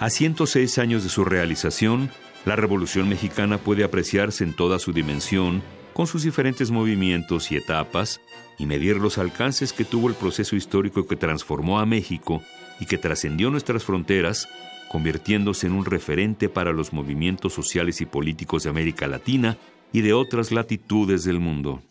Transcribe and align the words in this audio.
A 0.00 0.08
106 0.08 0.78
años 0.78 1.02
de 1.02 1.10
su 1.10 1.26
realización, 1.26 2.08
la 2.46 2.56
Revolución 2.56 3.06
Mexicana 3.10 3.58
puede 3.58 3.84
apreciarse 3.84 4.44
en 4.44 4.56
toda 4.56 4.78
su 4.78 4.94
dimensión, 4.94 5.62
con 5.92 6.06
sus 6.06 6.22
diferentes 6.22 6.70
movimientos 6.70 7.52
y 7.52 7.56
etapas, 7.56 8.18
y 8.58 8.64
medir 8.64 8.96
los 8.96 9.18
alcances 9.18 9.74
que 9.74 9.84
tuvo 9.84 10.08
el 10.08 10.14
proceso 10.14 10.56
histórico 10.56 11.06
que 11.06 11.16
transformó 11.16 11.80
a 11.80 11.84
México 11.84 12.42
y 12.80 12.86
que 12.86 12.96
trascendió 12.96 13.50
nuestras 13.50 13.84
fronteras, 13.84 14.48
convirtiéndose 14.88 15.66
en 15.66 15.74
un 15.74 15.84
referente 15.84 16.48
para 16.48 16.72
los 16.72 16.94
movimientos 16.94 17.52
sociales 17.52 18.00
y 18.00 18.06
políticos 18.06 18.62
de 18.62 18.70
América 18.70 19.06
Latina 19.06 19.58
y 19.92 20.00
de 20.00 20.14
otras 20.14 20.50
latitudes 20.50 21.24
del 21.24 21.40
mundo. 21.40 21.82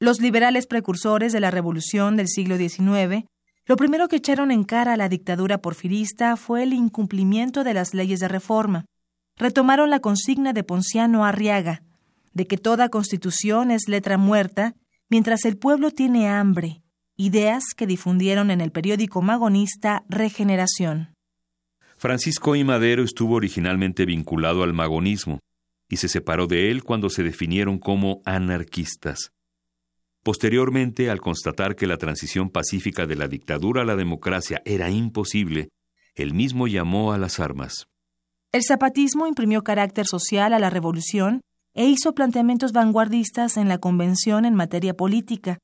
Los 0.00 0.18
liberales 0.18 0.66
precursores 0.66 1.34
de 1.34 1.40
la 1.40 1.50
Revolución 1.50 2.16
del 2.16 2.28
siglo 2.28 2.56
XIX 2.56 3.26
lo 3.66 3.76
primero 3.76 4.08
que 4.08 4.16
echaron 4.16 4.50
en 4.50 4.64
cara 4.64 4.94
a 4.94 4.96
la 4.96 5.08
dictadura 5.08 5.58
porfirista 5.58 6.36
fue 6.36 6.64
el 6.64 6.72
incumplimiento 6.72 7.62
de 7.64 7.74
las 7.74 7.94
leyes 7.94 8.20
de 8.20 8.28
reforma. 8.28 8.86
Retomaron 9.36 9.90
la 9.90 10.00
consigna 10.00 10.52
de 10.52 10.64
Ponciano 10.64 11.24
Arriaga, 11.24 11.82
de 12.32 12.46
que 12.46 12.58
toda 12.58 12.88
constitución 12.88 13.70
es 13.70 13.88
letra 13.88 14.18
muerta 14.18 14.74
mientras 15.08 15.44
el 15.44 15.56
pueblo 15.56 15.90
tiene 15.90 16.28
hambre, 16.28 16.82
ideas 17.16 17.64
que 17.76 17.86
difundieron 17.86 18.50
en 18.50 18.60
el 18.60 18.72
periódico 18.72 19.22
magonista 19.22 20.04
Regeneración. 20.08 21.14
Francisco 21.96 22.56
I. 22.56 22.64
Madero 22.64 23.04
estuvo 23.04 23.36
originalmente 23.36 24.06
vinculado 24.06 24.64
al 24.64 24.72
magonismo 24.72 25.38
y 25.88 25.98
se 25.98 26.08
separó 26.08 26.46
de 26.46 26.70
él 26.70 26.82
cuando 26.82 27.10
se 27.10 27.22
definieron 27.22 27.78
como 27.78 28.22
anarquistas. 28.24 29.30
Posteriormente, 30.22 31.10
al 31.10 31.20
constatar 31.20 31.74
que 31.74 31.88
la 31.88 31.96
transición 31.96 32.48
pacífica 32.50 33.06
de 33.06 33.16
la 33.16 33.26
dictadura 33.26 33.82
a 33.82 33.84
la 33.84 33.96
democracia 33.96 34.62
era 34.64 34.88
imposible, 34.88 35.70
él 36.14 36.32
mismo 36.32 36.68
llamó 36.68 37.12
a 37.12 37.18
las 37.18 37.40
armas. 37.40 37.86
El 38.52 38.62
zapatismo 38.62 39.26
imprimió 39.26 39.64
carácter 39.64 40.06
social 40.06 40.52
a 40.52 40.58
la 40.58 40.70
revolución 40.70 41.40
e 41.74 41.86
hizo 41.86 42.14
planteamientos 42.14 42.72
vanguardistas 42.72 43.56
en 43.56 43.68
la 43.68 43.78
convención 43.78 44.44
en 44.44 44.54
materia 44.54 44.94
política, 44.94 45.58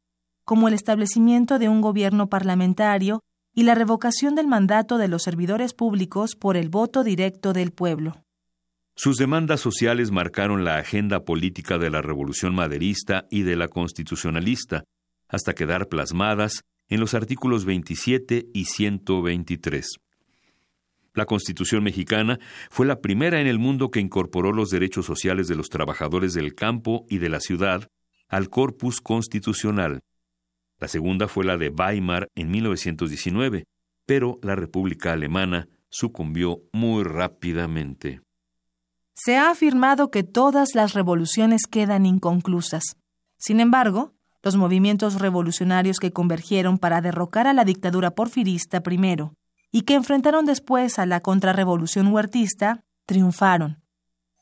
como 0.45 0.67
el 0.67 0.75
establecimiento 0.75 1.59
de 1.59 1.69
un 1.69 1.81
gobierno 1.81 2.29
parlamentario 2.29 3.21
y 3.55 3.65
la 3.65 3.75
revocación 3.75 4.35
del 4.35 4.47
mandato 4.47 4.99
de 4.99 5.09
los 5.09 5.23
servidores 5.23 5.75
públicos 5.75 6.35
por 6.35 6.57
el 6.57 6.69
voto 6.69 7.05
directo 7.05 7.53
del 7.53 7.73
pueblo. 7.73 8.25
Sus 9.01 9.17
demandas 9.17 9.61
sociales 9.61 10.11
marcaron 10.11 10.65
la 10.65 10.79
agenda 10.79 11.25
política 11.25 11.79
de 11.79 11.89
la 11.89 12.03
Revolución 12.03 12.53
Maderista 12.53 13.27
y 13.31 13.43
de 13.43 13.55
la 13.55 13.69
Constitucionalista, 13.69 14.83
hasta 15.29 15.55
quedar 15.55 15.87
plasmadas 15.87 16.65
en 16.89 16.99
los 16.99 17.15
artículos 17.15 17.65
27 17.65 18.49
y 18.53 18.65
123. 18.65 20.01
La 21.15 21.27
Constitución 21.27 21.85
mexicana 21.85 22.41
fue 22.71 22.87
la 22.87 23.01
primera 23.01 23.41
en 23.41 23.47
el 23.47 23.61
mundo 23.61 23.93
que 23.93 24.01
incorporó 24.01 24.51
los 24.51 24.69
derechos 24.69 25.07
sociales 25.07 25.47
de 25.47 25.55
los 25.55 25.69
trabajadores 25.69 26.35
del 26.35 26.57
campo 26.57 27.07
y 27.09 27.19
de 27.19 27.29
la 27.29 27.39
ciudad 27.39 27.87
al 28.29 28.49
corpus 28.49 29.01
constitucional. 29.01 30.01
La 30.81 30.89
segunda 30.89 31.29
fue 31.29 31.45
la 31.45 31.57
de 31.57 31.69
Weimar 31.69 32.27
en 32.35 32.51
1919, 32.51 33.63
pero 34.07 34.41
la 34.43 34.57
República 34.57 35.13
Alemana 35.13 35.69
sucumbió 35.89 36.63
muy 36.73 37.05
rápidamente. 37.05 38.23
Se 39.21 39.37
ha 39.37 39.51
afirmado 39.51 40.13
que 40.13 40.23
todas 40.23 40.77
las 40.77 40.95
revoluciones 40.95 41.63
quedan 41.69 42.07
inconclusas. 42.07 42.85
Sin 43.37 43.59
embargo, 43.59 44.13
los 44.45 44.55
movimientos 44.55 45.21
revolucionarios 45.21 45.99
que 45.99 46.13
convergieron 46.13 46.79
para 46.79 47.01
derrocar 47.01 47.49
a 47.49 47.53
la 47.53 47.65
dictadura 47.65 48.13
porfirista 48.13 48.81
primero 48.81 49.35
y 49.73 49.83
que 49.83 49.95
enfrentaron 49.95 50.47
después 50.47 51.01
a 51.01 51.05
la 51.05 51.19
contrarrevolución 51.19 52.07
huertista, 52.13 52.85
triunfaron. 53.07 53.83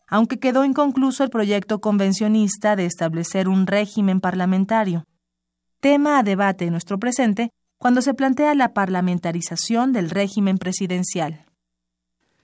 Aunque 0.08 0.38
quedó 0.38 0.62
inconcluso 0.66 1.24
el 1.24 1.30
proyecto 1.30 1.80
convencionista 1.80 2.76
de 2.76 2.84
establecer 2.84 3.48
un 3.48 3.66
régimen 3.66 4.20
parlamentario. 4.20 5.04
Tema 5.80 6.18
a 6.18 6.22
debate 6.22 6.66
en 6.66 6.72
nuestro 6.72 6.98
presente 6.98 7.50
cuando 7.78 8.02
se 8.02 8.12
plantea 8.12 8.54
la 8.54 8.74
parlamentarización 8.74 9.94
del 9.94 10.10
régimen 10.10 10.58
presidencial. 10.58 11.45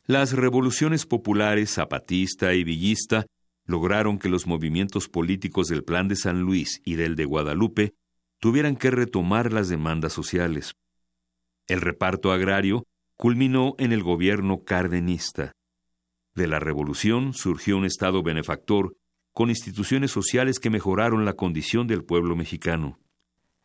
Las 0.07 0.33
revoluciones 0.33 1.07
populares 1.07 1.71
zapatista 1.71 2.55
y 2.55 2.65
villista 2.65 3.27
lograron 3.67 4.19
que 4.19 4.29
los 4.29 4.49
movimientos 4.49 5.09
políticos 5.09 5.69
del 5.69 5.85
Plan 5.85 6.09
de 6.09 6.17
San 6.17 6.41
Luis 6.41 6.81
y 6.85 6.97
del 6.97 7.15
de 7.15 7.25
Guadalupe 7.25 7.95
tuvieran 8.41 8.75
que 8.75 8.91
retomar 8.91 9.53
las 9.53 9.69
demandas 9.69 10.12
sociales. 10.12 10.75
El 11.69 11.81
reparto 11.81 12.33
agrario 12.33 12.85
culminó 13.17 13.75
en 13.79 13.93
el 13.93 14.03
gobierno 14.03 14.65
cardenista. 14.65 15.53
De 16.35 16.49
la 16.49 16.59
revolución 16.59 17.35
surgió 17.35 17.77
un 17.77 17.85
Estado 17.85 18.25
benefactor 18.25 18.97
con 19.33 19.51
instituciones 19.51 20.11
sociales 20.11 20.59
que 20.59 20.71
mejoraron 20.71 21.25
la 21.25 21.35
condición 21.35 21.87
del 21.87 22.05
pueblo 22.05 22.35
mexicano. 22.35 22.99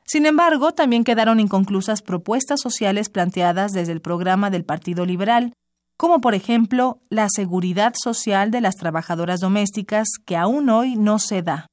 Sin 0.05 0.27
embargo, 0.27 0.71
también 0.73 1.03
quedaron 1.03 1.39
inconclusas 1.39 2.03
propuestas 2.03 2.61
sociales 2.61 3.09
planteadas 3.09 3.73
desde 3.73 3.91
el 3.91 4.01
programa 4.01 4.51
del 4.51 4.63
Partido 4.63 5.05
Liberal, 5.05 5.53
como 5.97 6.21
por 6.21 6.35
ejemplo 6.35 6.99
la 7.09 7.27
seguridad 7.27 7.93
social 7.95 8.51
de 8.51 8.61
las 8.61 8.75
trabajadoras 8.75 9.39
domésticas 9.39 10.07
que 10.25 10.35
aún 10.35 10.69
hoy 10.69 10.95
no 10.95 11.17
se 11.17 11.41
da. 11.41 11.65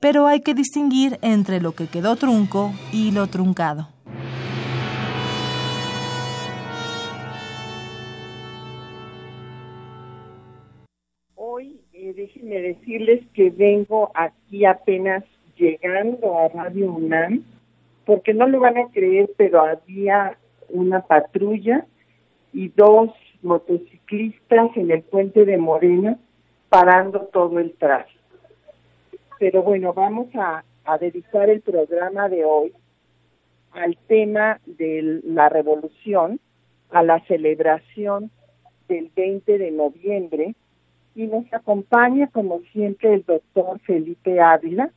Pero 0.00 0.26
hay 0.26 0.40
que 0.40 0.54
distinguir 0.54 1.18
entre 1.22 1.60
lo 1.60 1.72
que 1.72 1.86
quedó 1.86 2.16
trunco 2.16 2.72
y 2.92 3.12
lo 3.12 3.28
truncado. 3.28 3.88
Hoy 11.36 11.80
eh, 11.92 12.12
déjenme 12.16 12.60
decirles 12.60 13.24
que 13.32 13.50
vengo 13.50 14.10
aquí 14.14 14.64
apenas 14.64 15.24
llegando 15.56 16.38
a 16.38 16.48
Radio 16.48 16.92
UNAM, 16.92 17.44
porque 18.04 18.34
no 18.34 18.46
lo 18.46 18.60
van 18.60 18.78
a 18.78 18.88
creer, 18.88 19.30
pero 19.36 19.62
había 19.62 20.36
una 20.68 21.00
patrulla 21.00 21.86
y 22.52 22.68
dos 22.68 23.10
motociclistas 23.42 24.76
en 24.76 24.90
el 24.90 25.02
puente 25.02 25.44
de 25.44 25.58
Moreno 25.58 26.18
parando 26.68 27.28
todo 27.32 27.58
el 27.58 27.72
tráfico. 27.74 28.18
Pero 29.38 29.62
bueno, 29.62 29.92
vamos 29.92 30.28
a, 30.34 30.64
dedicar 31.00 31.50
el 31.50 31.60
programa 31.60 32.30
de 32.30 32.46
hoy 32.46 32.72
al 33.72 33.98
tema 34.06 34.58
de 34.64 35.20
la 35.22 35.50
revolución, 35.50 36.40
a 36.88 37.02
la 37.02 37.22
celebración 37.26 38.30
del 38.88 39.10
20 39.14 39.58
de 39.58 39.70
noviembre 39.70 40.54
y 41.14 41.26
nos 41.26 41.44
acompaña 41.52 42.28
como 42.28 42.60
siempre 42.72 43.12
el 43.12 43.22
doctor 43.22 43.78
Felipe 43.80 44.40
Ávila, 44.40 44.90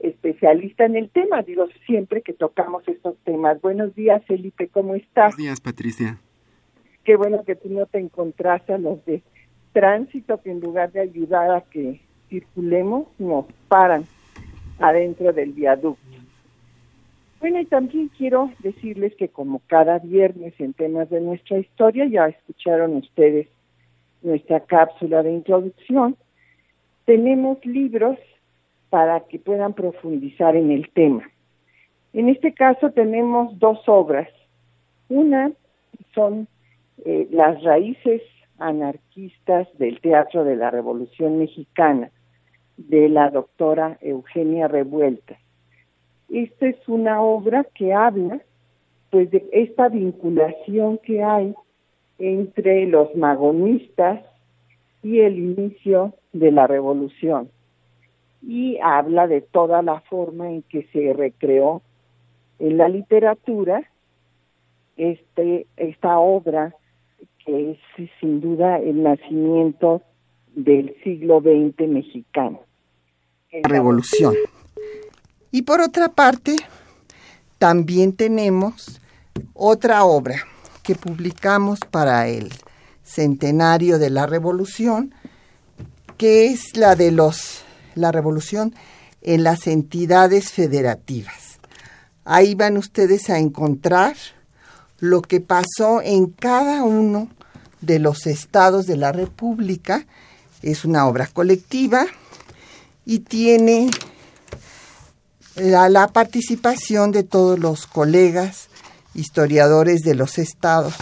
especialista 0.00 0.86
en 0.86 0.96
el 0.96 1.08
tema, 1.08 1.42
digo 1.42 1.68
siempre 1.86 2.20
que 2.22 2.32
tocamos 2.32 2.82
estos 2.88 3.16
temas. 3.18 3.60
Buenos 3.60 3.94
días 3.94 4.24
Felipe, 4.26 4.66
¿cómo 4.66 4.96
estás? 4.96 5.36
Buenos 5.36 5.36
días 5.36 5.60
Patricia 5.60 6.18
qué 7.08 7.16
bueno 7.16 7.42
que 7.42 7.56
tú 7.56 7.70
no 7.70 7.86
te 7.86 7.98
encontraste 7.98 8.74
a 8.74 8.76
los 8.76 9.02
de 9.06 9.22
tránsito 9.72 10.42
que 10.42 10.50
en 10.50 10.60
lugar 10.60 10.92
de 10.92 11.00
ayudar 11.00 11.50
a 11.52 11.62
que 11.62 12.02
circulemos 12.28 13.08
nos 13.18 13.46
paran 13.66 14.04
adentro 14.78 15.32
del 15.32 15.52
viaducto. 15.52 16.02
Bueno, 17.40 17.60
y 17.60 17.64
también 17.64 18.10
quiero 18.18 18.50
decirles 18.58 19.14
que 19.14 19.28
como 19.28 19.62
cada 19.68 20.00
viernes 20.00 20.52
en 20.58 20.74
temas 20.74 21.08
de 21.08 21.22
nuestra 21.22 21.58
historia, 21.58 22.04
ya 22.04 22.26
escucharon 22.26 22.96
ustedes 22.96 23.48
nuestra 24.20 24.60
cápsula 24.60 25.22
de 25.22 25.32
introducción, 25.32 26.14
tenemos 27.06 27.64
libros 27.64 28.18
para 28.90 29.20
que 29.20 29.38
puedan 29.38 29.72
profundizar 29.72 30.56
en 30.56 30.70
el 30.72 30.90
tema. 30.90 31.22
En 32.12 32.28
este 32.28 32.52
caso 32.52 32.90
tenemos 32.90 33.58
dos 33.58 33.78
obras. 33.86 34.28
Una 35.08 35.52
son 36.14 36.46
eh, 37.04 37.28
las 37.30 37.62
raíces 37.62 38.22
anarquistas 38.58 39.68
del 39.78 40.00
Teatro 40.00 40.44
de 40.44 40.56
la 40.56 40.70
Revolución 40.70 41.38
Mexicana, 41.38 42.10
de 42.76 43.08
la 43.08 43.30
doctora 43.30 43.98
Eugenia 44.00 44.68
Revuelta. 44.68 45.36
Esta 46.28 46.66
es 46.66 46.88
una 46.88 47.22
obra 47.22 47.64
que 47.74 47.92
habla 47.92 48.40
pues 49.10 49.30
de 49.30 49.48
esta 49.52 49.88
vinculación 49.88 50.98
que 50.98 51.22
hay 51.22 51.54
entre 52.18 52.86
los 52.86 53.14
magonistas 53.14 54.20
y 55.02 55.20
el 55.20 55.38
inicio 55.38 56.14
de 56.32 56.52
la 56.52 56.66
revolución 56.66 57.48
y 58.42 58.78
habla 58.82 59.26
de 59.26 59.40
toda 59.40 59.82
la 59.82 60.00
forma 60.02 60.50
en 60.50 60.62
que 60.62 60.84
se 60.92 61.12
recreó 61.12 61.82
en 62.58 62.76
la 62.76 62.88
literatura 62.88 63.82
este 64.96 65.66
esta 65.76 66.18
obra 66.18 66.74
es 67.48 67.78
sin 68.20 68.40
duda 68.40 68.78
el 68.78 69.02
nacimiento 69.02 70.02
del 70.54 70.94
siglo 71.02 71.40
XX 71.40 71.88
mexicano. 71.88 72.60
Revolución. 73.62 74.34
Y 75.50 75.62
por 75.62 75.80
otra 75.80 76.08
parte, 76.10 76.56
también 77.58 78.12
tenemos 78.12 79.00
otra 79.54 80.04
obra 80.04 80.36
que 80.82 80.94
publicamos 80.94 81.80
para 81.90 82.28
el 82.28 82.50
centenario 83.02 83.98
de 83.98 84.10
la 84.10 84.26
revolución, 84.26 85.14
que 86.16 86.46
es 86.46 86.76
la 86.76 86.94
de 86.94 87.10
los 87.12 87.64
la 87.94 88.12
revolución 88.12 88.74
en 89.22 89.42
las 89.42 89.66
entidades 89.66 90.52
federativas. 90.52 91.58
Ahí 92.24 92.54
van 92.54 92.76
ustedes 92.76 93.28
a 93.30 93.38
encontrar 93.38 94.16
lo 94.98 95.22
que 95.22 95.40
pasó 95.40 96.00
en 96.02 96.26
cada 96.26 96.84
uno 96.84 97.28
de 97.80 97.98
los 97.98 98.26
estados 98.26 98.86
de 98.86 98.96
la 98.96 99.12
República. 99.12 100.06
Es 100.62 100.84
una 100.84 101.06
obra 101.06 101.26
colectiva 101.26 102.06
y 103.04 103.20
tiene 103.20 103.90
la, 105.56 106.08
participación 106.08 107.12
de 107.12 107.22
todos 107.22 107.58
los 107.58 107.86
colegas 107.86 108.68
historiadores 109.14 110.02
de 110.02 110.14
los 110.14 110.38
estados 110.38 110.94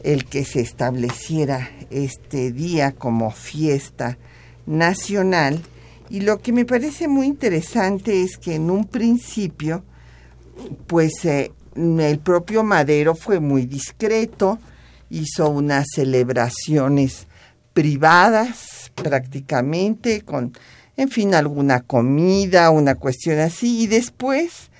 el 0.02 0.24
que 0.24 0.44
se 0.44 0.60
estableciera 0.60 1.70
este 1.90 2.52
día 2.52 2.92
como 2.92 3.30
fiesta 3.30 4.18
nacional. 4.66 5.60
Y 6.10 6.20
lo 6.20 6.40
que 6.40 6.52
me 6.52 6.64
parece 6.64 7.08
muy 7.08 7.26
interesante 7.26 8.22
es 8.22 8.36
que 8.36 8.56
en 8.56 8.70
un 8.70 8.86
principio, 8.86 9.82
pues 10.86 11.24
eh, 11.24 11.52
el 11.76 12.18
propio 12.18 12.62
Madero 12.62 13.14
fue 13.14 13.40
muy 13.40 13.66
discreto, 13.66 14.58
hizo 15.08 15.48
unas 15.48 15.86
celebraciones 15.94 17.26
privadas 17.72 18.92
prácticamente, 18.94 20.22
con, 20.22 20.52
en 20.96 21.08
fin, 21.08 21.34
alguna 21.34 21.80
comida, 21.80 22.70
una 22.70 22.94
cuestión 22.94 23.38
así, 23.38 23.82
y 23.82 23.86
después 23.86 24.70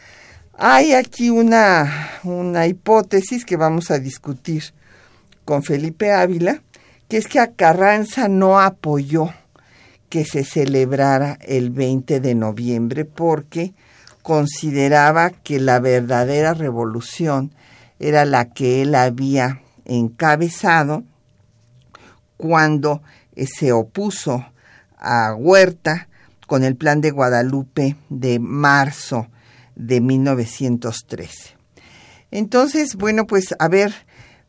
hay 0.54 0.92
aquí 0.92 1.30
una, 1.30 2.10
una 2.24 2.66
hipótesis 2.66 3.44
que 3.44 3.56
vamos 3.56 3.90
a 3.90 3.98
discutir 3.98 4.74
con 5.44 5.62
Felipe 5.62 6.12
Ávila, 6.12 6.62
que 7.08 7.16
es 7.16 7.26
que 7.26 7.40
a 7.40 7.52
Carranza 7.52 8.28
no 8.28 8.60
apoyó 8.60 9.30
que 10.08 10.24
se 10.24 10.44
celebrara 10.44 11.38
el 11.40 11.70
20 11.70 12.20
de 12.20 12.34
noviembre 12.34 13.04
porque 13.06 13.72
consideraba 14.22 15.30
que 15.30 15.58
la 15.58 15.80
verdadera 15.80 16.54
revolución 16.54 17.52
era 17.98 18.24
la 18.24 18.50
que 18.50 18.82
él 18.82 18.94
había 18.94 19.62
encabezado 19.84 21.04
cuando 22.36 23.02
eh, 23.34 23.46
se 23.46 23.72
opuso 23.72 24.44
a 25.02 25.34
Huerta 25.34 26.08
con 26.46 26.64
el 26.64 26.76
plan 26.76 27.00
de 27.00 27.10
Guadalupe 27.10 27.96
de 28.08 28.38
marzo 28.38 29.28
de 29.74 30.00
1913. 30.00 31.56
Entonces, 32.30 32.94
bueno, 32.96 33.26
pues 33.26 33.54
a 33.58 33.68
ver, 33.68 33.92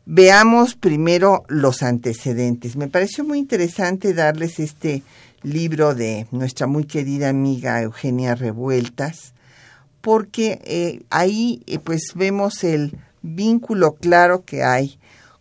veamos 0.06 0.74
primero 0.74 1.44
los 1.48 1.82
antecedentes. 1.82 2.76
Me 2.76 2.88
pareció 2.88 3.24
muy 3.24 3.38
interesante 3.38 4.14
darles 4.14 4.58
este 4.58 5.02
libro 5.42 5.94
de 5.94 6.26
nuestra 6.30 6.66
muy 6.66 6.84
querida 6.84 7.28
amiga 7.28 7.82
Eugenia 7.82 8.34
Revueltas, 8.34 9.34
porque 10.00 10.60
eh, 10.64 11.02
ahí 11.10 11.62
eh, 11.66 11.78
pues 11.78 12.12
vemos 12.14 12.64
el 12.64 12.98
vínculo 13.22 13.94
claro 13.94 14.44
que 14.44 14.62
hay 14.62 14.98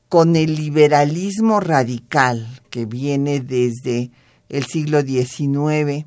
con 0.09 0.35
el 0.35 0.55
liberalismo 0.55 1.59
radical 1.59 2.47
que 2.69 2.85
viene 2.85 3.39
desde 3.39 4.11
el 4.53 4.65
siglo 4.65 5.01
XIX 5.01 6.05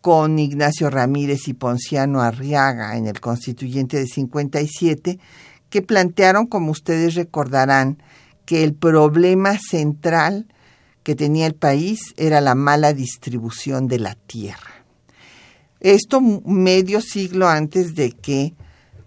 con 0.00 0.38
Ignacio 0.38 0.90
Ramírez 0.90 1.46
y 1.46 1.54
Ponciano 1.54 2.20
Arriaga 2.20 2.96
en 2.96 3.06
el 3.06 3.20
constituyente 3.20 3.96
de 3.96 4.06
57, 4.06 5.18
que 5.70 5.82
plantearon, 5.82 6.46
como 6.46 6.72
ustedes 6.72 7.14
recordarán, 7.14 8.02
que 8.44 8.64
el 8.64 8.74
problema 8.74 9.56
central 9.58 10.46
que 11.02 11.14
tenía 11.14 11.46
el 11.46 11.54
país 11.54 12.00
era 12.16 12.40
la 12.40 12.56
mala 12.56 12.92
distribución 12.92 13.86
de 13.86 14.00
la 14.00 14.16
tierra. 14.16 14.84
Esto 15.78 16.20
medio 16.20 17.00
siglo 17.00 17.48
antes 17.48 17.94
de 17.94 18.10
que 18.10 18.54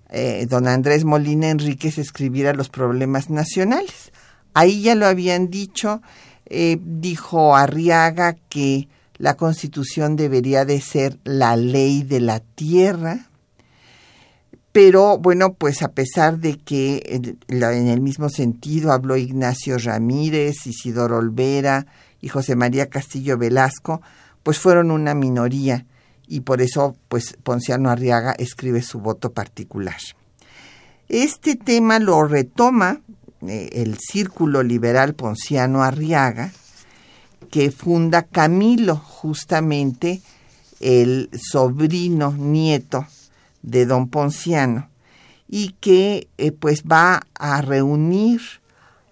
eh, 0.10 0.46
don 0.50 0.68
Andrés 0.68 1.04
Molina 1.04 1.50
Enríquez 1.50 1.98
escribiera 1.98 2.54
los 2.54 2.70
problemas 2.70 3.30
nacionales. 3.30 4.14
Ahí 4.54 4.82
ya 4.82 4.96
lo 4.96 5.06
habían 5.06 5.50
dicho, 5.50 6.02
eh, 6.50 6.80
dijo 6.82 7.56
Arriaga 7.56 8.36
que 8.50 8.88
la 9.18 9.36
constitución 9.36 10.16
debería 10.16 10.66
de 10.66 10.82
ser 10.82 11.20
la 11.24 11.56
ley 11.56 12.04
de 12.04 12.22
la 12.22 12.40
tierra, 12.40 13.30
pero 14.72 15.18
bueno, 15.18 15.54
pues 15.54 15.82
a 15.82 15.90
pesar 15.90 16.40
de 16.40 16.58
que 16.58 17.02
en 17.48 17.88
el 17.88 18.02
mismo 18.02 18.30
sentido 18.30 18.92
habló 18.92 19.18
Ignacio 19.18 19.78
Ramírez, 19.78 20.66
Isidoro 20.66 21.18
Olvera 21.18 21.88
y 22.22 22.30
José 22.30 22.56
María 22.56 22.88
Castillo 22.88 23.38
Velasco, 23.38 24.02
pues 24.44 24.60
fueron 24.60 24.92
una 24.92 25.14
minoría 25.14 25.86
y 26.28 26.42
por 26.42 26.62
eso 26.62 26.96
pues 27.08 27.36
Ponciano 27.44 27.90
Arriaga 27.90 28.34
escribe 28.38 28.82
su 28.82 29.00
voto 29.00 29.34
particular. 29.34 29.98
Este 31.10 31.56
tema 31.56 31.98
lo 32.00 32.24
retoma 32.24 33.02
el 33.42 33.98
Círculo 34.00 34.64
Liberal 34.64 35.14
Ponciano 35.14 35.84
Arriaga, 35.84 36.52
que 37.52 37.72
funda 37.72 38.24
Camilo, 38.24 38.96
justamente 38.96 40.22
el 40.80 41.30
sobrino 41.34 42.32
nieto 42.32 43.08
de 43.62 43.86
don 43.86 44.10
Ponciano, 44.10 44.90
y 45.48 45.76
que 45.80 46.28
eh, 46.38 46.52
pues 46.52 46.84
va 46.84 47.24
a 47.34 47.62
reunir 47.62 48.42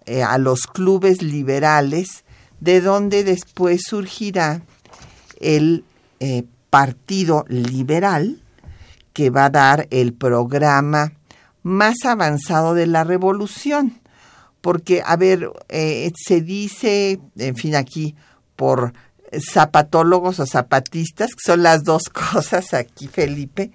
eh, 0.05 0.23
a 0.23 0.37
los 0.37 0.67
clubes 0.67 1.21
liberales, 1.21 2.23
de 2.59 2.81
donde 2.81 3.23
después 3.23 3.81
surgirá 3.87 4.61
el 5.39 5.83
Partido 6.69 7.45
Liberal, 7.47 8.41
que 9.13 9.29
va 9.29 9.45
a 9.45 9.49
dar 9.49 9.87
el 9.89 10.13
programa 10.13 11.13
más 11.63 12.05
avanzado 12.05 12.73
de 12.73 12.87
la 12.87 13.03
revolución. 13.03 13.99
Porque, 14.61 15.03
a 15.05 15.15
ver, 15.15 15.49
eh, 15.69 16.11
se 16.15 16.41
dice, 16.41 17.19
en 17.37 17.55
fin, 17.55 17.75
aquí 17.75 18.15
por 18.55 18.93
zapatólogos 19.39 20.39
o 20.39 20.45
zapatistas, 20.45 21.31
que 21.31 21.43
son 21.45 21.63
las 21.63 21.83
dos 21.83 22.03
cosas 22.33 22.73
aquí, 22.73 23.07
Felipe, 23.07 23.71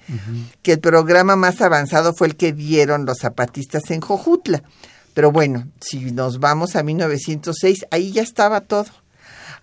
que 0.62 0.72
el 0.72 0.80
programa 0.80 1.36
más 1.36 1.60
avanzado 1.60 2.14
fue 2.14 2.28
el 2.28 2.36
que 2.36 2.52
dieron 2.52 3.06
los 3.06 3.18
zapatistas 3.18 3.90
en 3.90 4.00
Jojutla. 4.00 4.62
Pero 5.14 5.30
bueno, 5.30 5.68
si 5.80 6.10
nos 6.10 6.40
vamos 6.40 6.74
a 6.74 6.82
1906, 6.82 7.86
ahí 7.90 8.12
ya 8.12 8.22
estaba 8.22 8.62
todo. 8.62 8.86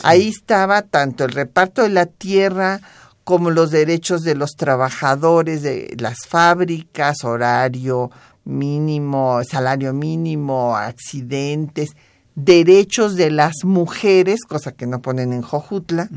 Ahí 0.03 0.29
estaba 0.29 0.83
tanto 0.83 1.25
el 1.25 1.31
reparto 1.31 1.81
de 1.81 1.89
la 1.89 2.05
tierra 2.05 2.81
como 3.23 3.49
los 3.49 3.69
derechos 3.69 4.21
de 4.21 4.35
los 4.35 4.51
trabajadores 4.51 5.61
de 5.61 5.95
las 5.99 6.17
fábricas, 6.27 7.23
horario 7.23 8.09
mínimo, 8.45 9.41
salario 9.49 9.93
mínimo, 9.93 10.75
accidentes, 10.75 11.89
derechos 12.35 13.15
de 13.15 13.31
las 13.31 13.63
mujeres, 13.63 14.41
cosa 14.47 14.71
que 14.71 14.87
no 14.87 15.01
ponen 15.01 15.33
en 15.33 15.41
Jojutla, 15.41 16.09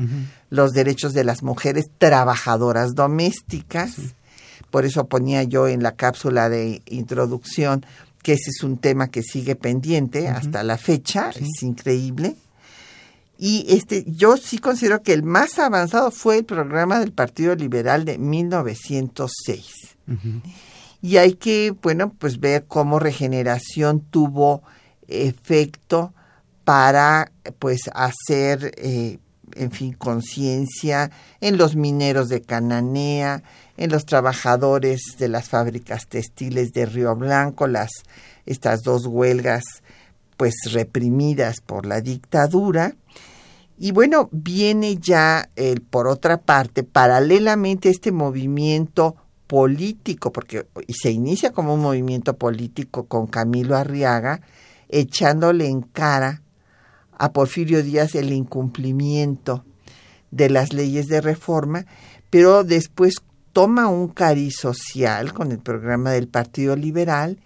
los 0.49 0.71
derechos 0.71 1.13
de 1.13 1.23
las 1.23 1.43
mujeres 1.43 1.85
trabajadoras 1.97 2.95
domésticas. 2.95 3.95
Por 4.71 4.85
eso 4.85 5.05
ponía 5.05 5.43
yo 5.43 5.67
en 5.67 5.83
la 5.83 5.95
cápsula 5.95 6.49
de 6.49 6.81
introducción 6.85 7.85
que 8.23 8.33
ese 8.33 8.49
es 8.49 8.63
un 8.63 8.77
tema 8.77 9.09
que 9.09 9.21
sigue 9.21 9.55
pendiente 9.55 10.29
hasta 10.29 10.63
la 10.63 10.77
fecha, 10.77 11.29
es 11.29 11.61
increíble. 11.61 12.37
Y 13.37 13.65
este, 13.67 14.05
yo 14.07 14.37
sí 14.37 14.57
considero 14.57 15.03
que 15.03 15.11
el 15.11 15.23
más 15.23 15.59
avanzado 15.59 16.09
fue 16.09 16.37
el 16.37 16.45
programa 16.45 16.99
del 16.99 17.11
Partido 17.11 17.53
Liberal 17.55 18.05
de 18.05 18.17
1906. 18.17 19.97
Y 21.03 21.17
hay 21.17 21.33
que, 21.33 21.75
bueno, 21.81 22.13
pues 22.17 22.39
ver 22.39 22.63
cómo 22.65 22.97
regeneración 22.97 23.99
tuvo 23.99 24.63
efecto 25.09 26.13
para, 26.63 27.33
pues, 27.59 27.89
hacer, 27.93 28.71
eh, 28.77 29.19
en 29.53 29.71
fin, 29.71 29.91
conciencia 29.91 31.11
en 31.41 31.57
los 31.57 31.75
mineros 31.75 32.29
de 32.29 32.41
Cananea, 32.41 33.43
en 33.75 33.91
los 33.91 34.05
trabajadores 34.05 35.01
de 35.19 35.27
las 35.27 35.49
fábricas 35.49 36.07
textiles 36.07 36.71
de 36.71 36.85
Río 36.85 37.17
Blanco, 37.17 37.67
las, 37.67 37.89
estas 38.45 38.81
dos 38.81 39.05
huelgas, 39.05 39.65
pues, 40.37 40.53
reprimidas 40.71 41.59
por 41.59 41.85
la 41.85 41.99
dictadura. 41.99 42.95
Y 43.77 43.91
bueno, 43.91 44.29
viene 44.31 44.95
ya, 44.95 45.49
el, 45.57 45.81
por 45.81 46.07
otra 46.07 46.37
parte, 46.37 46.83
paralelamente 46.83 47.89
este 47.89 48.13
movimiento 48.13 49.17
político, 49.53 50.33
porque 50.33 50.65
se 50.89 51.11
inicia 51.11 51.51
como 51.51 51.75
un 51.75 51.81
movimiento 51.81 52.35
político 52.37 53.05
con 53.05 53.27
Camilo 53.27 53.77
Arriaga, 53.77 54.41
echándole 54.89 55.67
en 55.67 55.81
cara 55.81 56.41
a 57.11 57.33
Porfirio 57.33 57.83
Díaz 57.83 58.15
el 58.15 58.33
incumplimiento 58.33 59.63
de 60.31 60.49
las 60.49 60.73
leyes 60.73 61.05
de 61.05 61.21
reforma, 61.21 61.85
pero 62.31 62.63
después 62.63 63.21
toma 63.51 63.89
un 63.89 64.07
cariz 64.07 64.55
social 64.55 65.33
con 65.33 65.51
el 65.51 65.59
programa 65.59 66.09
del 66.09 66.27
Partido 66.27 66.75
Liberal 66.75 67.37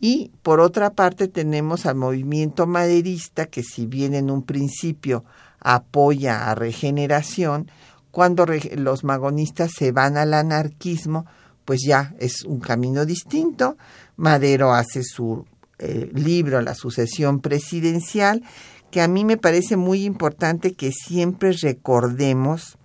y 0.00 0.32
por 0.42 0.60
otra 0.60 0.90
parte 0.90 1.28
tenemos 1.28 1.86
al 1.86 1.94
movimiento 1.94 2.66
maderista 2.66 3.46
que 3.46 3.62
si 3.62 3.86
bien 3.86 4.14
en 4.14 4.30
un 4.30 4.42
principio 4.42 5.24
apoya 5.60 6.50
a 6.50 6.54
regeneración, 6.54 7.70
cuando 8.10 8.44
los 8.76 9.02
magonistas 9.02 9.70
se 9.74 9.92
van 9.92 10.18
al 10.18 10.34
anarquismo, 10.34 11.24
pues 11.68 11.82
ya 11.86 12.14
es 12.18 12.44
un 12.44 12.60
camino 12.60 13.04
distinto. 13.04 13.76
Madero 14.16 14.72
hace 14.72 15.02
su 15.02 15.44
eh, 15.78 16.10
libro 16.14 16.62
La 16.62 16.74
sucesión 16.74 17.40
presidencial, 17.40 18.42
que 18.90 19.02
a 19.02 19.06
mí 19.06 19.26
me 19.26 19.36
parece 19.36 19.76
muy 19.76 20.06
importante 20.06 20.72
que 20.72 20.92
siempre 20.92 21.52
recordemos 21.52 22.78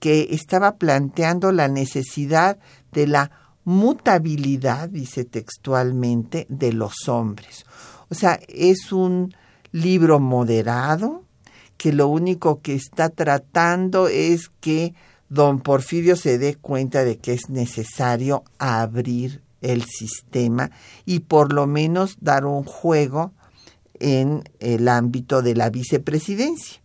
que 0.00 0.28
estaba 0.30 0.76
planteando 0.76 1.52
la 1.52 1.68
necesidad 1.68 2.56
de 2.92 3.08
la 3.08 3.30
mutabilidad, 3.64 4.88
dice 4.88 5.26
textualmente, 5.26 6.46
de 6.48 6.72
los 6.72 7.06
hombres. 7.08 7.66
O 8.08 8.14
sea, 8.14 8.40
es 8.48 8.90
un 8.90 9.34
libro 9.70 10.18
moderado, 10.18 11.24
que 11.76 11.92
lo 11.92 12.08
único 12.08 12.62
que 12.62 12.74
está 12.74 13.10
tratando 13.10 14.08
es 14.08 14.48
que 14.62 14.94
don 15.28 15.60
Porfirio 15.60 16.16
se 16.16 16.38
dé 16.38 16.56
cuenta 16.56 17.04
de 17.04 17.18
que 17.18 17.32
es 17.32 17.48
necesario 17.48 18.44
abrir 18.58 19.42
el 19.60 19.84
sistema 19.84 20.70
y 21.06 21.20
por 21.20 21.52
lo 21.52 21.66
menos 21.66 22.18
dar 22.20 22.44
un 22.44 22.64
juego 22.64 23.32
en 23.98 24.44
el 24.60 24.88
ámbito 24.88 25.42
de 25.42 25.54
la 25.54 25.70
vicepresidencia. 25.70 26.80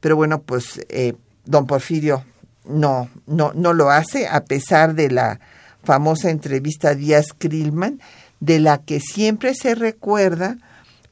Pero 0.00 0.16
bueno, 0.16 0.42
pues 0.42 0.80
eh, 0.88 1.14
don 1.44 1.66
Porfirio 1.66 2.24
no, 2.64 3.08
no, 3.26 3.52
no 3.54 3.72
lo 3.72 3.90
hace, 3.90 4.28
a 4.28 4.44
pesar 4.44 4.94
de 4.94 5.10
la 5.10 5.40
famosa 5.82 6.30
entrevista 6.30 6.90
a 6.90 6.94
Díaz 6.94 7.34
Krillman, 7.36 8.00
de 8.38 8.60
la 8.60 8.78
que 8.78 9.00
siempre 9.00 9.54
se 9.54 9.74
recuerda 9.74 10.58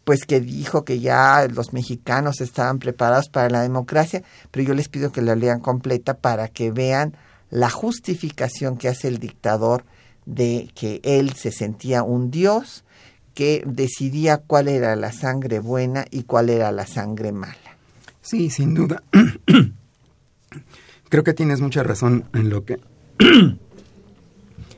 pues 0.08 0.24
que 0.24 0.40
dijo 0.40 0.86
que 0.86 1.00
ya 1.00 1.46
los 1.52 1.74
mexicanos 1.74 2.40
estaban 2.40 2.78
preparados 2.78 3.28
para 3.28 3.50
la 3.50 3.60
democracia, 3.60 4.22
pero 4.50 4.66
yo 4.66 4.72
les 4.72 4.88
pido 4.88 5.12
que 5.12 5.20
la 5.20 5.34
lean 5.34 5.60
completa 5.60 6.16
para 6.16 6.48
que 6.48 6.70
vean 6.70 7.14
la 7.50 7.68
justificación 7.68 8.78
que 8.78 8.88
hace 8.88 9.08
el 9.08 9.18
dictador 9.18 9.84
de 10.24 10.70
que 10.74 11.02
él 11.04 11.34
se 11.34 11.52
sentía 11.52 12.04
un 12.04 12.30
dios 12.30 12.86
que 13.34 13.62
decidía 13.66 14.38
cuál 14.38 14.68
era 14.68 14.96
la 14.96 15.12
sangre 15.12 15.58
buena 15.58 16.06
y 16.10 16.22
cuál 16.22 16.48
era 16.48 16.72
la 16.72 16.86
sangre 16.86 17.30
mala. 17.30 17.76
Sí, 18.22 18.48
sin 18.48 18.72
duda. 18.72 19.02
Creo 21.10 21.22
que 21.22 21.34
tienes 21.34 21.60
mucha 21.60 21.82
razón 21.82 22.24
en 22.32 22.48
lo 22.48 22.64
que 22.64 22.80
en 23.18 23.58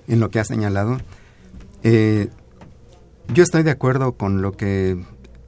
lo 0.09 0.29
que 0.33 0.41
has 0.41 0.49
señalado. 0.49 0.99
Eh, 1.85 2.31
yo 3.33 3.45
estoy 3.45 3.63
de 3.63 3.71
acuerdo 3.71 4.17
con 4.17 4.43
lo 4.43 4.57
que 4.57 5.01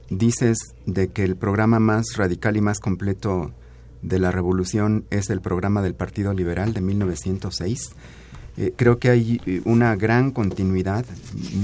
dices 0.09 0.57
de 0.85 1.09
que 1.09 1.23
el 1.23 1.35
programa 1.35 1.79
más 1.79 2.15
radical 2.17 2.57
y 2.57 2.61
más 2.61 2.79
completo 2.79 3.51
de 4.01 4.19
la 4.19 4.31
revolución 4.31 5.05
es 5.09 5.29
el 5.29 5.41
programa 5.41 5.81
del 5.81 5.95
Partido 5.95 6.33
Liberal 6.33 6.73
de 6.73 6.81
1906. 6.81 7.91
Eh, 8.55 8.73
creo 8.75 8.99
que 8.99 9.09
hay 9.09 9.41
eh, 9.45 9.61
una 9.65 9.95
gran 9.95 10.31
continuidad, 10.31 11.05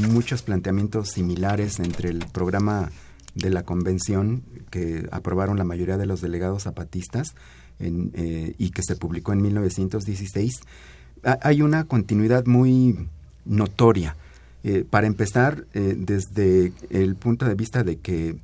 muchos 0.09 0.41
planteamientos 0.41 1.09
similares 1.09 1.79
entre 1.79 2.09
el 2.09 2.25
programa 2.31 2.91
de 3.35 3.51
la 3.51 3.63
convención 3.63 4.41
que 4.71 5.07
aprobaron 5.11 5.57
la 5.57 5.63
mayoría 5.63 5.97
de 5.97 6.07
los 6.07 6.21
delegados 6.21 6.63
zapatistas 6.63 7.35
eh, 7.79 8.55
y 8.57 8.71
que 8.71 8.81
se 8.81 8.95
publicó 8.95 9.33
en 9.33 9.41
1916. 9.41 10.61
hay 11.41 11.61
una 11.61 11.83
continuidad 11.83 12.45
muy 12.45 13.07
notoria 13.45 14.15
eh, 14.63 14.85
para 14.89 15.07
empezar, 15.07 15.65
eh, 15.73 15.95
desde 15.97 16.73
el 16.89 17.15
punto 17.15 17.45
de 17.45 17.55
vista 17.55 17.83
de 17.83 17.97
que 17.97 18.35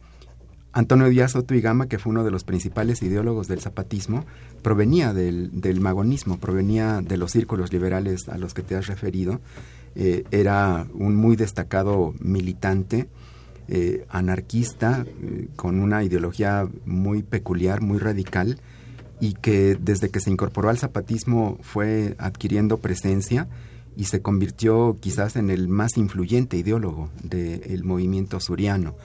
Antonio 0.72 1.10
Díaz 1.10 1.34
Soto 1.34 1.54
y 1.56 1.62
Gama, 1.62 1.88
que 1.88 2.00
fue 2.00 2.12
uno 2.12 2.24
de 2.24 2.32
los 2.32 2.46
principales 2.46 3.02
ideólogos 3.02 3.48
del 3.48 3.60
zapatismo, 3.60 4.26
provenía 4.62 5.14
del, 5.14 5.52
magonismo, 5.82 6.38
provenía 6.38 7.02
de 7.02 7.18
los 7.18 7.32
círculos 7.32 7.74
liberales 7.74 8.30
a 8.30 8.38
los 8.38 8.54
que 8.54 8.62
te 8.62 8.76
has 8.76 8.88
referido. 8.88 9.42
Eh, 9.96 10.24
era 10.32 10.88
un 10.94 11.16
muy 11.16 11.36
destacado 11.36 12.14
militante, 12.20 13.08
anarquista, 14.10 15.08
con 15.56 15.80
una 15.80 16.04
ideología 16.04 16.68
muy 16.86 17.24
peculiar, 17.24 17.82
muy 17.82 17.98
radical, 17.98 18.60
y 19.20 19.34
que 19.34 19.76
desde 19.76 20.10
que 20.10 20.20
se 20.20 20.30
incorporó 20.30 20.70
al 20.70 20.78
zapatismo 20.78 21.58
fue 21.62 22.16
adquiriendo 22.20 22.78
presencia 22.78 23.48
y 23.96 24.06
se 24.06 24.22
convirtió 24.22 24.98
quizás 25.00 25.36
en 25.36 25.50
el 25.50 25.68
más 25.68 25.98
influyente 25.98 26.58
ideólogo 26.58 27.10
del 27.24 27.84
movimiento 27.84 28.40
suriano. 28.40 28.96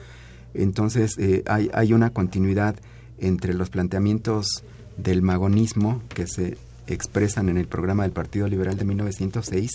Entonces 0.53 1.17
eh, 1.17 1.43
hay, 1.47 1.69
hay, 1.73 1.93
una 1.93 2.09
continuidad 2.09 2.75
entre 3.17 3.53
los 3.53 3.69
planteamientos 3.69 4.63
del 4.97 5.21
magonismo 5.21 6.01
que 6.09 6.27
se 6.27 6.57
expresan 6.87 7.47
en 7.49 7.57
el 7.57 7.67
programa 7.67 8.03
del 8.03 8.11
Partido 8.11 8.47
Liberal 8.47 8.77
de 8.77 8.85
1906 8.85 9.71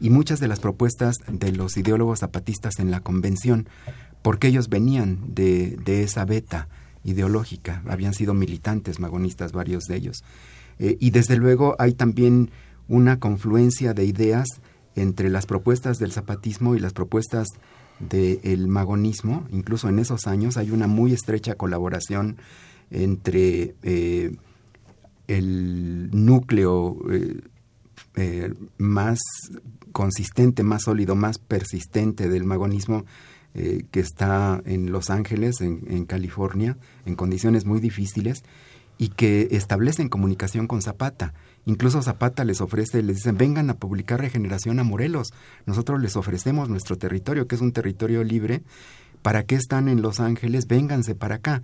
y 0.00 0.10
muchas 0.10 0.40
de 0.40 0.48
las 0.48 0.60
propuestas 0.60 1.16
de 1.26 1.52
los 1.52 1.76
ideólogos 1.76 2.20
zapatistas 2.20 2.78
en 2.78 2.90
la 2.90 3.00
convención, 3.00 3.68
porque 4.22 4.48
ellos 4.48 4.68
venían 4.68 5.34
de, 5.34 5.78
de 5.84 6.02
esa 6.02 6.24
beta 6.24 6.68
ideológica, 7.04 7.82
habían 7.86 8.14
sido 8.14 8.34
militantes 8.34 9.00
magonistas 9.00 9.52
varios 9.52 9.84
de 9.84 9.96
ellos. 9.96 10.22
Eh, 10.78 10.96
y 10.98 11.10
desde 11.10 11.36
luego 11.36 11.76
hay 11.78 11.92
también 11.92 12.50
una 12.90 13.20
confluencia 13.20 13.94
de 13.94 14.04
ideas 14.04 14.46
entre 14.96 15.30
las 15.30 15.46
propuestas 15.46 15.96
del 15.98 16.12
zapatismo 16.12 16.74
y 16.74 16.80
las 16.80 16.92
propuestas 16.92 17.46
del 18.00 18.66
magonismo. 18.66 19.46
Incluso 19.50 19.88
en 19.88 20.00
esos 20.00 20.26
años 20.26 20.56
hay 20.56 20.72
una 20.72 20.88
muy 20.88 21.12
estrecha 21.12 21.54
colaboración 21.54 22.36
entre 22.90 23.76
eh, 23.82 24.36
el 25.28 26.10
núcleo 26.10 26.98
eh, 28.16 28.52
más 28.76 29.20
consistente, 29.92 30.64
más 30.64 30.82
sólido, 30.82 31.14
más 31.14 31.38
persistente 31.38 32.28
del 32.28 32.44
magonismo 32.44 33.04
eh, 33.54 33.84
que 33.90 34.00
está 34.00 34.60
en 34.64 34.90
Los 34.92 35.10
Ángeles, 35.10 35.60
en, 35.60 36.04
California, 36.06 36.76
en 37.06 37.14
condiciones 37.14 37.64
muy 37.66 37.80
difíciles, 37.80 38.42
y 39.00 39.08
que 39.08 39.48
establecen 39.52 40.10
comunicación 40.10 40.66
con 40.66 40.82
Zapata. 40.82 41.32
Incluso 41.64 42.02
Zapata 42.02 42.44
les 42.44 42.60
ofrece, 42.60 43.02
les 43.02 43.16
dicen, 43.16 43.38
vengan 43.38 43.70
a 43.70 43.78
publicar 43.78 44.20
Regeneración 44.20 44.78
a 44.78 44.84
Morelos. 44.84 45.32
Nosotros 45.64 46.02
les 46.02 46.16
ofrecemos 46.16 46.68
nuestro 46.68 46.98
territorio, 46.98 47.48
que 47.48 47.54
es 47.54 47.62
un 47.62 47.72
territorio 47.72 48.22
libre. 48.22 48.62
¿Para 49.22 49.44
qué 49.44 49.54
están 49.54 49.88
en 49.88 50.02
Los 50.02 50.20
Ángeles? 50.20 50.66
Vénganse 50.66 51.14
para 51.14 51.36
acá. 51.36 51.62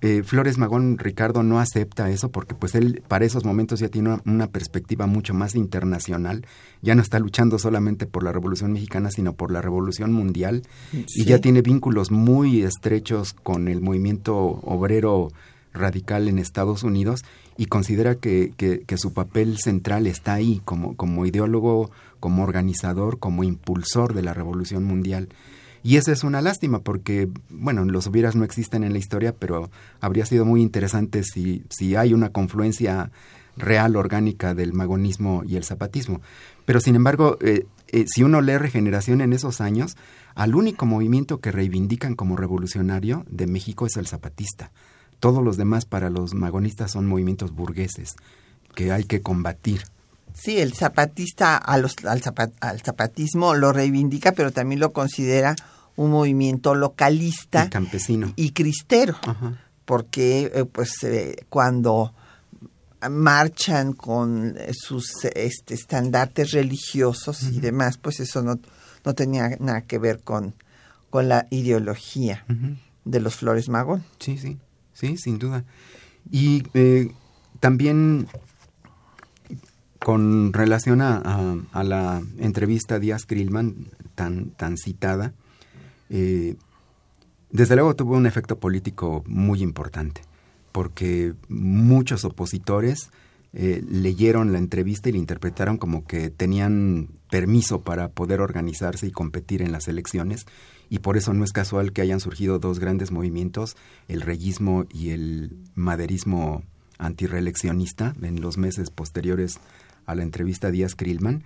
Eh, 0.00 0.22
Flores 0.22 0.56
Magón 0.56 0.96
Ricardo 0.96 1.42
no 1.42 1.60
acepta 1.60 2.08
eso 2.08 2.30
porque 2.30 2.54
pues 2.54 2.74
él 2.74 3.02
para 3.06 3.26
esos 3.26 3.44
momentos 3.44 3.80
ya 3.80 3.88
tiene 3.88 4.18
una, 4.24 4.46
perspectiva 4.46 5.06
mucho 5.06 5.34
más 5.34 5.54
internacional, 5.54 6.46
ya 6.80 6.94
no 6.94 7.02
está 7.02 7.18
luchando 7.18 7.58
solamente 7.58 8.06
por 8.06 8.22
la 8.22 8.30
Revolución 8.30 8.72
Mexicana, 8.72 9.10
sino 9.10 9.32
por 9.34 9.50
la 9.50 9.62
Revolución 9.62 10.12
Mundial 10.12 10.62
y 10.92 11.24
ya 11.24 11.40
tiene 11.40 11.62
vínculos 11.62 12.10
muy 12.10 12.62
estrechos 12.62 13.32
con 13.32 13.68
el 13.68 13.80
movimiento 13.80 14.36
obrero 14.36 15.28
radical 15.76 16.28
en 16.28 16.38
Estados 16.38 16.82
Unidos 16.82 17.24
y 17.56 17.66
considera 17.66 18.16
que, 18.16 18.84
su 18.96 19.12
papel 19.12 19.58
central 19.58 20.06
está 20.06 20.34
ahí 20.34 20.60
como, 20.64 20.96
como 20.96 21.26
ideólogo, 21.26 21.90
como 22.20 22.42
organizador, 22.42 23.18
como 23.18 23.44
impulsor 23.44 24.14
de 24.14 24.22
la 24.22 24.34
Revolución 24.34 24.84
Mundial. 24.84 25.28
Y 25.82 25.98
esa 25.98 26.10
es 26.10 26.24
una 26.24 26.42
lástima 26.42 26.80
porque, 26.80 27.28
bueno, 27.48 27.84
los 27.84 28.08
hubieras 28.08 28.34
no 28.34 28.44
existen 28.44 28.82
en 28.82 28.92
la 28.92 28.98
historia, 28.98 29.32
pero 29.32 29.70
habría 30.00 30.26
sido 30.26 30.44
muy 30.44 30.60
interesante 30.60 31.22
si, 31.22 31.62
si 31.70 31.94
hay 31.94 32.12
una 32.12 32.30
confluencia 32.30 33.12
real, 33.56 33.96
orgánica 33.96 34.54
del 34.54 34.72
magonismo 34.72 35.42
y 35.46 35.56
el 35.56 35.64
zapatismo. 35.64 36.20
Pero, 36.64 36.80
sin 36.80 36.96
embargo, 36.96 37.38
eh, 37.40 37.66
eh, 37.88 38.04
si 38.06 38.22
uno 38.22 38.40
lee 38.40 38.58
Regeneración 38.58 39.20
en 39.20 39.32
esos 39.32 39.60
años, 39.60 39.96
al 40.34 40.54
único 40.54 40.86
movimiento 40.86 41.40
que 41.40 41.52
reivindican 41.52 42.14
como 42.14 42.36
revolucionario 42.36 43.24
de 43.30 43.46
México 43.46 43.86
es 43.86 43.96
el 43.96 44.06
zapatista. 44.06 44.72
Todos 45.20 45.42
los 45.42 45.56
demás 45.56 45.84
para 45.84 46.10
los 46.10 46.34
magonistas 46.34 46.92
son 46.92 47.06
movimientos 47.06 47.52
burgueses 47.52 48.16
que 48.74 48.92
hay 48.92 49.04
que 49.04 49.22
combatir. 49.22 49.82
Sí, 50.34 50.58
el 50.58 50.74
zapatista 50.74 51.56
a 51.56 51.78
los, 51.78 51.96
al, 52.04 52.22
al 52.60 52.80
zapatismo 52.82 53.54
lo 53.54 53.72
reivindica, 53.72 54.32
pero 54.32 54.52
también 54.52 54.80
lo 54.80 54.92
considera 54.92 55.56
un 55.96 56.10
movimiento 56.10 56.74
localista 56.74 57.64
y 57.64 57.70
campesino. 57.70 58.32
y 58.36 58.50
cristero, 58.50 59.16
porque 59.86 60.52
eh, 60.54 60.64
pues 60.66 61.02
eh, 61.04 61.36
cuando 61.48 62.12
marchan 63.10 63.94
con 63.94 64.56
sus 64.72 65.24
este, 65.34 65.74
estandartes 65.74 66.52
religiosos 66.52 67.42
y 67.44 67.60
demás, 67.60 67.96
pues 67.96 68.20
eso 68.20 68.42
no, 68.42 68.58
no 69.04 69.14
tenía 69.14 69.56
nada 69.58 69.82
que 69.82 69.98
ver 69.98 70.20
con, 70.22 70.54
con 71.08 71.28
la 71.28 71.46
ideología 71.50 72.44
de 73.04 73.20
los 73.20 73.36
Flores 73.36 73.68
Magón. 73.68 74.04
Sí, 74.18 74.36
sí, 74.36 74.58
sí, 74.96 75.16
sin 75.16 75.38
duda. 75.38 75.64
Y 76.30 76.62
eh, 76.74 77.10
también 77.60 78.26
con 80.00 80.52
relación 80.52 81.00
a, 81.02 81.56
la 81.72 82.22
entrevista 82.38 82.98
Díaz 82.98 83.26
Krillman 83.26 83.88
tan, 84.14 84.50
tan 84.50 84.76
citada, 84.76 85.34
eh, 86.10 86.56
desde 87.50 87.76
luego 87.76 87.94
tuvo 87.96 88.16
un 88.16 88.26
efecto 88.26 88.58
político 88.58 89.24
muy 89.26 89.62
importante, 89.62 90.22
porque 90.72 91.34
muchos 91.48 92.24
opositores 92.24 93.10
eh, 93.52 93.82
leyeron 93.88 94.52
la 94.52 94.58
entrevista 94.58 95.08
y 95.08 95.12
la 95.12 95.18
interpretaron 95.18 95.78
como 95.78 96.06
que 96.06 96.30
tenían 96.30 97.08
permiso 97.30 97.80
para 97.82 98.08
poder 98.08 98.40
organizarse 98.40 99.06
y 99.06 99.12
competir 99.12 99.62
en 99.62 99.72
las 99.72 99.88
elecciones, 99.88 100.46
y 100.88 101.00
por 101.00 101.16
eso 101.16 101.32
no 101.32 101.44
es 101.44 101.52
casual 101.52 101.92
que 101.92 102.02
hayan 102.02 102.20
surgido 102.20 102.58
dos 102.58 102.78
grandes 102.78 103.10
movimientos, 103.10 103.76
el 104.08 104.20
reyismo 104.20 104.86
y 104.92 105.10
el 105.10 105.56
maderismo 105.74 106.62
antireeleccionista, 106.98 108.14
en 108.22 108.40
los 108.40 108.58
meses 108.58 108.90
posteriores 108.90 109.58
a 110.06 110.14
la 110.14 110.22
entrevista 110.22 110.70
Díaz 110.70 110.94
Krillman, 110.94 111.44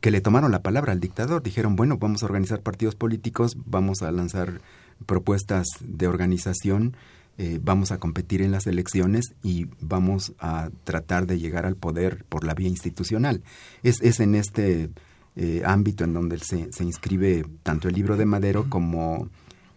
que 0.00 0.10
le 0.10 0.20
tomaron 0.20 0.50
la 0.50 0.62
palabra 0.62 0.92
al 0.92 1.00
dictador. 1.00 1.42
Dijeron, 1.42 1.76
bueno, 1.76 1.98
vamos 1.98 2.22
a 2.22 2.26
organizar 2.26 2.62
partidos 2.62 2.94
políticos, 2.94 3.56
vamos 3.64 4.02
a 4.02 4.10
lanzar 4.10 4.60
propuestas 5.06 5.66
de 5.80 6.08
organización, 6.08 6.96
eh, 7.38 7.58
vamos 7.62 7.92
a 7.92 7.98
competir 7.98 8.42
en 8.42 8.52
las 8.52 8.66
elecciones 8.66 9.26
y 9.42 9.68
vamos 9.80 10.32
a 10.38 10.70
tratar 10.84 11.26
de 11.26 11.38
llegar 11.38 11.64
al 11.64 11.76
poder 11.76 12.24
por 12.28 12.44
la 12.44 12.54
vía 12.54 12.68
institucional. 12.68 13.42
Es, 13.82 14.00
es 14.02 14.20
en 14.20 14.34
este 14.34 14.90
eh, 15.36 15.62
ámbito 15.64 16.04
en 16.04 16.12
donde 16.12 16.38
se, 16.38 16.72
se 16.72 16.84
inscribe 16.84 17.44
tanto 17.62 17.88
el 17.88 17.94
libro 17.94 18.16
de 18.16 18.26
Madero 18.26 18.68
como 18.68 19.28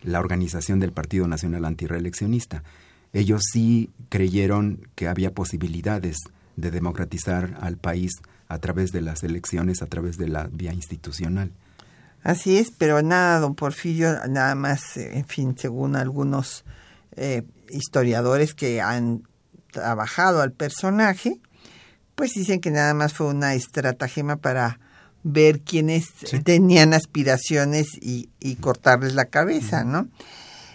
la 0.02 0.20
organización 0.20 0.80
del 0.80 0.92
Partido 0.92 1.28
Nacional 1.28 1.66
Antireeleccionista. 1.66 2.64
Ellos 3.14 3.44
sí 3.52 3.92
creyeron 4.10 4.88
que 4.96 5.08
había 5.08 5.34
posibilidades 5.34 6.18
de 6.56 6.72
democratizar 6.72 7.58
al 7.62 7.78
país 7.78 8.12
a 8.48 8.60
través 8.60 8.92
de 8.92 9.02
las 9.02 9.24
elecciones, 9.24 9.82
a 9.82 9.88
través 9.88 10.18
de 10.18 10.28
la 10.28 10.48
vía 10.52 10.74
institucional. 10.74 11.52
Así 12.24 12.58
es, 12.58 12.72
pero 12.72 13.02
nada, 13.02 13.40
don 13.40 13.56
Porfirio, 13.56 14.16
nada 14.30 14.56
más, 14.56 14.98
eh, 14.98 15.18
en 15.18 15.26
fin, 15.26 15.56
según 15.58 15.96
algunos 15.96 16.64
eh, 17.16 17.44
historiadores 17.70 18.54
que 18.54 18.82
han 18.82 19.24
trabajado 19.72 20.42
al 20.42 20.54
personaje, 20.54 21.42
pues 22.16 22.32
dicen 22.34 22.62
que 22.62 22.72
nada 22.72 22.94
más 22.94 23.14
fue 23.14 23.28
una 23.28 23.56
estratagema 23.56 24.38
para 24.38 24.80
ver 25.24 25.62
quiénes 25.62 26.08
tenían 26.44 26.94
aspiraciones 26.94 27.88
y, 28.00 28.30
cortarles 28.60 29.16
la 29.16 29.26
cabeza, 29.26 29.84
¿no? 29.84 30.08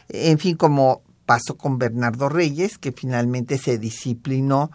En 0.08 0.38
fin, 0.38 0.56
como 0.56 1.02
pasó 1.26 1.56
con 1.56 1.78
Bernardo 1.78 2.28
Reyes, 2.28 2.78
que 2.78 2.92
finalmente 2.92 3.58
se 3.58 3.78
disciplinó 3.78 4.70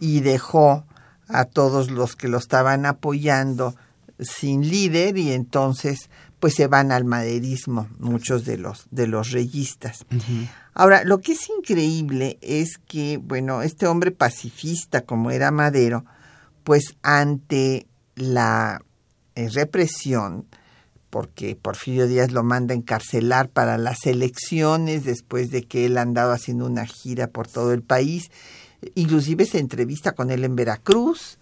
y 0.00 0.20
dejó 0.20 0.84
a 1.28 1.44
todos 1.44 1.90
los 1.90 2.16
que 2.16 2.28
lo 2.28 2.38
estaban 2.38 2.86
apoyando 2.86 3.76
sin 4.18 4.68
líder 4.68 5.16
y 5.18 5.32
entonces 5.32 6.10
pues 6.40 6.54
se 6.54 6.66
van 6.66 6.90
al 6.90 7.04
maderismo 7.04 7.88
muchos 7.98 8.46
de 8.46 8.56
los 8.56 8.86
de 8.90 9.06
los 9.06 9.30
reyistas. 9.30 10.06
Ahora, 10.72 11.04
lo 11.04 11.20
que 11.20 11.32
es 11.32 11.48
increíble 11.50 12.38
es 12.40 12.78
que 12.78 13.18
bueno, 13.18 13.62
este 13.62 13.86
hombre 13.86 14.10
pacifista 14.10 15.02
como 15.02 15.30
era 15.30 15.50
Madero, 15.50 16.04
pues 16.64 16.96
ante 17.02 17.86
la 18.14 18.82
eh, 19.34 19.48
represión 19.48 20.46
porque 21.10 21.56
Porfirio 21.56 22.06
Díaz 22.06 22.30
lo 22.30 22.42
manda 22.44 22.72
a 22.72 22.76
encarcelar 22.76 23.48
para 23.48 23.76
las 23.76 24.06
elecciones 24.06 25.04
después 25.04 25.50
de 25.50 25.64
que 25.64 25.86
él 25.86 25.98
ha 25.98 26.02
andado 26.02 26.32
haciendo 26.32 26.66
una 26.66 26.86
gira 26.86 27.26
por 27.26 27.48
todo 27.48 27.72
el 27.72 27.82
país. 27.82 28.30
Inclusive 28.94 29.44
se 29.44 29.58
entrevista 29.58 30.12
con 30.12 30.30
él 30.30 30.44
en 30.44 30.56
Veracruz 30.56 31.38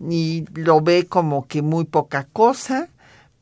y 0.00 0.46
lo 0.54 0.80
ve 0.80 1.06
como 1.06 1.46
que 1.46 1.60
muy 1.60 1.84
poca 1.84 2.26
cosa, 2.32 2.88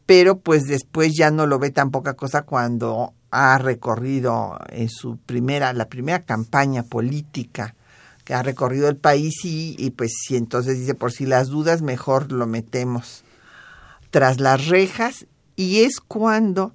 pero 0.06 0.40
pues 0.40 0.64
después 0.66 1.14
ya 1.16 1.30
no 1.30 1.46
lo 1.46 1.60
ve 1.60 1.70
tan 1.70 1.92
poca 1.92 2.14
cosa 2.14 2.42
cuando 2.42 3.14
ha 3.30 3.56
recorrido 3.58 4.58
en 4.70 4.88
su 4.88 5.18
primera, 5.18 5.72
la 5.72 5.88
primera 5.88 6.22
campaña 6.22 6.82
política 6.82 7.76
que 8.24 8.34
ha 8.34 8.42
recorrido 8.42 8.88
el 8.88 8.96
país 8.96 9.44
y, 9.44 9.76
y 9.78 9.90
pues 9.90 10.12
si 10.26 10.36
entonces 10.36 10.78
dice 10.78 10.94
por 10.94 11.12
si 11.12 11.26
las 11.26 11.46
dudas 11.46 11.80
mejor 11.80 12.32
lo 12.32 12.46
metemos 12.48 13.24
tras 14.10 14.40
las 14.40 14.68
rejas 14.68 15.26
y 15.56 15.80
es 15.80 16.00
cuando 16.00 16.74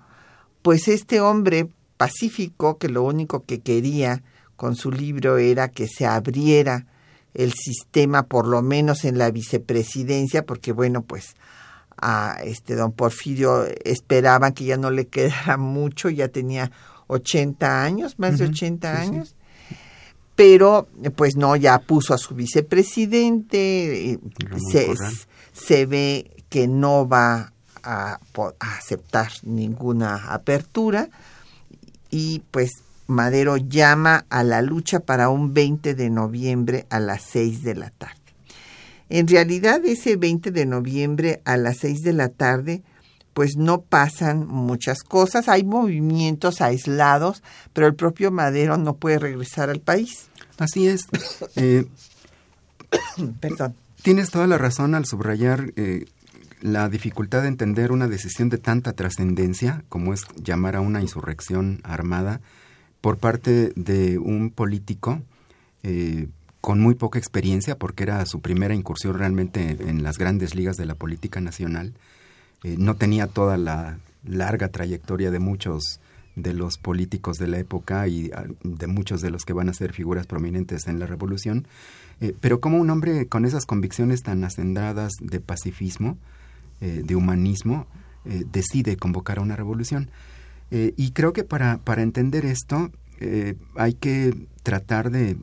pues 0.61 0.87
este 0.87 1.21
hombre 1.21 1.69
pacífico 1.97 2.77
que 2.77 2.89
lo 2.89 3.03
único 3.03 3.43
que 3.43 3.61
quería 3.61 4.23
con 4.55 4.75
su 4.75 4.91
libro 4.91 5.37
era 5.37 5.69
que 5.69 5.87
se 5.87 6.05
abriera 6.05 6.87
el 7.33 7.53
sistema, 7.53 8.23
por 8.23 8.47
lo 8.47 8.61
menos 8.61 9.03
en 9.03 9.17
la 9.17 9.29
vicepresidencia, 9.29 10.45
porque 10.45 10.71
bueno, 10.71 11.03
pues 11.03 11.35
a 11.97 12.37
este 12.43 12.75
don 12.75 12.91
Porfirio 12.91 13.65
esperaban 13.83 14.53
que 14.53 14.65
ya 14.65 14.77
no 14.77 14.89
le 14.89 15.07
quedara 15.09 15.57
mucho, 15.57 16.09
ya 16.09 16.29
tenía 16.29 16.71
80 17.07 17.83
años, 17.83 18.17
más 18.17 18.39
de 18.39 18.45
80 18.45 18.99
años. 18.99 19.35
Pero 20.35 20.89
pues 21.15 21.37
no, 21.37 21.55
ya 21.55 21.79
puso 21.79 22.13
a 22.13 22.17
su 22.17 22.35
vicepresidente, 22.35 24.19
se, 24.69 24.93
se, 25.53 25.85
ve 25.85 26.34
que 26.55 26.69
no 26.69 27.05
va 27.05 27.51
a, 27.83 28.13
a 28.13 28.77
aceptar 28.77 29.29
ninguna 29.43 30.33
apertura 30.33 31.09
y 32.09 32.43
pues 32.51 32.71
Madero 33.07 33.57
llama 33.57 34.25
a 34.29 34.41
la 34.45 34.61
lucha 34.61 35.01
para 35.01 35.27
un 35.27 35.53
20 35.53 35.95
de 35.95 36.09
noviembre 36.09 36.85
a 36.89 37.01
las 37.01 37.23
6 37.23 37.61
de 37.63 37.75
la 37.75 37.89
tarde. 37.89 38.15
En 39.09 39.27
realidad 39.27 39.83
ese 39.83 40.15
20 40.15 40.51
de 40.51 40.65
noviembre 40.65 41.41
a 41.43 41.57
las 41.57 41.79
6 41.79 42.03
de 42.03 42.13
la 42.13 42.29
tarde 42.29 42.83
pues 43.33 43.57
no 43.57 43.81
pasan 43.81 44.47
muchas 44.47 45.03
cosas, 45.03 45.49
hay 45.49 45.65
movimientos 45.65 46.61
aislados, 46.61 47.43
pero 47.73 47.85
el 47.85 47.95
propio 47.95 48.31
Madero 48.31 48.77
no 48.77 48.95
puede 48.95 49.19
regresar 49.19 49.69
al 49.69 49.81
país. 49.81 50.27
Así 50.57 50.87
es. 50.87 51.01
Eh, 51.57 51.85
Perdón. 53.41 53.75
Tienes 54.03 54.29
toda 54.29 54.47
la 54.47 54.57
razón 54.57 54.95
al 54.95 55.05
subrayar 55.05 55.73
eh, 55.75 56.05
la 56.61 56.89
dificultad 56.89 57.41
de 57.41 57.49
entender 57.49 57.91
una 57.91 58.07
decisión 58.07 58.49
de 58.49 58.57
tanta 58.57 58.93
trascendencia 58.93 59.83
como 59.89 60.13
es 60.13 60.21
llamar 60.35 60.75
a 60.75 60.81
una 60.81 61.01
insurrección 61.01 61.81
armada 61.83 62.41
por 63.01 63.17
parte 63.17 63.71
de 63.75 64.17
un 64.17 64.49
político 64.49 65.21
eh, 65.83 66.27
con 66.61 66.79
muy 66.79 66.95
poca 66.95 67.19
experiencia, 67.19 67.77
porque 67.77 68.01
era 68.01 68.25
su 68.25 68.41
primera 68.41 68.73
incursión 68.73 69.15
realmente 69.15 69.77
en 69.79 70.01
las 70.01 70.17
grandes 70.17 70.55
ligas 70.55 70.77
de 70.77 70.87
la 70.87 70.95
política 70.95 71.39
nacional. 71.39 71.93
Eh, 72.63 72.75
no 72.79 72.95
tenía 72.95 73.27
toda 73.27 73.57
la 73.57 73.99
larga 74.23 74.69
trayectoria 74.69 75.29
de 75.29 75.37
muchos 75.37 75.99
de 76.35 76.53
los 76.53 76.77
políticos 76.77 77.37
de 77.37 77.47
la 77.47 77.59
época 77.59 78.07
y 78.07 78.31
ah, 78.33 78.45
de 78.63 78.87
muchos 78.87 79.21
de 79.21 79.29
los 79.29 79.43
que 79.43 79.53
van 79.53 79.69
a 79.69 79.73
ser 79.73 79.93
figuras 79.93 80.25
prominentes 80.25 80.87
en 80.87 80.99
la 80.99 81.05
revolución, 81.05 81.67
eh, 82.21 82.33
pero 82.41 82.59
como 82.59 82.77
un 82.77 82.89
hombre 82.89 83.27
con 83.27 83.45
esas 83.45 83.65
convicciones 83.65 84.23
tan 84.23 84.43
acendradas 84.43 85.13
de 85.21 85.39
pacifismo, 85.39 86.17
de 86.79 87.15
humanismo, 87.15 87.87
decide 88.51 88.97
convocar 88.97 89.39
a 89.39 89.41
una 89.41 89.55
revolución. 89.55 90.09
Eh, 90.71 90.93
y 90.97 91.11
creo 91.11 91.33
que 91.33 91.43
para, 91.43 91.77
para 91.77 92.01
entender 92.01 92.45
esto 92.45 92.91
eh, 93.19 93.55
hay 93.75 93.93
que 93.93 94.47
tratar 94.63 95.11
de, 95.11 95.37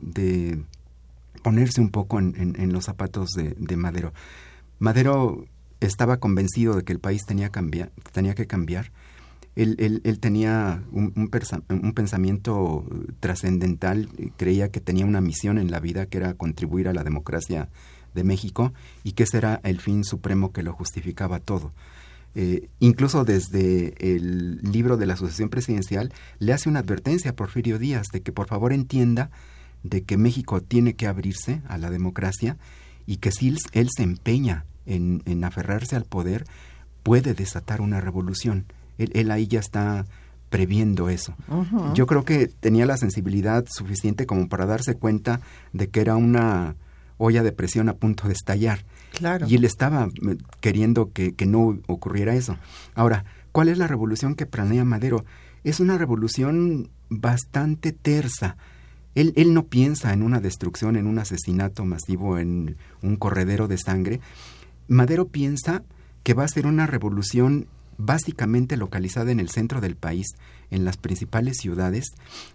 ponerse 1.41 1.81
un 1.81 1.89
poco 1.89 2.19
en, 2.19 2.73
los 2.73 2.85
zapatos 2.85 3.31
de, 3.31 3.77
Madero. 3.77 4.13
Madero 4.79 5.45
estaba 5.79 6.17
convencido 6.17 6.75
de 6.75 6.83
que 6.83 6.93
el 6.93 6.99
país 6.99 7.23
tenía, 7.25 7.51
tenía 8.11 8.35
que 8.35 8.47
cambiar. 8.47 8.91
Él, 9.55 10.01
él, 10.03 10.19
tenía 10.19 10.83
un, 10.91 11.29
pensamiento 11.93 12.85
trascendental, 13.19 14.09
creía 14.37 14.69
que 14.69 14.81
tenía 14.81 15.05
una 15.05 15.21
misión 15.21 15.57
en 15.57 15.69
la 15.69 15.79
vida 15.79 16.05
que 16.05 16.17
era 16.17 16.33
contribuir 16.33 16.87
a 16.87 16.93
la 16.93 17.03
democracia 17.03 17.69
de 18.13 18.23
México 18.23 18.73
y 19.03 19.13
que 19.13 19.23
ese 19.23 19.37
era 19.37 19.59
el 19.63 19.79
fin 19.79 20.03
supremo 20.03 20.51
que 20.51 20.63
lo 20.63 20.73
justificaba 20.73 21.39
todo. 21.39 21.71
Eh, 22.35 22.69
incluso 22.79 23.25
desde 23.25 23.93
el 23.99 24.57
libro 24.61 24.97
de 24.97 25.05
la 25.05 25.13
Asociación 25.13 25.49
Presidencial, 25.49 26.11
le 26.39 26.53
hace 26.53 26.67
una 26.67 26.79
advertencia 26.79 27.31
a 27.31 27.35
Porfirio 27.35 27.77
Díaz 27.77 28.07
de 28.11 28.21
que 28.21 28.31
por 28.31 28.47
favor 28.47 28.73
entienda 28.73 29.29
de 29.83 30.03
que 30.03 30.17
México 30.17 30.61
tiene 30.61 30.95
que 30.95 31.07
abrirse 31.07 31.61
a 31.67 31.77
la 31.77 31.89
democracia 31.89 32.57
y 33.05 33.17
que 33.17 33.31
si 33.31 33.55
él, 33.73 33.89
se 33.95 34.03
empeña 34.03 34.65
en, 34.85 35.43
aferrarse 35.43 35.95
al 35.95 36.05
poder, 36.05 36.45
puede 37.03 37.33
desatar 37.33 37.81
una 37.81 38.01
revolución. 38.01 38.65
Él, 38.97 39.29
ahí 39.29 39.47
ya 39.47 39.59
está 39.59 40.05
previendo 40.49 41.09
eso. 41.09 41.35
Yo 41.93 42.05
creo 42.05 42.23
que 42.23 42.47
tenía 42.47 42.85
la 42.85 42.97
sensibilidad 42.97 43.65
suficiente 43.67 44.25
como 44.25 44.47
para 44.47 44.65
darse 44.65 44.95
cuenta 44.95 45.41
de 45.73 45.89
que 45.89 45.99
era 45.99 46.15
una 46.15 46.75
olla 47.17 47.43
de 47.43 47.51
presión 47.51 47.89
a 47.89 47.93
punto 47.93 48.27
de 48.27 48.33
estallar 48.33 48.85
y 49.47 49.55
él 49.55 49.63
estaba 49.63 50.05
eh, 50.05 50.37
queriendo 50.59 51.11
que, 51.11 51.33
no 51.45 51.79
ocurriera 51.87 52.35
eso. 52.35 52.57
Ahora, 52.95 53.25
¿cuál 53.51 53.69
es 53.69 53.77
la 53.77 53.87
revolución 53.87 54.35
que 54.35 54.45
planea 54.45 54.85
Madero? 54.85 55.25
Es 55.63 55.79
una 55.79 55.97
revolución 55.97 56.89
bastante 57.09 57.91
tersa. 57.91 58.57
Él, 59.15 59.33
él 59.35 59.53
no 59.53 59.67
piensa 59.67 60.13
en 60.13 60.23
una 60.23 60.39
destrucción, 60.39 60.95
en 60.95 61.05
un 61.05 61.19
asesinato 61.19 61.85
masivo, 61.85 62.39
en 62.39 62.77
un 63.01 63.15
corredero 63.15 63.67
de 63.67 63.77
sangre. 63.77 64.19
Madero 64.87 65.27
piensa 65.27 65.83
que 66.23 66.33
va 66.33 66.43
a 66.43 66.47
ser 66.47 66.65
una 66.65 66.87
revolución 66.87 67.67
básicamente 67.97 68.75
localizada 68.75 69.31
en 69.31 69.39
el 69.39 69.49
centro 69.49 69.79
del 69.79 69.95
país, 69.95 70.27
en 70.71 70.83
las 70.83 70.97
principales 70.97 71.57
ciudades, 71.57 72.05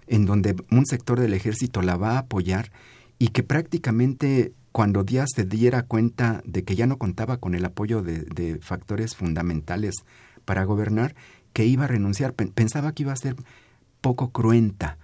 en 0.08 0.26
donde 0.26 0.56
un 0.72 0.84
sector 0.84 1.20
del 1.20 1.34
ejército 1.34 1.80
la 1.82 1.96
va 1.96 2.12
a 2.12 2.18
apoyar 2.18 2.72
y 3.18 3.28
que 3.28 3.42
prácticamente 3.42 4.52
cuando 4.72 5.02
Díaz 5.02 5.30
se 5.34 5.44
diera 5.44 5.82
cuenta 5.82 6.42
de 6.44 6.62
que 6.62 6.76
ya 6.76 6.86
no 6.86 6.98
contaba 6.98 7.38
con 7.38 7.54
el 7.54 7.64
apoyo 7.64 8.02
de, 8.02 8.58
factores 8.60 9.16
fundamentales 9.16 9.94
para 10.44 10.64
gobernar, 10.64 11.14
que 11.52 11.66
iba 11.66 11.84
a 11.84 11.88
renunciar. 11.88 12.34
Pensaba 12.34 12.92
que 12.92 13.02
iba 13.02 13.12
a 13.12 13.16
ser 13.16 13.34
poco 14.00 14.30
cruenta, 14.30 14.98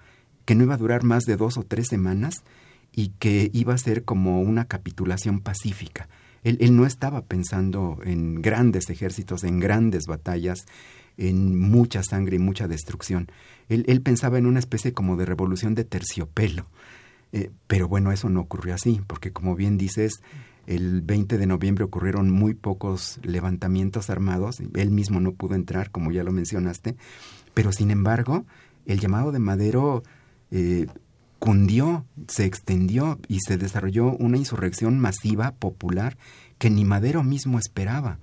que 0.45 0.55
no 0.55 0.63
iba 0.65 0.75
a 0.75 0.79
durar 0.79 1.03
más 1.03 1.25
de 1.25 1.37
dos 1.37 1.59
o 1.59 1.65
tres 1.65 1.89
semanas 1.89 2.45
y 2.93 3.09
que 3.19 3.51
iba 3.53 3.75
a 3.75 3.79
ser 3.79 4.05
como 4.05 4.41
una 4.43 4.67
capitulación 4.67 5.41
pacífica. 5.41 6.09
Él, 6.45 6.77
no 6.77 6.85
estaba 6.85 7.23
pensando 7.23 7.99
en 8.05 8.43
grandes 8.43 8.91
ejércitos, 8.91 9.45
en 9.45 9.59
grandes 9.59 10.05
batallas, 10.07 10.67
en 11.17 11.59
mucha 11.59 12.03
sangre 12.03 12.37
y 12.37 12.39
mucha 12.39 12.69
destrucción. 12.69 13.29
Él, 13.71 13.85
él 13.89 14.03
pensaba 14.03 14.39
en 14.39 14.47
una 14.47 14.59
especie 14.59 14.93
como 14.93 15.17
de 15.17 15.25
revolución 15.25 15.75
de 15.75 15.85
terciopelo 15.85 16.67
eh, 17.35 17.51
pero 17.67 17.89
bueno, 17.89 18.13
eso 18.13 18.29
no 18.29 18.41
ocurrió 18.41 18.75
así, 18.75 19.01
porque 19.09 19.33
como 19.33 19.57
bien 19.57 19.77
dices, 19.77 20.23
el 20.69 21.03
20 21.03 21.37
de 21.37 21.47
noviembre 21.49 21.83
ocurrieron 21.83 22.31
muy 22.31 22.55
pocos 22.55 23.19
levantamientos 23.25 24.09
armados, 24.09 24.61
él 24.75 24.93
mismo 24.93 25.19
no 25.19 25.33
pudo 25.33 25.57
entrar, 25.57 25.91
como 25.91 26.13
ya 26.13 26.23
lo 26.23 26.31
mencionaste, 26.31 26.95
pero 27.53 27.73
sin 27.73 27.91
embargo, 27.91 28.45
el 28.87 29.01
llamado 29.01 29.33
de 29.33 29.41
Madero 29.41 30.05
eh, 30.53 30.87
cundió, 31.41 32.07
se 32.29 32.45
extendió 32.45 33.19
y 33.27 33.41
se 33.41 33.57
desarrolló 33.57 34.13
una 34.13 34.39
insurrección 34.39 35.01
masiva, 35.01 35.51
popular, 35.57 36.17
que 36.59 36.71
ni 36.71 36.85
Madero 36.85 37.25
mismo 37.25 37.59
esperaba. 37.59 38.19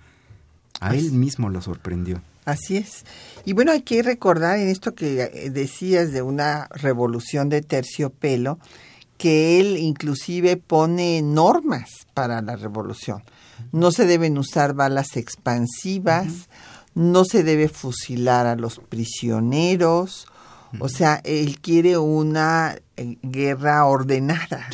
A 0.79 0.95
él 0.95 1.11
mismo 1.11 1.49
lo 1.49 1.61
sorprendió. 1.61 2.21
Así 2.45 2.77
es. 2.77 3.05
Y 3.43 3.51
bueno, 3.51 3.73
hay 3.73 3.81
que 3.81 4.01
recordar 4.03 4.57
en 4.57 4.69
esto 4.69 4.95
que 4.95 5.21
eh, 5.21 5.49
decías 5.49 6.13
de 6.13 6.21
una 6.21 6.69
revolución 6.69 7.49
de 7.49 7.61
terciopelo, 7.61 8.57
que 9.21 9.59
él 9.59 9.77
inclusive 9.77 10.57
pone 10.57 11.21
normas 11.21 12.07
para 12.15 12.41
la 12.41 12.55
revolución. 12.55 13.21
No 13.71 13.91
se 13.91 14.07
deben 14.07 14.35
usar 14.39 14.73
balas 14.73 15.15
expansivas, 15.15 16.49
no 16.95 17.23
se 17.23 17.43
debe 17.43 17.69
fusilar 17.69 18.47
a 18.47 18.55
los 18.55 18.79
prisioneros, 18.79 20.25
o 20.79 20.89
sea, 20.89 21.21
él 21.23 21.59
quiere 21.59 21.99
una 21.99 22.75
eh, 22.97 23.19
guerra 23.21 23.85
ordenada, 23.85 24.67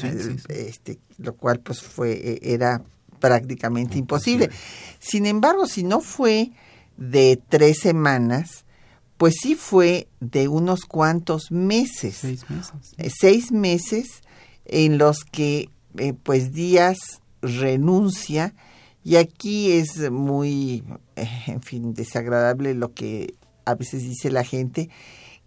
Este, 0.47 0.97
lo 1.17 1.35
cual 1.35 1.59
pues 1.59 1.81
fue 1.81 2.13
e, 2.13 2.53
era 2.53 2.81
prácticamente 3.19 3.97
imposible. 3.97 4.49
Sin 4.97 5.25
embargo, 5.25 5.67
si 5.67 5.83
no 5.83 5.99
fue 5.99 6.51
de 6.95 7.37
tres 7.49 7.79
semanas, 7.79 8.63
pues 9.17 9.35
sí 9.41 9.55
fue 9.55 10.07
de 10.21 10.47
unos 10.47 10.85
cuantos 10.85 11.51
meses. 11.51 12.19
Seis 12.21 12.49
meses. 12.49 12.93
Eh, 12.97 13.11
seis 13.13 13.51
meses 13.51 14.21
en 14.67 14.97
los 14.97 15.23
que 15.23 15.69
eh, 15.97 16.13
pues 16.13 16.53
Díaz 16.53 16.97
renuncia 17.41 18.53
y 19.03 19.15
aquí 19.15 19.71
es 19.71 20.11
muy, 20.11 20.83
eh, 21.15 21.27
en 21.47 21.61
fin, 21.61 21.93
desagradable 21.93 22.73
lo 22.73 22.93
que 22.93 23.35
a 23.65 23.75
veces 23.75 24.03
dice 24.03 24.29
la 24.31 24.43
gente 24.43 24.89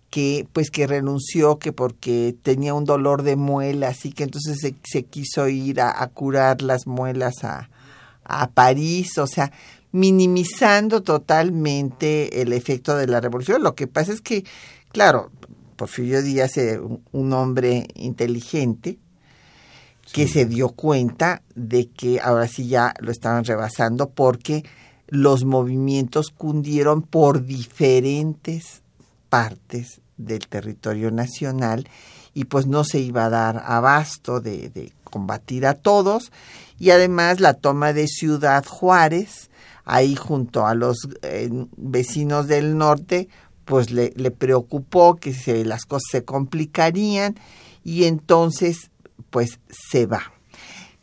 que 0.08 0.46
pues 0.52 0.70
que 0.70 0.86
renunció 0.86 1.58
que 1.58 1.72
porque 1.72 2.34
tenía 2.42 2.74
un 2.74 2.84
dolor 2.84 3.22
de 3.22 3.36
muelas 3.36 4.04
y 4.04 4.12
que 4.12 4.24
entonces 4.24 4.58
se, 4.82 5.02
quiso 5.04 5.48
ir 5.48 5.80
a, 5.80 6.06
curar 6.08 6.62
las 6.62 6.86
muelas 6.86 7.44
a, 7.44 7.70
a 8.24 8.50
París, 8.50 9.18
o 9.18 9.26
sea, 9.26 9.52
minimizando 9.92 11.02
totalmente 11.02 12.42
el 12.42 12.52
efecto 12.52 12.96
de 12.96 13.06
la 13.06 13.20
revolución. 13.20 13.62
Lo 13.62 13.74
que 13.74 13.86
pasa 13.86 14.12
es 14.12 14.20
que, 14.20 14.44
claro, 14.90 15.30
Porfirio 15.76 16.22
Díaz 16.22 16.56
es 16.56 16.78
un 17.12 17.32
hombre 17.32 17.86
inteligente, 17.94 18.98
que 20.12 20.26
se 20.26 20.46
dio 20.46 20.70
cuenta 20.70 21.42
de 21.54 21.88
que 21.88 22.20
ahora 22.20 22.48
sí 22.48 22.68
ya 22.68 22.94
lo 23.00 23.10
estaban 23.10 23.44
rebasando 23.44 24.10
porque 24.10 24.64
los 25.08 25.44
movimientos 25.44 26.30
cundieron 26.30 27.02
por 27.02 27.44
diferentes 27.44 28.82
partes 29.28 30.00
del 30.16 30.46
territorio 30.48 31.10
nacional 31.10 31.88
y 32.34 32.44
pues 32.44 32.66
no 32.66 32.84
se 32.84 33.00
iba 33.00 33.26
a 33.26 33.30
dar 33.30 33.62
abasto 33.66 34.40
de, 34.40 34.92
combatir 35.04 35.66
a 35.66 35.74
todos. 35.74 36.30
Y 36.78 36.90
además 36.90 37.40
la 37.40 37.54
toma 37.54 37.92
de 37.92 38.06
Ciudad 38.06 38.64
Juárez 38.64 39.50
ahí 39.84 40.14
junto 40.14 40.66
a 40.66 40.74
los 40.74 41.08
eh, 41.22 41.50
vecinos 41.76 42.46
del 42.46 42.78
norte 42.78 43.28
pues 43.64 43.90
le, 43.90 44.12
le 44.16 44.30
preocupó 44.30 45.16
que 45.16 45.32
se, 45.32 45.64
las 45.64 45.84
cosas 45.84 46.08
se 46.10 46.24
complicarían. 46.24 47.36
Y 47.84 48.04
entonces 48.04 48.90
pues 49.30 49.60
se 49.70 50.06
va. 50.06 50.32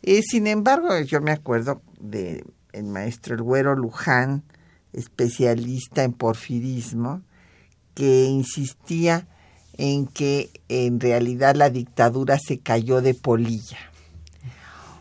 y 0.02 0.22
sin 0.22 0.46
embargo, 0.46 0.98
yo 1.00 1.20
me 1.20 1.32
acuerdo 1.32 1.82
de 2.00 2.44
el 2.72 2.84
maestro 2.84 3.34
El 3.34 3.42
Güero 3.42 3.74
Luján, 3.74 4.44
especialista 4.92 6.04
en 6.04 6.12
porfirismo, 6.12 7.22
que 7.94 8.24
insistía 8.24 9.26
en 9.76 10.06
que 10.06 10.50
en 10.68 11.00
realidad 11.00 11.56
la 11.56 11.70
dictadura 11.70 12.38
se 12.38 12.58
cayó 12.58 13.00
de 13.00 13.14
polilla. 13.14 13.78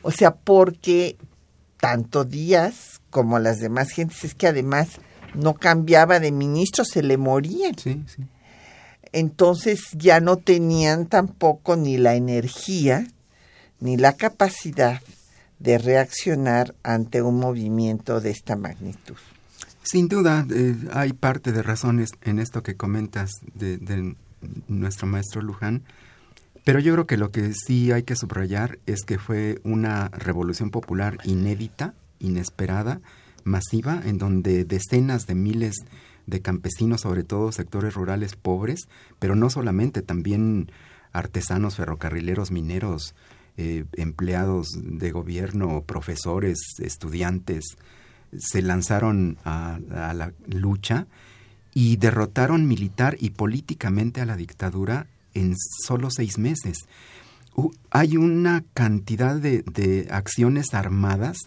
O 0.01 0.11
sea, 0.11 0.35
porque 0.35 1.17
tanto 1.79 2.23
Díaz 2.23 3.01
como 3.09 3.39
las 3.39 3.57
demás 3.57 3.89
gentes 3.89 4.23
es 4.23 4.35
que 4.35 4.47
además 4.47 4.99
no 5.33 5.55
cambiaba 5.55 6.19
de 6.19 6.31
ministro, 6.31 6.85
se 6.85 7.03
le 7.03 7.17
morían. 7.17 7.75
Entonces 9.11 9.81
ya 9.93 10.19
no 10.19 10.37
tenían 10.37 11.07
tampoco 11.07 11.75
ni 11.75 11.97
la 11.97 12.15
energía 12.15 13.07
ni 13.79 13.97
la 13.97 14.13
capacidad 14.13 15.01
de 15.59 15.77
reaccionar 15.77 16.75
ante 16.83 17.21
un 17.21 17.39
movimiento 17.39 18.21
de 18.21 18.31
esta 18.31 18.55
magnitud. 18.55 19.15
Sin 19.83 20.07
duda, 20.07 20.45
eh, 20.51 20.75
hay 20.93 21.13
parte 21.13 21.51
de 21.51 21.63
razones 21.63 22.09
en 22.21 22.39
esto 22.39 22.61
que 22.61 22.75
comentas 22.75 23.31
de, 23.53 24.15
nuestro 24.67 25.07
maestro 25.07 25.41
Luján, 25.41 25.83
pero 26.63 26.79
yo 26.79 26.93
creo 26.93 27.07
que 27.07 27.17
lo 27.17 27.31
que 27.31 27.53
sí 27.53 27.91
hay 27.91 28.03
que 28.03 28.15
subrayar 28.15 28.79
es 28.85 29.03
que 29.03 29.17
fue 29.17 29.59
una 29.63 30.09
revolución 30.09 30.69
popular 30.69 31.17
inédita, 31.23 31.93
inesperada, 32.19 32.99
masiva, 33.45 34.01
en 34.03 34.17
donde 34.17 34.65
decenas 34.65 35.25
de 35.25 35.35
miles 35.35 35.75
de 36.25 36.41
campesinos, 36.41 37.01
sobre 37.01 37.23
todo 37.23 37.53
sectores 37.53 37.93
rurales 37.93 38.35
pobres, 38.35 38.81
pero 39.19 39.35
no 39.35 39.49
solamente, 39.49 40.01
también 40.01 40.69
artesanos, 41.13 41.77
ferrocarrileros, 41.77 42.51
mineros, 42.51 43.15
eh, 43.57 43.85
empleados 43.93 44.67
de 44.81 45.11
gobierno, 45.11 45.81
profesores, 45.81 46.59
estudiantes, 46.79 47.77
se 48.37 48.61
lanzaron 48.61 49.37
a, 49.45 49.79
la 49.89 50.33
lucha 50.47 51.07
y 51.73 51.97
derrotaron 51.97 52.67
militar 52.67 53.17
y 53.19 53.31
políticamente 53.31 54.21
a 54.21 54.25
la 54.25 54.35
dictadura 54.35 55.07
en 55.33 55.55
solo 55.57 56.09
seis 56.09 56.37
meses. 56.37 56.87
hay 57.89 58.17
una 58.17 58.63
cantidad 58.73 59.35
de, 59.35 60.07
acciones 60.11 60.73
armadas. 60.73 61.37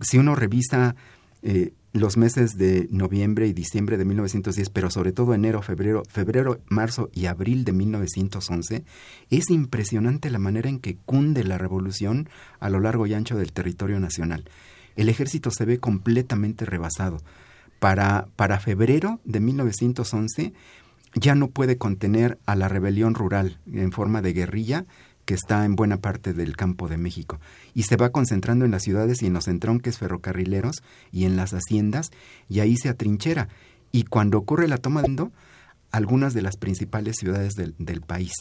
Si 0.00 0.18
uno 0.18 0.34
revisa 0.34 0.96
eh, 1.42 1.72
los 1.94 2.16
meses 2.16 2.58
de 2.58 2.88
noviembre 2.90 3.46
y 3.46 3.52
diciembre 3.52 3.96
de 3.96 4.04
1910, 4.04 4.68
pero 4.70 4.90
sobre 4.90 5.12
todo 5.12 5.32
enero, 5.32 5.62
febrero, 5.62 6.02
febrero, 6.08 6.58
marzo 6.66 7.08
y 7.14 7.26
abril 7.26 7.64
de 7.64 7.72
1911, 7.72 8.84
es 9.30 9.48
impresionante 9.48 10.28
la 10.28 10.40
manera 10.40 10.68
en 10.68 10.80
que 10.80 10.96
cunde 10.96 11.44
la 11.44 11.56
revolución 11.56 12.28
a 12.58 12.68
lo 12.68 12.80
largo 12.80 13.06
y 13.06 13.14
ancho 13.14 13.36
del 13.36 13.52
territorio 13.52 14.00
nacional. 14.00 14.44
El 14.96 15.08
ejército 15.08 15.52
se 15.52 15.64
ve 15.64 15.78
completamente 15.78 16.64
rebasado. 16.64 17.22
Para, 17.78 18.26
para 18.34 18.58
febrero 18.58 19.20
de 19.24 19.38
1911 19.38 20.52
ya 21.14 21.36
no 21.36 21.50
puede 21.50 21.78
contener 21.78 22.40
a 22.44 22.56
la 22.56 22.66
rebelión 22.66 23.14
rural 23.14 23.60
en 23.72 23.92
forma 23.92 24.20
de 24.20 24.32
guerrilla 24.32 24.84
que 25.24 25.34
está 25.34 25.64
en 25.64 25.76
buena 25.76 25.98
parte 25.98 26.32
del 26.32 26.56
campo 26.56 26.88
de 26.88 26.96
México 26.96 27.40
y 27.74 27.84
se 27.84 27.96
va 27.96 28.10
concentrando 28.10 28.64
en 28.64 28.70
las 28.70 28.82
ciudades 28.82 29.22
y 29.22 29.26
en 29.26 29.32
los 29.32 29.48
entronques 29.48 29.98
ferrocarrileros 29.98 30.82
y 31.12 31.24
en 31.24 31.36
las 31.36 31.52
haciendas 31.52 32.10
y 32.48 32.60
ahí 32.60 32.76
se 32.76 32.88
atrinchera 32.88 33.48
y 33.92 34.04
cuando 34.04 34.38
ocurre 34.38 34.68
la 34.68 34.78
toma 34.78 35.02
de 35.02 35.28
algunas 35.90 36.34
de 36.34 36.42
las 36.42 36.56
principales 36.56 37.16
ciudades 37.16 37.54
del, 37.54 37.74
del 37.78 38.00
país. 38.00 38.32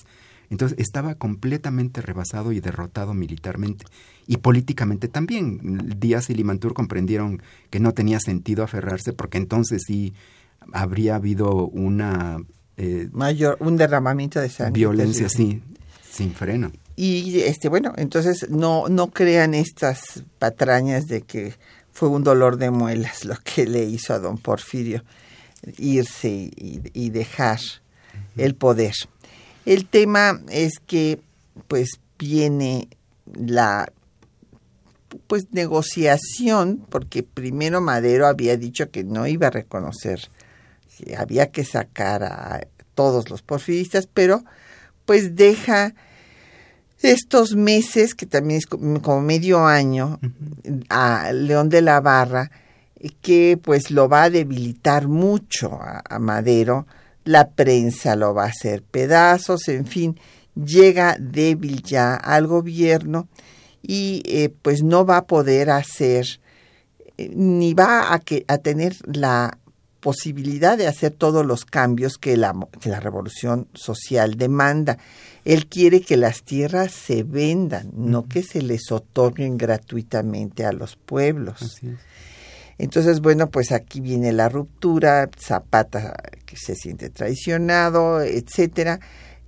Entonces 0.49 0.77
estaba 0.79 1.15
completamente 1.15 2.01
rebasado 2.01 2.51
y 2.51 2.59
derrotado 2.59 3.13
militarmente 3.13 3.85
y 4.27 4.37
políticamente 4.37 5.07
también. 5.07 5.59
Díaz 5.99 6.29
y 6.29 6.35
Limantur 6.35 6.73
comprendieron 6.73 7.41
que 7.69 7.79
no 7.79 7.93
tenía 7.93 8.19
sentido 8.19 8.63
aferrarse 8.63 9.13
porque 9.13 9.37
entonces 9.37 9.83
sí 9.85 10.13
habría 10.71 11.15
habido 11.15 11.67
una 11.67 12.37
eh, 12.77 13.09
mayor 13.11 13.57
un 13.59 13.77
derramamiento 13.77 14.39
de 14.39 14.49
sangre 14.49 14.79
violencia 14.79 15.29
sí 15.29 15.61
sin 16.13 16.33
freno. 16.33 16.71
Y 16.95 17.41
este 17.41 17.69
bueno, 17.69 17.93
entonces 17.97 18.47
no 18.49 18.87
no 18.87 19.07
crean 19.07 19.53
estas 19.53 20.23
patrañas 20.37 21.07
de 21.07 21.21
que 21.21 21.55
fue 21.91 22.09
un 22.09 22.23
dolor 22.23 22.57
de 22.57 22.71
muelas 22.71 23.25
lo 23.25 23.35
que 23.43 23.65
le 23.65 23.83
hizo 23.83 24.13
a 24.13 24.19
don 24.19 24.37
Porfirio 24.37 25.03
irse 25.77 26.51
y, 26.55 27.09
dejar 27.09 27.59
el 28.35 28.53
poder. 28.55 28.93
El 29.65 29.85
tema 29.85 30.41
es 30.49 30.73
que 30.85 31.19
pues 31.67 31.99
viene 32.19 32.89
la 33.33 33.91
pues 35.27 35.45
negociación 35.51 36.85
porque 36.89 37.23
primero 37.23 37.81
Madero 37.81 38.27
había 38.27 38.57
dicho 38.57 38.91
que 38.91 39.03
no 39.03 39.27
iba 39.27 39.47
a 39.47 39.51
reconocer 39.51 40.29
había 41.17 41.51
que 41.51 41.63
sacar 41.65 42.23
a 42.23 42.67
todos 42.95 43.29
los 43.29 43.41
porfiristas 43.41 44.07
pero 44.11 44.43
pues 45.05 45.35
deja 45.35 45.93
estos 47.01 47.55
meses, 47.55 48.15
que 48.15 48.25
también 48.25 48.59
es 48.59 48.65
como 48.65 49.21
medio 49.21 49.65
año, 49.65 50.19
a 50.89 51.31
León 51.33 51.69
de 51.69 51.81
la 51.81 51.99
Barra, 51.99 52.49
que 53.21 53.59
pues 53.61 53.91
lo 53.91 54.07
va 54.07 54.23
a 54.23 54.29
debilitar 54.29 55.07
mucho 55.07 55.79
a, 55.81 56.19
Madero, 56.19 56.87
la 57.25 57.49
prensa 57.49 58.15
lo 58.15 58.33
va 58.33 58.45
a 58.45 58.49
hacer 58.49 58.83
pedazos, 58.83 59.67
en 59.67 59.85
fin, 59.85 60.19
llega 60.55 61.17
débil 61.19 61.83
ya 61.83 62.15
al 62.15 62.47
gobierno 62.47 63.27
y 63.81 64.23
eh, 64.25 64.53
pues 64.61 64.83
no 64.83 65.05
va 65.05 65.17
a 65.17 65.25
poder 65.25 65.69
hacer 65.69 66.25
eh, 67.17 67.29
ni 67.33 67.73
va 67.73 68.13
a, 68.13 68.19
que, 68.19 68.45
a 68.47 68.57
tener 68.59 68.95
la 69.05 69.57
posibilidad 70.03 70.77
de 70.77 70.85
hacer 70.85 71.11
todos 71.11 71.45
los 71.45 71.63
cambios 71.63 72.17
que 72.17 72.35
la, 72.35 72.53
que 72.81 72.89
la 72.89 72.99
revolución 72.99 73.69
social 73.73 74.35
demanda. 74.35 74.97
Él 75.45 75.67
quiere 75.67 76.01
que 76.01 76.17
las 76.17 76.43
tierras 76.43 76.91
se 76.91 77.23
vendan, 77.23 77.89
no 77.95 78.27
que 78.27 78.43
se 78.43 78.61
les 78.61 78.91
otorguen 78.91 79.57
gratuitamente 79.57 80.65
a 80.65 80.73
los 80.73 80.97
pueblos. 80.97 81.79
Entonces, 82.77 83.21
bueno, 83.21 83.49
pues 83.49 83.71
aquí 83.71 84.01
viene 84.01 84.33
la 84.33 84.49
ruptura, 84.49 85.29
Zapata 85.39 86.13
que 86.45 86.57
se 86.57 86.75
siente 86.75 87.09
traicionado, 87.09 88.21
etcétera, 88.21 88.99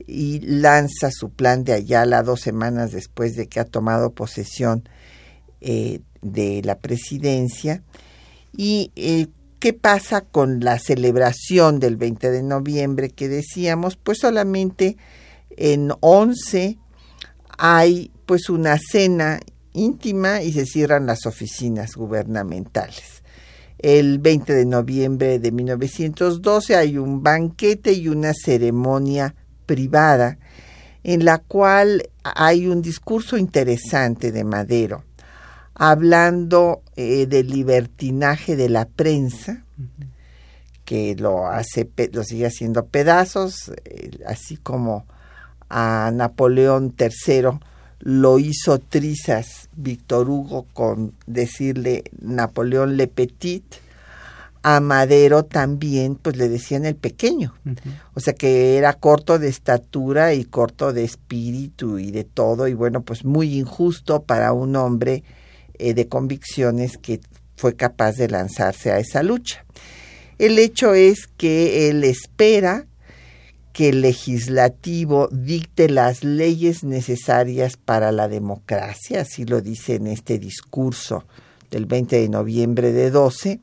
y 0.08 0.39
lanza 0.39 1.12
su 1.12 1.32
plan 1.32 1.65
de 1.65 1.74
Ayala 1.74 2.24
dos 2.24 2.39
semanas 2.39 2.94
después 2.94 3.36
de 3.36 3.48
que 3.48 3.60
ha 3.60 3.65
tomado 3.65 4.13
posesión 4.13 4.88
eh, 5.60 6.00
de 6.22 6.62
la 6.63 6.78
presidencia. 6.78 7.84
Y 8.56 8.94
eh, 8.96 9.28
¿Qué 9.65 9.73
pasa 9.73 10.21
con 10.21 10.60
la 10.60 10.78
celebración 10.78 11.80
del 11.80 11.97
20 11.97 12.30
de 12.30 12.43
noviembre 12.43 13.10
que 13.10 13.28
decíamos? 13.28 13.95
Pues 13.95 14.19
solamente 14.19 14.95
en 15.58 15.91
11 16.01 16.78
hay 17.58 18.12
pues 18.28 18.51
una 18.51 18.78
cena 18.78 19.39
íntima 19.73 20.43
y 20.43 20.54
se 20.54 20.67
cierran 20.67 21.08
las 21.08 21.25
oficinas 21.25 21.95
gubernamentales. 21.95 23.23
El 23.80 24.19
20 24.19 24.54
de 24.54 24.65
noviembre 24.67 25.39
de 25.39 25.51
1912 25.51 26.75
hay 26.75 26.99
un 26.99 27.23
banquete 27.23 27.93
y 27.93 28.08
una 28.08 28.36
ceremonia 28.36 29.34
privada 29.65 30.38
en 31.04 31.25
la 31.25 31.39
cual 31.39 32.12
hay 32.23 32.67
un 32.67 32.84
discurso 32.84 33.36
interesante 33.36 34.32
de 34.32 34.43
Madero 34.43 35.06
hablando 35.76 36.82
eh, 36.96 37.28
del 37.28 37.50
libertinaje 37.50 38.56
de 38.56 38.70
la 38.70 38.86
prensa, 38.86 39.64
que 40.86 41.16
lo 41.16 41.48
hace, 41.48 41.90
lo 42.14 42.24
sigue 42.24 42.48
haciendo 42.48 42.86
pedazos, 42.86 43.72
eh, 43.84 44.12
así 44.26 44.58
como 44.58 45.06
a 45.70 46.12
Napoleón 46.14 46.96
III 46.98 47.60
lo 48.00 48.40
hizo 48.40 48.80
trizas 48.80 49.70
Víctor 49.76 50.30
Hugo 50.30 50.68
con 50.74 51.14
decirle 51.26 52.04
Napoleón 52.22 52.98
Le 52.98 53.08
Petit, 53.08 53.64
a 54.64 54.80
Madero 54.80 55.44
también 55.44 56.16
pues 56.16 56.38
le 56.38 56.50
decían 56.50 56.86
el 56.86 56.96
pequeño, 56.96 57.54
o 58.14 58.20
sea 58.20 58.34
que 58.34 58.78
era 58.78 58.94
corto 58.94 59.38
de 59.38 59.48
estatura 59.48 60.34
y 60.34 60.44
corto 60.44 60.92
de 60.92 61.04
espíritu 61.04 62.00
y 62.00 62.12
de 62.12 62.24
todo 62.24 62.68
y 62.68 62.74
bueno 62.74 63.02
pues 63.02 63.26
muy 63.26 63.60
injusto 63.60 64.24
para 64.24 64.54
un 64.54 64.76
hombre 64.76 65.24
eh, 65.80 65.94
de 65.94 66.08
convicciones 66.08 66.98
que 66.98 67.20
fue 67.56 67.76
capaz 67.76 68.14
de 68.14 68.28
lanzarse 68.28 68.92
a 68.92 69.00
esa 69.00 69.24
lucha. 69.24 69.66
El 70.38 70.60
hecho 70.60 70.94
es 70.94 71.28
que 71.28 71.90
él 71.90 72.04
espera 72.04 72.86
que 73.72 73.90
el 73.90 74.02
legislativo 74.02 75.28
dicte 75.32 75.90
las 75.90 76.24
leyes 76.24 76.84
necesarias 76.84 77.78
para 77.78 78.12
la 78.12 78.28
democracia, 78.28 79.22
así 79.22 79.46
lo 79.46 79.62
dice 79.62 79.96
en 79.96 80.08
este 80.08 80.40
discurso 80.40 81.26
del 81.72 81.86
20 81.86 82.22
de 82.22 82.30
noviembre 82.30 82.94
de 82.94 83.12
12, 83.12 83.60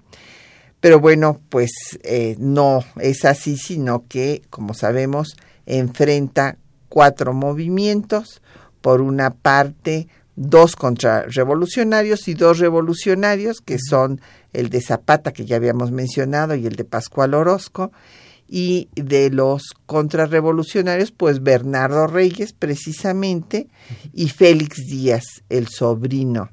pero 0.83 0.98
bueno, 0.98 1.40
pues 1.48 1.70
eh, 2.03 2.35
no 2.40 2.85
es 3.01 3.25
así, 3.25 3.57
sino 3.57 4.05
que, 4.09 4.42
como 4.51 4.75
sabemos, 4.75 5.37
enfrenta 5.64 6.59
cuatro 6.88 7.33
movimientos. 7.33 8.42
Por 8.81 9.01
una 9.01 9.33
parte, 9.33 10.09
dos 10.42 10.76
contrarrevolucionarios 10.76 12.28
y 12.28 12.35
dos 12.35 12.59
revolucionarios, 12.59 13.61
que 13.61 13.78
son 13.78 14.20
el 14.52 14.68
de 14.68 14.81
Zapata, 14.81 15.33
que 15.33 15.44
ya 15.44 15.57
habíamos 15.57 15.90
mencionado, 15.90 16.55
y 16.55 16.66
el 16.66 16.76
de 16.76 16.85
Pascual 16.85 17.35
Orozco, 17.35 17.92
y 18.48 18.88
de 18.94 19.31
los 19.31 19.62
contrarrevolucionarios, 19.87 21.11
pues 21.11 21.42
Bernardo 21.42 22.07
Reyes 22.07 22.52
precisamente 22.52 23.68
y 24.12 24.28
Félix 24.28 24.76
Díaz, 24.87 25.24
el 25.48 25.68
sobrino 25.68 26.50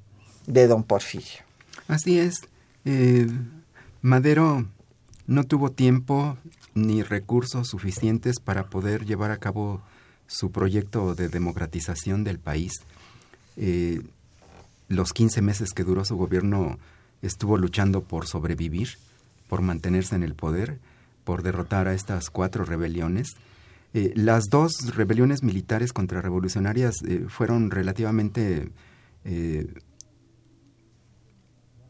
de 0.48 0.68
don 0.68 0.84
Porfirio. 0.84 1.44
Así 1.88 2.20
es. 2.20 2.38
Eh, 2.86 3.28
Madero 4.02 4.66
no 5.28 5.44
tuvo 5.44 5.72
tiempo 5.72 6.38
ni 6.74 7.04
recursos 7.04 7.68
suficientes 7.68 8.40
para 8.40 8.70
poder 8.70 9.06
llevar 9.06 9.32
a 9.32 9.38
cabo 9.38 9.82
su 10.28 10.52
proyecto 10.52 11.16
de 11.16 11.28
democratización 11.28 12.24
del 12.24 12.40
país. 12.40 12.72
Eh, 13.58 14.02
los 14.88 15.14
15 15.14 15.42
meses 15.42 15.74
que 15.74 15.84
duró 15.84 16.06
su 16.06 16.16
gobierno 16.16 16.78
estuvo 17.22 17.58
luchando 17.58 18.02
por 18.02 18.28
sobrevivir, 18.28 18.90
por 19.48 19.62
mantenerse 19.62 20.16
en 20.16 20.24
el 20.24 20.36
poder, 20.36 20.80
por 21.24 21.44
derrotar 21.44 21.88
a 21.88 21.94
estas 21.94 22.30
cuatro 22.30 22.66
rebeliones. 22.66 23.36
Eh, 23.94 24.14
las 24.16 24.46
dos 24.50 24.96
rebeliones 24.96 25.44
militares 25.44 25.94
contrarrevolucionarias 25.94 26.96
eh, 27.08 27.26
fueron 27.28 27.72
relativamente 27.72 28.72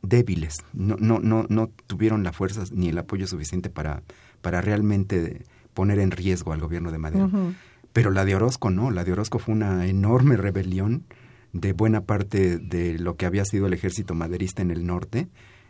débiles, 0.01 0.55
no, 0.73 0.97
no, 0.99 1.19
no, 1.19 1.45
no 1.47 1.69
tuvieron 1.87 2.23
la 2.23 2.33
fuerza 2.33 2.63
ni 2.71 2.89
el 2.89 2.97
apoyo 2.97 3.27
suficiente 3.27 3.69
para, 3.69 4.01
para 4.41 4.59
realmente 4.59 5.45
poner 5.73 5.99
en 5.99 6.11
riesgo 6.11 6.51
al 6.51 6.59
gobierno 6.59 6.91
de 6.91 6.97
Madero. 6.97 7.29
Pero 7.93 8.11
la 8.11 8.25
de 8.25 8.35
Orozco 8.35 8.69
no, 8.69 8.91
la 8.91 9.03
de 9.03 9.13
Orozco 9.13 9.39
fue 9.39 9.53
una 9.53 9.87
enorme 9.87 10.37
rebelión 10.37 11.05
de 11.53 11.73
buena 11.73 12.01
parte 12.01 12.57
de 12.57 12.99
lo 12.99 13.15
que 13.15 13.25
había 13.25 13.45
sido 13.45 13.67
el 13.67 13.73
ejército 13.73 14.13
maderista 14.13 14.61
en 14.61 14.71
el 14.71 14.85
norte, 14.85 15.27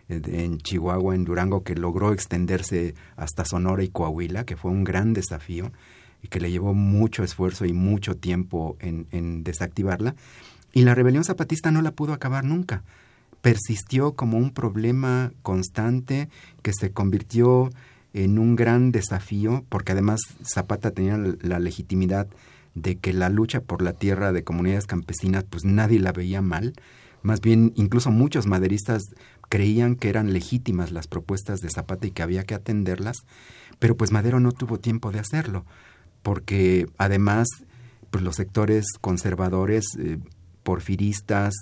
eh, 0.10 0.22
en 0.26 0.58
Chihuahua, 0.58 1.16
en 1.16 1.24
Durango, 1.24 1.64
que 1.64 1.76
logró 1.76 2.14
extenderse 2.14 2.96
hasta 3.16 3.46
Sonora 3.46 3.84
y 3.84 3.90
Coahuila, 3.90 4.46
que 4.46 4.58
fue 4.58 4.72
un 4.72 4.84
gran 4.84 5.14
desafío 5.14 5.72
y 6.22 6.28
que 6.28 6.40
le 6.40 6.52
llevó 6.52 6.74
mucho 6.74 7.24
esfuerzo 7.24 7.66
y 7.66 7.74
mucho 7.74 8.16
tiempo 8.18 8.76
en, 8.80 9.08
en 9.12 9.44
desactivarla. 9.44 10.16
Y 10.74 10.82
la 10.84 10.96
rebelión 10.96 11.24
zapatista 11.24 11.72
no 11.72 11.82
la 11.82 11.92
pudo 11.92 12.14
acabar 12.14 12.44
nunca. 12.44 12.84
Persistió 13.42 14.14
como 14.14 14.38
un 14.38 14.52
problema 14.52 15.32
constante 15.42 16.30
que 16.62 16.74
se 16.74 16.92
convirtió 16.92 17.70
en 18.14 18.40
un 18.40 18.56
gran 18.56 18.92
desafío, 18.92 19.64
porque 19.70 19.94
además 19.94 20.20
Zapata 20.44 20.92
tenía 20.92 21.18
la 21.18 21.60
legitimidad 21.60 22.28
de 22.76 22.98
que 22.98 23.14
la 23.14 23.30
lucha 23.30 23.62
por 23.62 23.82
la 23.82 23.94
tierra 23.94 24.32
de 24.32 24.44
comunidades 24.44 24.88
campesinas, 24.88 25.46
pues 25.50 25.66
nadie 25.66 26.00
la 26.00 26.12
veía 26.12 26.42
mal. 26.42 26.74
Más 27.22 27.42
bien, 27.42 27.74
incluso 27.76 28.12
muchos 28.12 28.48
maderistas 28.48 29.04
creían 29.50 29.96
que 29.96 30.10
eran 30.10 30.32
legítimas 30.32 30.92
las 30.92 31.08
propuestas 31.08 31.60
de 31.60 31.70
Zapata 31.70 32.08
y 32.08 32.12
que 32.12 32.24
había 32.24 32.44
que 32.44 32.56
atenderlas, 32.56 33.18
pero 33.80 33.98
pues 33.98 34.12
Madero 34.12 34.40
no 34.40 34.52
tuvo 34.52 34.80
tiempo 34.80 35.12
de 35.12 35.20
hacerlo, 35.20 35.66
porque 36.22 36.88
además 36.98 37.48
pues 38.12 38.24
los 38.24 38.36
sectores 38.36 38.86
conservadores, 39.02 39.86
eh, 40.00 40.18
porfiristas, 40.64 41.54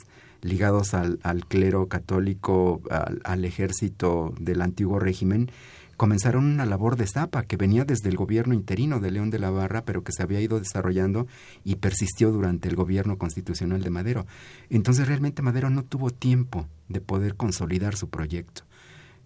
ligados 0.42 0.94
al, 0.94 1.20
clero 1.48 1.88
católico, 1.88 2.82
al, 3.24 3.46
ejército 3.46 4.34
del 4.40 4.62
antiguo 4.62 5.00
régimen, 5.00 5.50
comenzaron 5.98 6.46
una 6.46 6.66
labor 6.66 6.96
de 6.96 7.08
zapa 7.08 7.44
que 7.44 7.58
venía 7.58 7.84
desde 7.84 8.10
el 8.10 8.16
gobierno 8.16 8.54
interino 8.54 9.00
de 9.00 9.12
León 9.12 9.32
de 9.32 9.40
la 9.40 9.50
Barra, 9.50 9.84
pero 9.84 10.04
que 10.04 10.12
se 10.12 10.24
había 10.24 10.40
ido 10.40 10.60
desarrollando 10.60 11.28
y 11.64 11.76
persistió 11.76 12.32
durante 12.32 12.70
el 12.70 12.76
gobierno 12.76 13.18
constitucional 13.18 13.82
de 13.82 13.90
Madero. 13.90 14.28
Entonces 14.70 15.08
realmente 15.08 15.42
Madero 15.42 15.70
no 15.70 15.84
tuvo 15.84 16.12
tiempo 16.12 16.68
de 16.88 17.02
poder 17.02 17.36
consolidar 17.36 17.96
su 17.96 18.10
proyecto. 18.10 18.64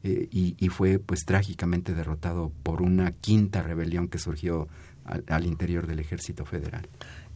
Eh, 0.03 0.27
y, 0.31 0.67
fue 0.69 0.97
pues 0.97 1.25
trágicamente 1.25 1.93
derrotado 1.93 2.51
por 2.63 2.81
una 2.81 3.11
quinta 3.11 3.61
rebelión 3.61 4.07
que 4.07 4.17
surgió 4.17 4.67
al, 5.05 5.45
interior 5.45 5.85
del 5.85 5.99
ejército 5.99 6.43
federal. 6.43 6.87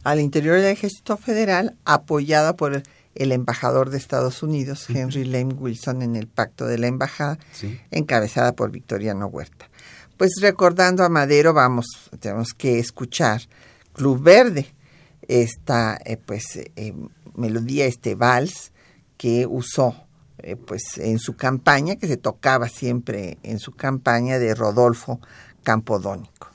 Al 0.02 0.18
interior 0.18 0.56
del 0.56 0.72
ejército 0.72 1.16
federal, 1.16 1.76
apoyada 1.84 2.56
por 2.56 2.82
el 3.16 3.32
embajador 3.32 3.90
de 3.90 3.98
Estados 3.98 4.42
Unidos, 4.42 4.86
Henry 4.88 5.24
Lane 5.24 5.54
Wilson, 5.54 6.02
en 6.02 6.16
el 6.16 6.26
pacto 6.26 6.66
de 6.66 6.78
la 6.78 6.86
embajada, 6.86 7.38
encabezada 7.90 8.54
por 8.54 8.70
Victoriano 8.70 9.26
Huerta. 9.26 9.68
Pues 10.16 10.32
recordando 10.40 11.04
a 11.04 11.08
Madero, 11.08 11.52
vamos, 11.52 11.86
tenemos 12.20 12.54
que 12.54 12.78
escuchar 12.78 13.42
Club 13.92 14.22
Verde, 14.22 14.66
esta 15.28 15.98
eh, 16.04 16.16
pues 16.16 16.44
eh, 16.56 16.94
melodía, 17.34 17.86
este 17.86 18.14
vals 18.14 18.72
que 19.16 19.46
usó 19.46 20.06
eh, 20.38 20.56
pues 20.56 20.98
en 20.98 21.18
su 21.18 21.36
campaña, 21.36 21.96
que 21.96 22.06
se 22.06 22.16
tocaba 22.16 22.68
siempre 22.68 23.38
en 23.42 23.58
su 23.58 23.72
campaña 23.72 24.38
de 24.38 24.54
Rodolfo 24.54 25.20
Campodónico. 25.62 26.45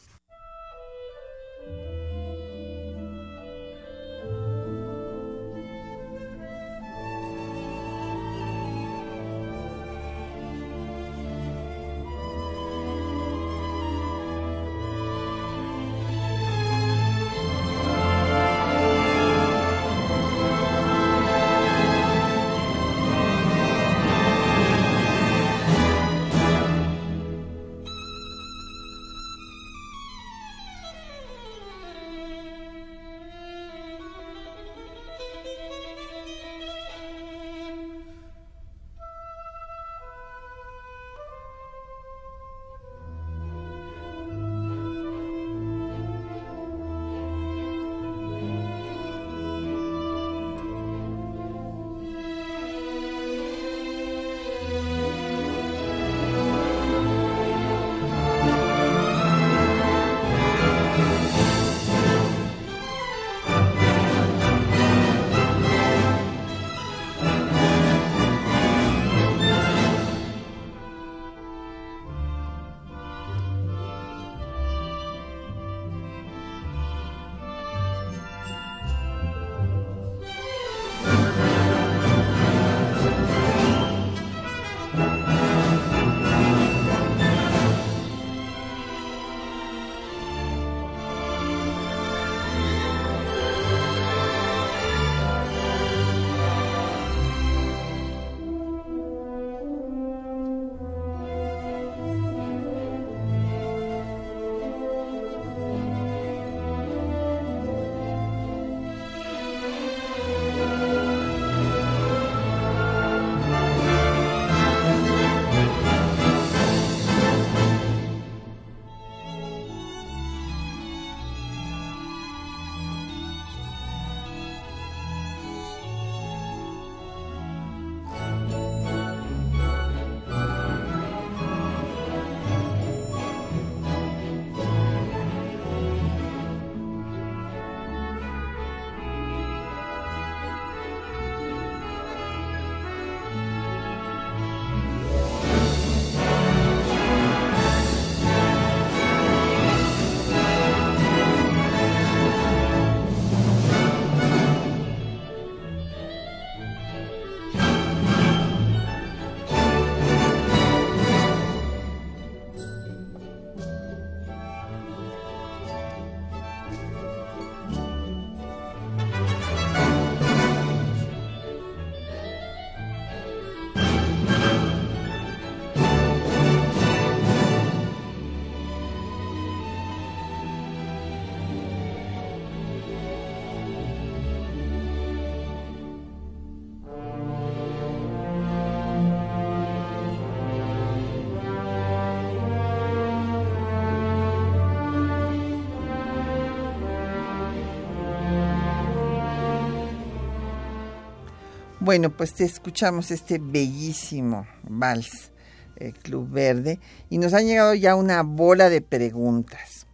Bueno, 201.83 202.15
pues 202.15 202.35
te 202.35 202.43
escuchamos 202.43 203.09
este 203.09 203.39
bellísimo 203.39 204.45
vals, 204.61 205.31
el 205.77 205.93
Club 205.93 206.29
Verde, 206.29 206.79
y 207.09 207.17
nos 207.17 207.33
han 207.33 207.47
llegado 207.47 207.73
ya 207.73 207.95
una 207.95 208.21
bola 208.21 208.69
de 208.69 208.81
preguntas. 208.81 209.87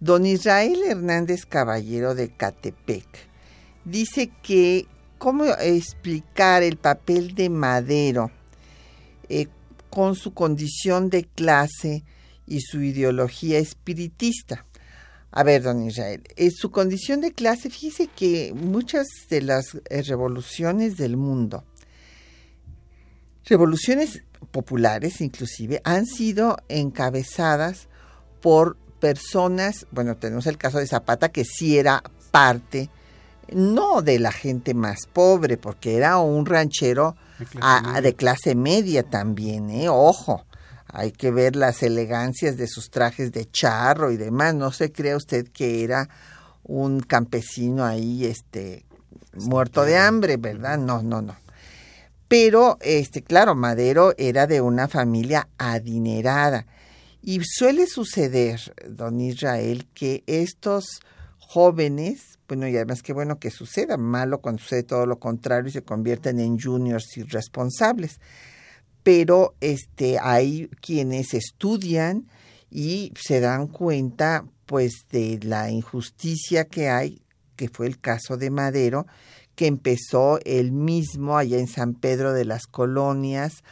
Don 0.00 0.24
Israel 0.24 0.80
Hernández 0.82 1.44
Caballero 1.44 2.14
de 2.14 2.30
Catepec 2.30 3.04
dice 3.84 4.30
que 4.42 4.86
cómo 5.18 5.44
explicar 5.44 6.62
el 6.62 6.78
papel 6.78 7.34
de 7.34 7.50
Madero 7.50 8.30
eh, 9.28 9.46
con 9.90 10.14
su 10.14 10.32
condición 10.32 11.10
de 11.10 11.24
clase 11.24 12.02
y 12.46 12.62
su 12.62 12.80
ideología 12.80 13.58
espiritista. 13.58 14.64
A 15.32 15.44
ver, 15.44 15.62
don 15.62 15.82
Israel, 15.86 16.22
en 16.36 16.50
su 16.50 16.70
condición 16.70 17.20
de 17.20 17.32
clase, 17.32 17.70
fíjese 17.70 18.08
que 18.08 18.52
muchas 18.54 19.06
de 19.28 19.42
las 19.42 19.76
eh, 19.88 20.02
revoluciones 20.02 20.96
del 20.96 21.16
mundo, 21.16 21.64
revoluciones 23.44 24.24
populares 24.50 25.20
inclusive, 25.20 25.80
han 25.84 26.06
sido 26.06 26.56
encabezadas 26.68 27.86
por 28.40 28.76
personas, 28.98 29.86
bueno, 29.92 30.16
tenemos 30.16 30.46
el 30.46 30.58
caso 30.58 30.78
de 30.78 30.86
Zapata, 30.88 31.28
que 31.28 31.44
sí 31.44 31.78
era 31.78 32.02
parte, 32.32 32.90
no 33.52 34.02
de 34.02 34.18
la 34.18 34.32
gente 34.32 34.74
más 34.74 35.06
pobre, 35.12 35.56
porque 35.56 35.96
era 35.96 36.18
un 36.18 36.44
ranchero 36.44 37.16
de 37.38 37.46
clase, 37.46 38.02
de 38.02 38.14
clase 38.14 38.54
media 38.56 39.04
también, 39.04 39.70
¿eh? 39.70 39.88
Ojo 39.88 40.44
hay 40.92 41.12
que 41.12 41.30
ver 41.30 41.56
las 41.56 41.82
elegancias 41.82 42.56
de 42.56 42.66
sus 42.66 42.90
trajes 42.90 43.32
de 43.32 43.48
charro 43.50 44.10
y 44.10 44.16
demás. 44.16 44.54
No 44.54 44.72
se 44.72 44.92
crea 44.92 45.16
usted 45.16 45.48
que 45.48 45.84
era 45.84 46.08
un 46.62 47.00
campesino 47.00 47.84
ahí, 47.84 48.26
este, 48.26 48.84
muerto 49.34 49.84
de 49.84 49.96
hambre, 49.96 50.36
¿verdad? 50.36 50.78
No, 50.78 51.02
no, 51.02 51.22
no. 51.22 51.36
Pero, 52.28 52.78
este, 52.80 53.22
claro, 53.22 53.54
Madero 53.54 54.14
era 54.16 54.46
de 54.46 54.60
una 54.60 54.88
familia 54.88 55.48
adinerada. 55.58 56.66
Y 57.22 57.40
suele 57.44 57.86
suceder, 57.86 58.60
don 58.88 59.20
Israel, 59.20 59.86
que 59.94 60.22
estos 60.26 61.00
jóvenes, 61.38 62.38
bueno, 62.48 62.68
y 62.68 62.76
además 62.76 63.02
qué 63.02 63.12
bueno 63.12 63.38
que 63.38 63.50
suceda, 63.50 63.96
malo 63.96 64.40
cuando 64.40 64.62
sucede 64.62 64.84
todo 64.84 65.06
lo 65.06 65.18
contrario 65.18 65.68
y 65.68 65.72
se 65.72 65.82
convierten 65.82 66.38
en 66.38 66.58
juniors 66.58 67.16
irresponsables 67.16 68.20
pero 69.02 69.54
este 69.60 70.18
hay 70.18 70.68
quienes 70.80 71.34
estudian 71.34 72.26
y 72.70 73.12
se 73.18 73.40
dan 73.40 73.66
cuenta 73.66 74.44
pues 74.66 75.06
de 75.10 75.40
la 75.42 75.70
injusticia 75.70 76.66
que 76.66 76.88
hay, 76.88 77.22
que 77.56 77.68
fue 77.68 77.86
el 77.86 77.98
caso 77.98 78.36
de 78.36 78.50
Madero, 78.50 79.06
que 79.56 79.66
empezó 79.66 80.38
él 80.44 80.72
mismo 80.72 81.36
allá 81.36 81.58
en 81.58 81.66
San 81.66 81.94
Pedro 81.94 82.32
de 82.32 82.44
las 82.44 82.66
Colonias 82.66 83.64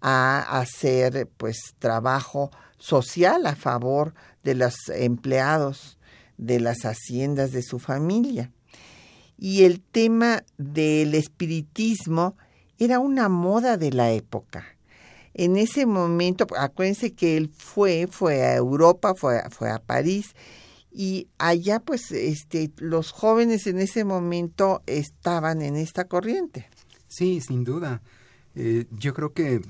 a 0.00 0.60
hacer 0.60 1.28
pues 1.36 1.58
trabajo 1.78 2.50
social 2.78 3.46
a 3.46 3.54
favor 3.54 4.14
de 4.44 4.54
los 4.54 4.74
empleados 4.88 5.98
de 6.38 6.60
las 6.60 6.84
haciendas 6.84 7.52
de 7.52 7.62
su 7.62 7.78
familia. 7.78 8.50
Y 9.38 9.64
el 9.64 9.80
tema 9.80 10.44
del 10.56 11.14
espiritismo 11.14 12.36
era 12.78 12.98
una 12.98 13.28
moda 13.28 13.76
de 13.76 13.90
la 13.90 14.10
época 14.12 14.75
en 15.38 15.58
ese 15.58 15.84
momento, 15.84 16.46
acuérdense 16.58 17.12
que 17.12 17.36
él 17.36 17.50
fue, 17.54 18.08
fue 18.10 18.42
a 18.42 18.56
Europa, 18.56 19.14
fue, 19.14 19.42
fue 19.50 19.70
a 19.70 19.78
París, 19.78 20.34
y 20.90 21.28
allá 21.36 21.78
pues 21.78 22.10
este, 22.10 22.72
los 22.78 23.10
jóvenes 23.12 23.66
en 23.66 23.78
ese 23.78 24.04
momento 24.04 24.82
estaban 24.86 25.60
en 25.60 25.76
esta 25.76 26.06
corriente. 26.06 26.70
Sí, 27.08 27.42
sin 27.42 27.64
duda. 27.64 28.00
Eh, 28.54 28.86
yo 28.90 29.12
creo 29.12 29.34
que 29.34 29.60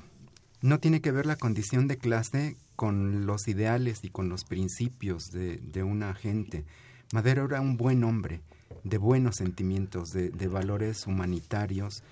no 0.61 0.79
tiene 0.79 1.01
que 1.01 1.11
ver 1.11 1.25
la 1.25 1.35
condición 1.35 1.89
de 1.89 1.97
clase 1.97 2.55
con 2.77 3.25
los 3.25 3.49
ideales 3.49 3.99
y 4.03 4.09
con 4.09 4.29
los 4.29 4.45
principios 4.45 5.31
de, 5.31 5.57
de 5.57 5.83
una 5.83 6.13
gente. 6.13 6.63
Madero 7.11 7.43
era 7.43 7.59
un 7.59 7.75
buen 7.75 8.05
hombre, 8.05 8.39
de 8.85 8.97
buenos 8.97 9.35
sentimientos, 9.35 10.11
de, 10.11 10.29
de 10.29 10.47
valores 10.47 11.07
humanitarios 11.07 12.03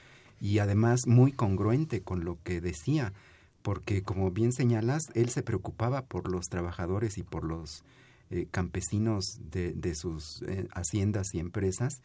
y 0.42 0.60
además 0.60 1.08
muy 1.08 1.32
congruente 1.32 2.02
con 2.02 2.26
lo 2.26 2.38
que 2.44 2.60
decía 2.60 3.14
porque 3.66 4.04
como 4.04 4.30
bien 4.30 4.54
señalas, 4.54 5.06
él 5.16 5.30
se 5.30 5.42
preocupaba 5.42 6.04
por 6.04 6.32
los 6.32 6.46
trabajadores 6.50 7.18
y 7.18 7.24
por 7.24 7.44
los 7.44 7.84
eh, 8.30 8.46
campesinos 8.52 9.40
de, 9.50 9.74
de 9.74 9.96
sus 9.96 10.44
eh, 10.44 10.68
haciendas 10.76 11.34
y 11.34 11.40
empresas. 11.40 12.00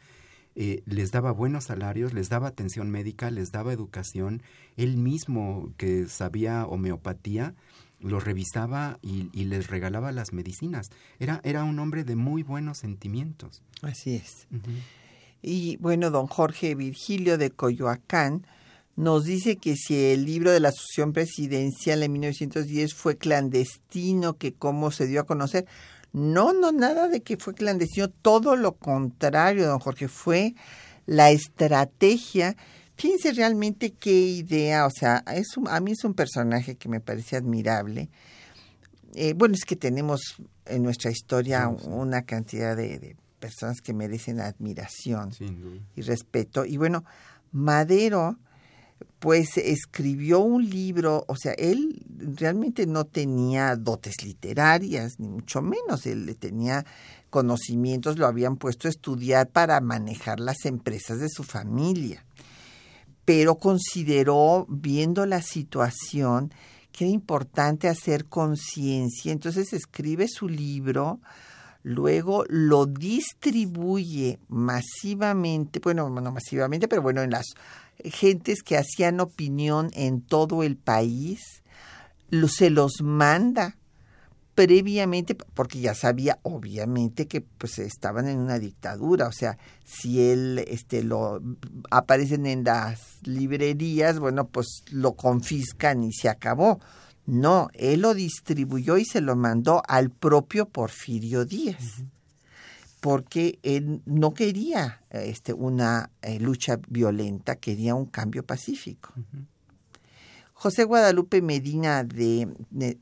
Eh, 0.55 0.81
les 0.87 1.11
daba 1.11 1.31
buenos 1.31 1.65
salarios, 1.65 2.15
les 2.15 2.29
daba 2.29 2.47
atención 2.47 2.89
médica, 2.89 3.29
les 3.29 3.51
daba 3.51 3.73
educación. 3.73 4.41
Él 4.75 4.97
mismo, 4.97 5.71
que 5.77 6.07
sabía 6.07 6.65
homeopatía, 6.65 7.53
los 7.99 8.23
revisaba 8.23 8.97
y, 9.03 9.25
les 9.43 9.67
regalaba 9.67 10.11
las 10.11 10.33
medicinas. 10.33 10.89
Era, 11.19 11.41
era 11.43 11.63
un 11.63 11.77
hombre 11.77 12.03
de 12.03 12.15
muy 12.15 12.41
buenos 12.41 12.79
sentimientos. 12.79 13.61
Así 13.83 14.15
es. 14.15 14.47
Y 15.43 15.77
bueno, 15.77 16.09
don 16.09 16.25
Jorge 16.25 16.73
Virgilio 16.73 17.37
de 17.37 17.51
Coyoacán 17.51 18.47
nos 18.95 19.25
dice 19.25 19.57
que 19.57 19.75
si 19.75 20.11
el 20.11 20.25
libro 20.25 20.51
de 20.51 20.59
la 20.59 20.69
Asociación 20.69 21.13
Presidencial 21.13 22.03
en 22.03 22.11
1910 22.11 22.93
fue 22.93 23.17
clandestino, 23.17 24.33
que 24.37 24.53
cómo 24.53 24.91
se 24.91 25.07
dio 25.07 25.21
a 25.21 25.25
conocer. 25.25 25.65
No, 26.13 26.53
no, 26.53 26.71
nada 26.71 27.07
de 27.07 27.21
que 27.21 27.37
fue 27.37 27.53
clandestino, 27.53 28.09
todo 28.09 28.55
lo 28.55 28.73
contrario, 28.73 29.67
don 29.67 29.79
Jorge, 29.79 30.07
fue 30.09 30.55
la 31.05 31.31
estrategia. 31.31 32.57
Fíjense 32.95 33.31
realmente 33.31 33.91
qué 33.91 34.11
idea, 34.11 34.85
o 34.85 34.91
sea, 34.91 35.23
es 35.33 35.47
a 35.67 35.79
mí 35.79 35.91
es 35.91 36.03
un 36.03 36.13
personaje 36.13 36.75
que 36.75 36.89
me 36.89 36.99
parece 36.99 37.37
admirable. 37.37 38.09
Eh, 39.13 39.33
bueno, 39.33 39.55
es 39.55 39.65
que 39.65 39.75
tenemos 39.75 40.35
en 40.65 40.83
nuestra 40.83 41.11
historia 41.11 41.67
una 41.67 42.23
cantidad 42.23 42.75
de, 42.75 42.99
de, 42.99 43.15
personas 43.39 43.81
que 43.81 43.93
merecen 43.93 44.39
admiración 44.39 45.31
y 45.95 46.01
respeto. 46.01 46.63
Y 46.63 46.77
bueno, 46.77 47.03
Madero 47.51 48.37
pues 49.21 49.57
escribió 49.57 50.39
un 50.39 50.67
libro, 50.67 51.25
o 51.27 51.35
sea, 51.35 51.51
él 51.51 52.03
realmente 52.17 52.87
no 52.87 53.05
tenía 53.05 53.75
dotes 53.75 54.23
literarias, 54.23 55.19
ni 55.19 55.27
mucho 55.27 55.61
menos, 55.61 56.07
él 56.07 56.35
tenía 56.39 56.87
conocimientos, 57.29 58.17
lo 58.17 58.25
habían 58.25 58.57
puesto 58.57 58.87
a 58.87 58.89
estudiar 58.89 59.47
para 59.47 59.79
manejar 59.79 60.39
las 60.39 60.65
empresas 60.65 61.19
de 61.19 61.29
su 61.29 61.43
familia, 61.43 62.25
pero 63.23 63.59
consideró, 63.59 64.65
viendo 64.67 65.27
la 65.27 65.43
situación, 65.43 66.51
que 66.91 67.05
era 67.05 67.13
importante 67.13 67.89
hacer 67.89 68.25
conciencia, 68.25 69.31
entonces 69.31 69.71
escribe 69.71 70.27
su 70.27 70.49
libro, 70.49 71.19
luego 71.83 72.43
lo 72.49 72.87
distribuye 72.87 74.39
masivamente, 74.47 75.79
bueno, 75.79 76.09
no 76.09 76.31
masivamente, 76.31 76.87
pero 76.87 77.03
bueno, 77.03 77.21
en 77.21 77.29
las 77.29 77.45
gentes 78.05 78.63
que 78.63 78.77
hacían 78.77 79.19
opinión 79.19 79.89
en 79.93 80.21
todo 80.21 80.63
el 80.63 80.77
país, 80.77 81.39
se 82.47 82.69
los 82.69 83.01
manda 83.01 83.77
previamente, 84.55 85.35
porque 85.35 85.79
ya 85.79 85.95
sabía 85.95 86.39
obviamente 86.43 87.27
que 87.27 87.41
pues 87.41 87.79
estaban 87.79 88.27
en 88.27 88.37
una 88.37 88.59
dictadura, 88.59 89.27
o 89.27 89.31
sea, 89.31 89.57
si 89.85 90.21
él 90.21 90.63
este 90.67 91.03
lo 91.03 91.41
aparecen 91.89 92.45
en 92.45 92.63
las 92.63 93.19
librerías, 93.23 94.19
bueno, 94.19 94.47
pues 94.47 94.83
lo 94.91 95.13
confiscan 95.13 96.03
y 96.03 96.13
se 96.13 96.29
acabó. 96.29 96.79
No, 97.25 97.69
él 97.73 98.01
lo 98.01 98.13
distribuyó 98.13 98.97
y 98.97 99.05
se 99.05 99.21
lo 99.21 99.35
mandó 99.35 99.83
al 99.87 100.09
propio 100.09 100.67
Porfirio 100.67 101.45
Díaz 101.45 102.03
porque 103.01 103.59
él 103.63 104.01
no 104.05 104.33
quería 104.33 105.01
este, 105.09 105.53
una 105.53 106.11
eh, 106.21 106.39
lucha 106.39 106.79
violenta, 106.87 107.55
quería 107.55 107.95
un 107.95 108.05
cambio 108.05 108.43
pacífico. 108.43 109.11
José 110.53 110.83
Guadalupe 110.83 111.41
Medina 111.41 112.03
de 112.03 112.47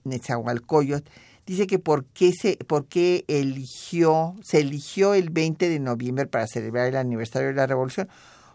Nezahualcóyotl 0.05 1.09
dice 1.45 1.67
que 1.67 1.79
por 1.79 2.05
qué, 2.05 2.31
se, 2.31 2.55
por 2.55 2.85
qué 2.85 3.25
eligió, 3.27 4.35
se 4.41 4.61
eligió 4.61 5.13
el 5.13 5.29
20 5.29 5.67
de 5.67 5.79
noviembre 5.79 6.25
para 6.25 6.47
celebrar 6.47 6.87
el 6.87 6.95
aniversario 6.95 7.49
de 7.49 7.55
la 7.55 7.67
Revolución. 7.67 8.07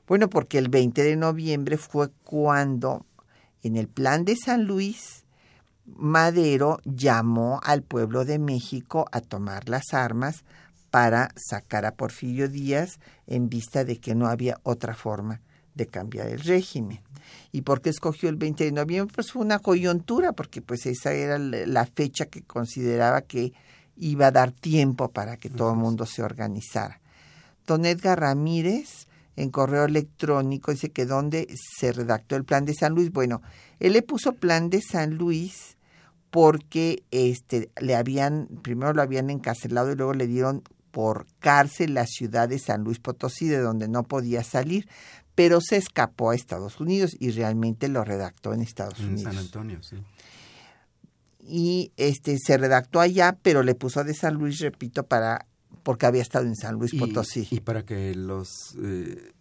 Bueno, 0.08 0.30
porque 0.30 0.56
el 0.56 0.70
20 0.70 1.02
de 1.02 1.16
noviembre 1.16 1.76
fue 1.76 2.08
cuando 2.24 3.04
en 3.62 3.76
el 3.76 3.88
plan 3.88 4.24
de 4.24 4.36
San 4.36 4.64
Luis, 4.64 5.24
Madero 5.84 6.78
llamó 6.84 7.60
al 7.62 7.82
pueblo 7.82 8.24
de 8.24 8.38
México 8.38 9.06
a 9.12 9.20
tomar 9.20 9.68
las 9.68 9.92
armas 9.92 10.44
para 10.94 11.30
sacar 11.34 11.86
a 11.86 11.96
Porfirio 11.96 12.48
Díaz 12.48 13.00
en 13.26 13.48
vista 13.48 13.84
de 13.84 13.98
que 13.98 14.14
no 14.14 14.28
había 14.28 14.60
otra 14.62 14.94
forma 14.94 15.40
de 15.74 15.88
cambiar 15.88 16.28
el 16.28 16.38
régimen. 16.38 17.00
¿Y 17.50 17.62
por 17.62 17.82
qué 17.82 17.90
escogió 17.90 18.28
el 18.28 18.36
20 18.36 18.62
de 18.62 18.70
noviembre? 18.70 19.12
Pues 19.12 19.32
fue 19.32 19.42
una 19.42 19.58
coyuntura, 19.58 20.34
porque 20.34 20.62
pues 20.62 20.86
esa 20.86 21.12
era 21.12 21.36
la 21.36 21.84
fecha 21.84 22.26
que 22.26 22.42
consideraba 22.42 23.22
que 23.22 23.52
iba 23.96 24.28
a 24.28 24.30
dar 24.30 24.52
tiempo 24.52 25.08
para 25.08 25.36
que 25.36 25.50
todo 25.50 25.72
el 25.72 25.78
mundo 25.78 26.06
se 26.06 26.22
organizara. 26.22 27.00
Don 27.66 27.86
Edgar 27.86 28.20
Ramírez 28.20 29.08
en 29.34 29.50
correo 29.50 29.86
electrónico, 29.86 30.70
dice 30.70 30.92
que 30.92 31.06
dónde 31.06 31.48
se 31.76 31.90
redactó 31.90 32.36
el 32.36 32.44
plan 32.44 32.66
de 32.66 32.74
San 32.74 32.94
Luis. 32.94 33.10
Bueno, 33.10 33.42
él 33.80 33.94
le 33.94 34.02
puso 34.02 34.34
plan 34.34 34.70
de 34.70 34.80
San 34.80 35.16
Luis 35.16 35.76
porque 36.30 37.02
este 37.10 37.70
le 37.80 37.96
habían 37.96 38.48
primero 38.62 38.92
lo 38.92 39.02
habían 39.02 39.30
encarcelado 39.30 39.92
y 39.92 39.96
luego 39.96 40.14
le 40.14 40.26
dieron 40.26 40.62
por 40.94 41.26
cárcel 41.40 41.92
la 41.92 42.06
ciudad 42.06 42.48
de 42.48 42.60
San 42.60 42.84
Luis 42.84 43.00
Potosí 43.00 43.48
de 43.48 43.58
donde 43.58 43.88
no 43.88 44.04
podía 44.04 44.44
salir, 44.44 44.88
pero 45.34 45.60
se 45.60 45.76
escapó 45.76 46.30
a 46.30 46.36
Estados 46.36 46.78
Unidos 46.78 47.16
y 47.18 47.32
realmente 47.32 47.88
lo 47.88 48.04
redactó 48.04 48.54
en 48.54 48.60
Estados 48.62 49.00
en 49.00 49.06
Unidos. 49.14 49.34
San 49.34 49.36
Antonio, 49.44 49.82
sí. 49.82 49.96
Y 51.40 51.90
este 51.96 52.38
se 52.38 52.56
redactó 52.56 53.00
allá, 53.00 53.36
pero 53.42 53.64
le 53.64 53.74
puso 53.74 54.04
de 54.04 54.14
San 54.14 54.34
Luis, 54.34 54.60
repito, 54.60 55.02
para 55.04 55.46
porque 55.82 56.06
había 56.06 56.22
estado 56.22 56.46
en 56.46 56.54
San 56.54 56.76
Luis 56.76 56.94
Y- 56.94 56.98
Potosí. 57.00 57.48
Y, 57.50 57.58
para 57.60 57.84
que 57.84 58.14
los 58.14 58.48
eh, 58.80 59.32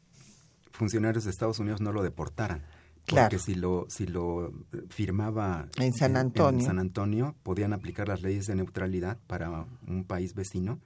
funcionarios 0.72 1.24
de 1.26 1.30
Estados 1.30 1.60
Unidos 1.60 1.80
no 1.82 1.92
lo 1.94 2.02
deportaran. 2.02 2.64
Claro. 3.06 3.30
Porque 3.30 3.40
si 3.44 3.54
lo, 3.56 3.86
si 3.90 4.08
lo 4.08 4.48
eh, 4.48 4.52
firmaba 4.90 5.68
En 5.78 5.94
San 5.94 6.18
Antonio. 6.18 6.60
en 6.62 6.66
San 6.66 6.80
Antonio, 6.80 7.36
podían 7.44 7.74
aplicar 7.74 8.08
las 8.08 8.22
leyes 8.24 8.48
de 8.48 8.56
neutralidad 8.56 9.20
para 9.28 9.66
un 9.88 10.04
país 10.04 10.34
vecino 10.34 10.80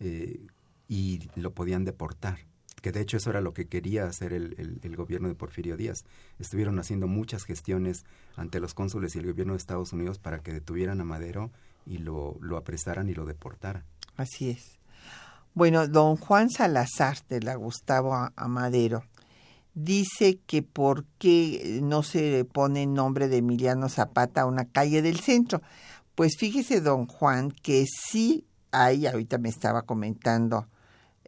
eh, 0.00 0.40
y 0.88 1.28
lo 1.34 1.52
podían 1.52 1.84
deportar. 1.84 2.38
Que 2.80 2.92
de 2.92 3.00
hecho 3.00 3.16
eso 3.16 3.30
era 3.30 3.40
lo 3.40 3.52
que 3.52 3.66
quería 3.66 4.06
hacer 4.06 4.32
el, 4.32 4.96
gobierno 4.96 5.28
de 5.28 5.34
Porfirio 5.34 5.76
Díaz. 5.76 6.04
Estuvieron 6.38 6.78
haciendo 6.78 7.08
muchas 7.08 7.44
gestiones 7.44 8.04
ante 8.36 8.60
los 8.60 8.74
cónsules 8.74 9.14
y 9.14 9.18
el 9.18 9.26
gobierno 9.26 9.54
de 9.54 9.58
Estados 9.58 9.92
Unidos 9.92 10.18
para 10.18 10.38
que 10.40 10.52
detuvieran 10.52 11.00
a 11.00 11.04
Madero 11.04 11.50
y 11.86 11.98
lo, 11.98 12.36
lo 12.40 12.56
apresaran 12.56 13.08
y 13.08 13.14
lo 13.14 13.24
deportaran. 13.26 13.84
Así 14.16 14.50
es. 14.50 14.78
Bueno, 15.54 15.88
don 15.88 16.16
Juan 16.16 16.50
Salazar 16.50 17.18
de 17.28 17.40
la 17.40 17.56
Gustavo 17.56 18.14
Amadero 18.36 19.02
dice 19.74 20.38
que 20.46 20.62
por 20.62 21.04
qué 21.18 21.80
no 21.82 22.02
se 22.02 22.44
pone 22.44 22.86
nombre 22.86 23.28
de 23.28 23.38
Emiliano 23.38 23.88
Zapata 23.88 24.42
a 24.42 24.46
una 24.46 24.66
calle 24.66 25.02
del 25.02 25.20
centro. 25.20 25.62
Pues 26.14 26.36
fíjese, 26.38 26.80
don 26.80 27.06
Juan, 27.06 27.50
que 27.50 27.86
sí 27.86 28.47
hay, 28.70 29.06
ahorita 29.06 29.38
me 29.38 29.48
estaba 29.48 29.82
comentando 29.82 30.68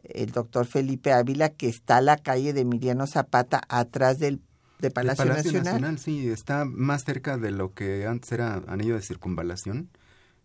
el 0.03 0.31
doctor 0.31 0.65
Felipe 0.65 1.13
Ávila, 1.13 1.49
que 1.49 1.67
está 1.67 2.01
la 2.01 2.17
calle 2.17 2.53
de 2.53 2.61
Emiliano 2.61 3.07
Zapata 3.07 3.61
atrás 3.69 4.19
del 4.19 4.41
de 4.79 4.89
Palacio, 4.89 5.25
Palacio 5.25 5.51
Nacional. 5.53 5.99
sí, 5.99 6.27
está 6.27 6.65
más 6.65 7.03
cerca 7.03 7.37
de 7.37 7.51
lo 7.51 7.73
que 7.73 8.07
antes 8.07 8.31
era 8.31 8.63
anillo 8.67 8.95
de 8.95 9.01
circunvalación, 9.01 9.89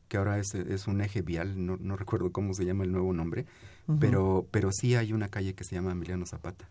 que 0.09 0.18
ahora 0.18 0.38
es, 0.38 0.55
es 0.55 0.86
un 0.86 1.01
eje 1.01 1.22
vial, 1.22 1.64
no, 1.64 1.78
no 1.80 1.97
recuerdo 1.97 2.30
cómo 2.32 2.53
se 2.55 2.64
llama 2.64 2.84
el 2.84 2.92
nuevo 2.92 3.12
nombre, 3.12 3.47
pero, 3.99 4.47
pero 4.51 4.70
sí 4.72 4.94
hay 4.94 5.12
una 5.12 5.28
calle 5.28 5.55
que 5.55 5.64
se 5.64 5.74
llama 5.74 5.92
Emiliano 5.92 6.26
Zapata. 6.26 6.68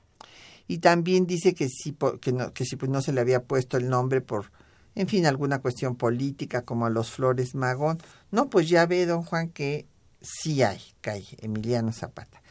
y 0.67 0.79
también 0.79 1.25
dice 1.25 1.53
que 1.53 1.69
sí 1.69 1.95
que 2.21 2.33
no 2.33 2.53
que 2.53 2.65
sí 2.65 2.75
pues 2.75 2.91
no 2.91 3.01
se 3.01 3.13
le 3.13 3.21
había 3.21 3.43
puesto 3.43 3.77
el 3.77 3.89
nombre 3.89 4.19
por 4.19 4.51
en 4.95 5.07
fin 5.07 5.25
alguna 5.25 5.59
cuestión 5.59 5.95
política 5.95 6.63
como 6.63 6.85
a 6.85 6.89
los 6.89 7.11
Flores 7.11 7.55
Magón 7.55 7.99
no 8.31 8.49
pues 8.49 8.67
ya 8.67 8.85
ve 8.85 9.05
don 9.05 9.21
Juan 9.23 9.49
que 9.49 9.85
sí 10.25 10.63
hay 10.63 10.81
calle 11.01 11.37
Emiliano 11.41 11.93
Zapata 11.93 12.41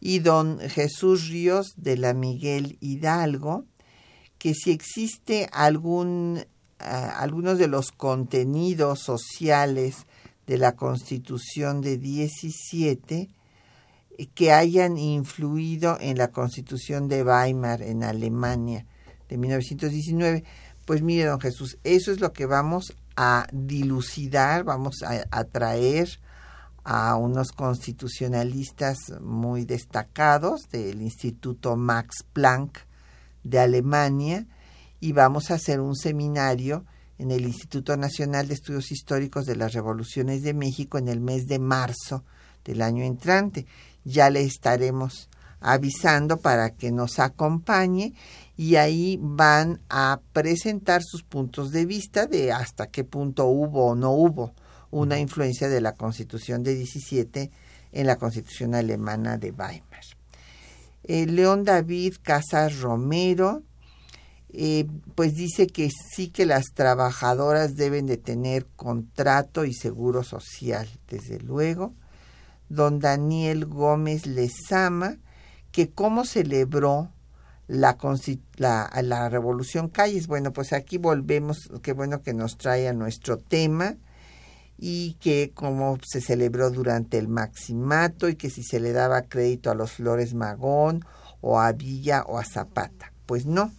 y 0.00 0.18
don 0.18 0.60
Jesús 0.60 1.28
Ríos 1.28 1.72
de 1.76 1.96
la 1.96 2.14
Miguel 2.14 2.76
Hidalgo 2.80 3.64
que 4.38 4.54
si 4.54 4.70
existe 4.70 5.48
algún 5.52 6.44
ah, 6.78 7.16
algunos 7.18 7.58
de 7.58 7.68
los 7.68 7.90
contenidos 7.90 9.00
sociales 9.00 10.06
de 10.46 10.58
la 10.58 10.76
Constitución 10.76 11.80
de 11.80 11.96
17 11.96 13.30
que 14.34 14.52
hayan 14.52 14.98
influido 14.98 15.98
en 16.00 16.18
la 16.18 16.28
constitución 16.28 17.08
de 17.08 17.24
Weimar 17.24 17.82
en 17.82 18.04
Alemania 18.04 18.86
de 19.28 19.38
1919. 19.38 20.44
Pues 20.84 21.02
mire, 21.02 21.24
don 21.24 21.40
Jesús, 21.40 21.78
eso 21.82 22.12
es 22.12 22.20
lo 22.20 22.32
que 22.32 22.46
vamos 22.46 22.94
a 23.16 23.46
dilucidar, 23.52 24.64
vamos 24.64 25.02
a, 25.02 25.24
a 25.30 25.44
traer 25.44 26.20
a 26.84 27.16
unos 27.16 27.52
constitucionalistas 27.52 28.98
muy 29.20 29.64
destacados 29.64 30.68
del 30.70 31.00
Instituto 31.00 31.76
Max 31.76 32.24
Planck 32.32 32.78
de 33.42 33.58
Alemania 33.58 34.46
y 35.00 35.12
vamos 35.12 35.50
a 35.50 35.54
hacer 35.54 35.80
un 35.80 35.96
seminario 35.96 36.84
en 37.18 37.30
el 37.30 37.46
Instituto 37.46 37.96
Nacional 37.96 38.48
de 38.48 38.54
Estudios 38.54 38.92
Históricos 38.92 39.46
de 39.46 39.56
las 39.56 39.72
Revoluciones 39.72 40.42
de 40.42 40.52
México 40.52 40.98
en 40.98 41.08
el 41.08 41.20
mes 41.20 41.46
de 41.46 41.58
marzo 41.58 42.24
del 42.64 42.82
año 42.82 43.02
entrante. 43.02 43.66
Ya 44.04 44.28
le 44.28 44.42
estaremos 44.42 45.30
avisando 45.60 46.36
para 46.36 46.70
que 46.70 46.92
nos 46.92 47.18
acompañe 47.18 48.12
y 48.56 48.76
ahí 48.76 49.18
van 49.22 49.80
a 49.88 50.20
presentar 50.34 51.02
sus 51.02 51.22
puntos 51.22 51.70
de 51.70 51.86
vista 51.86 52.26
de 52.26 52.52
hasta 52.52 52.88
qué 52.88 53.04
punto 53.04 53.46
hubo 53.46 53.86
o 53.86 53.94
no 53.94 54.10
hubo 54.10 54.52
una 54.94 55.18
influencia 55.18 55.68
de 55.68 55.80
la 55.80 55.92
Constitución 55.92 56.62
de 56.62 56.76
17 56.76 57.50
en 57.90 58.06
la 58.06 58.14
Constitución 58.14 58.76
alemana 58.76 59.38
de 59.38 59.50
Weimar. 59.50 60.04
Eh, 61.02 61.26
León 61.26 61.64
David 61.64 62.14
Casas 62.22 62.78
Romero, 62.78 63.64
eh, 64.50 64.86
pues 65.16 65.34
dice 65.34 65.66
que 65.66 65.90
sí 65.90 66.28
que 66.28 66.46
las 66.46 66.66
trabajadoras 66.74 67.74
deben 67.74 68.06
de 68.06 68.18
tener 68.18 68.66
contrato 68.76 69.64
y 69.64 69.74
seguro 69.74 70.22
social, 70.22 70.88
desde 71.08 71.40
luego. 71.40 71.92
Don 72.68 73.00
Daniel 73.00 73.66
Gómez 73.66 74.26
Lezama, 74.26 75.16
que 75.72 75.90
cómo 75.90 76.24
celebró 76.24 77.10
la, 77.66 77.98
la, 78.58 78.90
la 79.02 79.28
Revolución 79.28 79.88
Calles. 79.88 80.28
Bueno, 80.28 80.52
pues 80.52 80.72
aquí 80.72 80.98
volvemos, 80.98 81.68
qué 81.82 81.92
bueno 81.92 82.22
que 82.22 82.32
nos 82.32 82.56
trae 82.56 82.86
a 82.86 82.92
nuestro 82.92 83.38
tema 83.38 83.96
y 84.78 85.14
que 85.14 85.52
cómo 85.54 85.98
se 86.06 86.20
celebró 86.20 86.70
durante 86.70 87.18
el 87.18 87.28
Maximato 87.28 88.28
y 88.28 88.36
que 88.36 88.50
si 88.50 88.62
se 88.62 88.80
le 88.80 88.92
daba 88.92 89.22
crédito 89.22 89.70
a 89.70 89.74
los 89.74 89.92
Flores 89.92 90.34
Magón 90.34 91.04
o 91.40 91.60
a 91.60 91.72
Villa 91.72 92.24
o 92.26 92.38
a 92.38 92.44
Zapata. 92.44 93.12
Pues 93.26 93.46
no, 93.46 93.72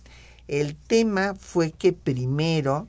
el 0.48 0.76
tema 0.76 1.36
fue 1.36 1.72
que 1.72 1.94
primero, 1.94 2.88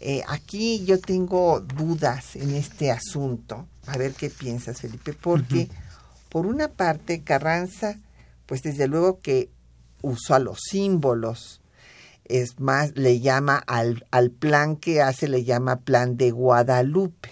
eh, 0.00 0.22
aquí 0.28 0.84
yo 0.84 1.00
tengo 1.00 1.60
dudas 1.60 2.36
en 2.36 2.54
este 2.54 2.90
asunto, 2.90 3.66
a 3.86 3.96
ver 3.96 4.14
qué 4.14 4.30
piensas 4.30 4.80
Felipe, 4.80 5.12
porque 5.12 5.68
por 6.28 6.46
una 6.46 6.68
parte 6.68 7.22
Carranza, 7.22 7.98
pues 8.46 8.62
desde 8.62 8.86
luego 8.86 9.20
que 9.20 9.50
usó 10.02 10.34
a 10.34 10.38
los 10.38 10.60
símbolos, 10.70 11.60
es 12.28 12.58
más, 12.60 12.96
le 12.96 13.20
llama 13.20 13.56
al, 13.66 14.06
al 14.10 14.30
plan 14.30 14.76
que 14.76 15.00
hace, 15.02 15.28
le 15.28 15.44
llama 15.44 15.80
plan 15.80 16.16
de 16.16 16.30
Guadalupe. 16.30 17.30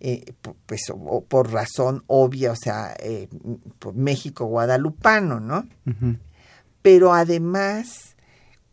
Eh, 0.00 0.32
pu- 0.42 0.56
pues 0.66 0.82
o- 0.92 1.22
por 1.24 1.52
razón 1.52 2.02
obvia, 2.08 2.50
o 2.52 2.56
sea, 2.56 2.94
eh, 2.98 3.28
por 3.78 3.94
México 3.94 4.46
guadalupano, 4.46 5.38
¿no? 5.38 5.66
Pero 6.82 7.12
además, 7.14 8.16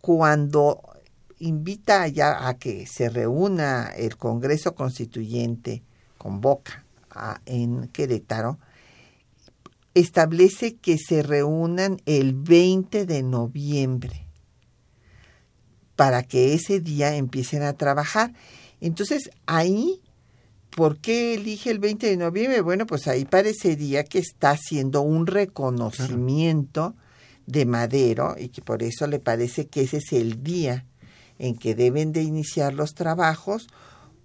cuando 0.02 0.82
invita 1.38 2.08
ya 2.08 2.48
a 2.48 2.56
que 2.58 2.88
se 2.88 3.10
reúna 3.10 3.90
el 3.96 4.18
Congreso 4.18 4.74
Constituyente, 4.74 5.84
convoca 6.18 6.84
a- 7.12 7.42
en 7.46 7.90
Querétaro, 7.90 8.58
establece 9.94 10.78
que 10.78 10.98
se 10.98 11.22
reúnan 11.24 12.02
el 12.06 12.34
20 12.34 13.06
de 13.06 13.22
noviembre 13.24 14.26
para 16.00 16.24
que 16.24 16.54
ese 16.54 16.80
día 16.80 17.18
empiecen 17.18 17.62
a 17.62 17.74
trabajar. 17.74 18.32
Entonces, 18.80 19.32
ahí, 19.47 20.00
¿por 20.70 20.97
qué 21.00 21.34
elige 21.34 21.72
el 21.72 21.80
20 21.80 22.08
de 22.08 22.16
noviembre? 22.16 22.62
Bueno, 22.62 22.86
pues 22.86 23.10
ahí 23.10 23.26
parecería 23.26 24.06
que 24.06 24.20
está 24.20 24.52
haciendo 24.52 25.02
un 25.02 25.28
reconocimiento 25.28 26.95
de 27.47 27.66
Madero 27.66 28.38
y 28.39 28.47
que 28.47 28.62
por 28.62 28.82
eso 28.82 29.08
le 29.08 29.20
parece 29.20 29.68
que 29.68 29.82
ese 29.82 29.97
es 29.97 30.14
el 30.14 30.41
día 30.41 30.86
en 31.38 31.58
que 31.58 31.76
deben 31.76 32.14
de 32.14 32.22
iniciar 32.22 32.74
los 32.74 32.93
trabajos 32.93 33.68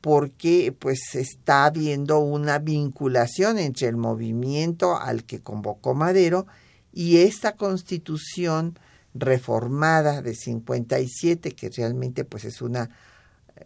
porque 0.00 0.72
pues 0.78 1.00
está 1.16 1.64
habiendo 1.64 2.20
una 2.20 2.60
vinculación 2.60 3.58
entre 3.58 3.88
el 3.88 3.96
movimiento 3.96 4.96
al 4.96 5.24
que 5.24 5.40
convocó 5.40 5.96
Madero 5.96 6.46
y 6.92 7.16
esta 7.16 7.56
constitución 7.56 8.78
reformada 9.14 10.22
de 10.22 10.34
57 10.34 11.52
que 11.52 11.70
realmente 11.70 12.24
pues 12.24 12.44
es 12.44 12.60
una 12.60 12.90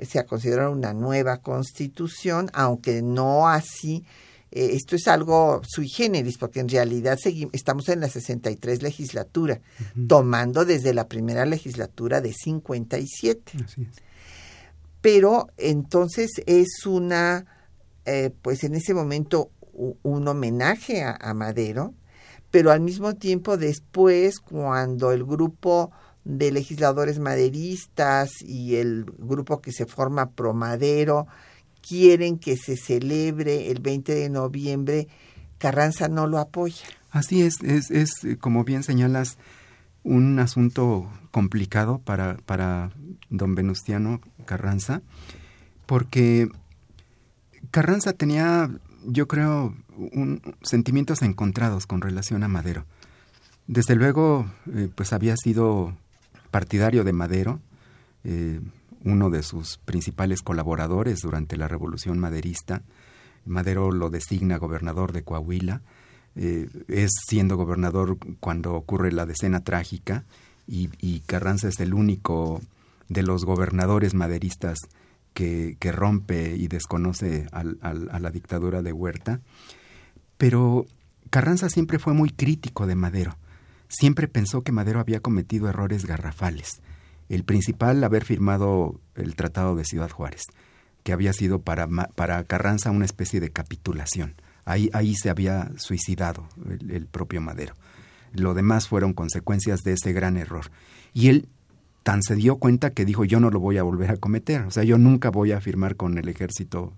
se 0.07 0.19
ha 0.19 0.27
considerado 0.27 0.71
una 0.71 0.93
nueva 0.93 1.39
constitución 1.39 2.51
aunque 2.53 3.01
no 3.01 3.49
así 3.49 4.05
eh, 4.51 4.71
esto 4.75 4.97
es 4.97 5.09
algo 5.09 5.63
sui 5.67 5.89
generis 5.89 6.37
porque 6.37 6.61
en 6.61 6.69
realidad 6.69 7.19
seguimos, 7.21 7.55
estamos 7.55 7.89
en 7.89 8.01
la 8.01 8.09
63 8.09 8.83
legislatura 8.83 9.61
tomando 10.07 10.67
desde 10.67 10.93
la 10.93 11.09
primera 11.09 11.47
legislatura 11.47 12.21
de 12.21 12.35
57 12.35 13.53
Así 13.65 13.83
es. 13.83 13.89
pero 15.01 15.49
entonces 15.57 16.31
es 16.45 16.85
una, 16.85 17.47
eh, 18.05 18.31
pues 18.43 18.65
en 18.65 18.75
ese 18.75 18.93
momento 18.93 19.51
un 20.03 20.27
homenaje 20.27 21.03
a, 21.03 21.17
a 21.21 21.33
Madero, 21.35 21.95
pero 22.51 22.71
al 22.71 22.81
mismo 22.81 23.15
tiempo 23.15 23.57
después, 23.57 24.41
cuando 24.41 25.13
el 25.13 25.25
grupo 25.25 25.91
de 26.25 26.53
legisladores 26.53 27.19
maderistas 27.19 28.31
y 28.43 28.77
el 28.77 29.05
grupo 29.05 29.61
que 29.61 29.73
se 29.73 29.87
forma 29.87 30.31
Promadero 30.31 31.27
quieren 31.81 32.39
que 32.39 32.57
se 32.57 32.77
celebre 32.77 33.71
el 33.71 33.81
20 33.81 34.15
de 34.15 34.29
noviembre, 34.29 35.09
Carranza 35.59 36.09
no 36.09 36.27
lo 36.27 36.39
apoya. 36.39 36.85
Así 37.11 37.43
es, 37.43 37.63
es, 37.63 37.91
es 37.91 38.13
como 38.41 38.65
bien 38.65 38.83
señalas, 38.83 39.39
un 40.03 40.39
asunto 40.39 41.11
complicado 41.31 41.99
para, 41.99 42.37
para 42.47 42.91
don 43.31 43.55
Venustiano 43.55 44.21
Carranza, 44.45 45.03
porque 45.87 46.49
Carranza 47.71 48.13
tenía, 48.13 48.71
yo 49.05 49.29
creo, 49.29 49.75
un, 49.99 50.41
sentimientos 50.63 51.23
encontrados 51.23 51.87
con 51.87 52.01
relación 52.01 52.43
a 52.43 52.49
Madero. 52.49 52.85
Desde 53.67 53.97
luego, 53.97 54.51
eh, 54.75 54.89
pues 54.95 55.13
había 55.13 55.37
sido 55.37 55.95
partidario 56.51 57.05
de 57.05 57.13
Madero, 57.13 57.61
eh, 58.25 58.61
uno 59.05 59.31
de 59.31 59.43
sus 59.43 59.79
principales 59.79 60.43
colaboradores 60.43 61.21
durante 61.21 61.57
la 61.57 61.69
Revolución 61.69 62.19
Maderista. 62.19 62.83
Madero 63.45 63.93
lo 63.93 64.11
designa 64.11 64.57
gobernador 64.57 65.13
de 65.13 65.23
Coahuila. 65.23 65.83
Eh, 66.35 66.69
es 66.89 67.11
siendo 67.27 67.57
gobernador 67.57 68.17
cuando 68.41 68.75
ocurre 68.75 69.13
la 69.13 69.27
decena 69.27 69.61
trágica 69.61 70.25
y, 70.67 71.21
Carranza 71.21 71.69
es 71.69 71.81
el 71.81 71.95
único 71.95 72.61
de 73.09 73.23
los 73.23 73.45
gobernadores 73.45 74.15
maderistas 74.15 74.79
que, 75.33 75.77
rompe 75.93 76.57
y 76.57 76.69
desconoce 76.69 77.47
a 77.53 77.65
la 78.21 78.31
dictadura 78.31 78.83
de 78.83 78.93
Huerta. 78.93 79.41
Pero 80.39 80.87
Carranza 81.31 81.69
siempre 81.69 81.99
fue 81.99 82.15
muy 82.15 82.31
crítico 82.31 82.87
de 82.87 82.95
Madero. 82.95 83.37
Siempre 83.89 84.29
pensó 84.29 84.63
que 84.63 84.73
Madero 84.73 85.01
había 85.01 85.21
cometido 85.21 85.69
errores 85.69 86.07
garrafales. 86.07 86.81
El 87.29 87.45
principal, 87.45 88.03
haber 88.05 88.25
firmado 88.25 89.01
el 89.15 89.35
Tratado 89.35 89.75
de 89.77 89.85
Ciudad 89.85 90.11
Juárez, 90.11 90.45
que 91.03 91.13
había 91.13 91.33
sido 91.33 91.61
para, 91.61 91.87
para 91.87 92.43
Carranza 92.45 92.91
una 92.91 93.05
especie 93.05 93.41
de 93.41 93.51
capitulación. 93.51 94.35
Ahí, 94.65 94.91
ahí 94.93 95.15
se 95.15 95.31
había 95.31 95.71
suicidado 95.77 96.49
el, 96.69 97.07
propio 97.07 97.41
Madero. 97.41 97.75
Lo 98.33 98.55
demás 98.55 98.89
fueron 98.89 99.15
consecuencias 99.15 99.81
de 99.81 99.95
ese 99.95 100.13
gran 100.13 100.37
error. 100.37 100.71
Y 101.15 101.29
él 101.29 101.49
tan 102.03 102.23
se 102.23 102.37
dio 102.37 102.57
cuenta 102.57 102.91
que 102.91 103.05
dijo 103.05 103.25
yo 103.25 103.41
no 103.41 103.51
lo 103.51 103.61
voy 103.61 103.79
a 103.79 103.83
volver 103.83 104.11
a 104.11 104.17
cometer. 104.17 104.63
O 104.63 104.71
sea, 104.71 104.85
yo 104.85 104.99
nunca 104.99 105.31
voy 105.31 105.53
a 105.53 105.61
firmar 105.61 105.97
con 105.97 106.19
el 106.19 106.29
ejército 106.29 106.93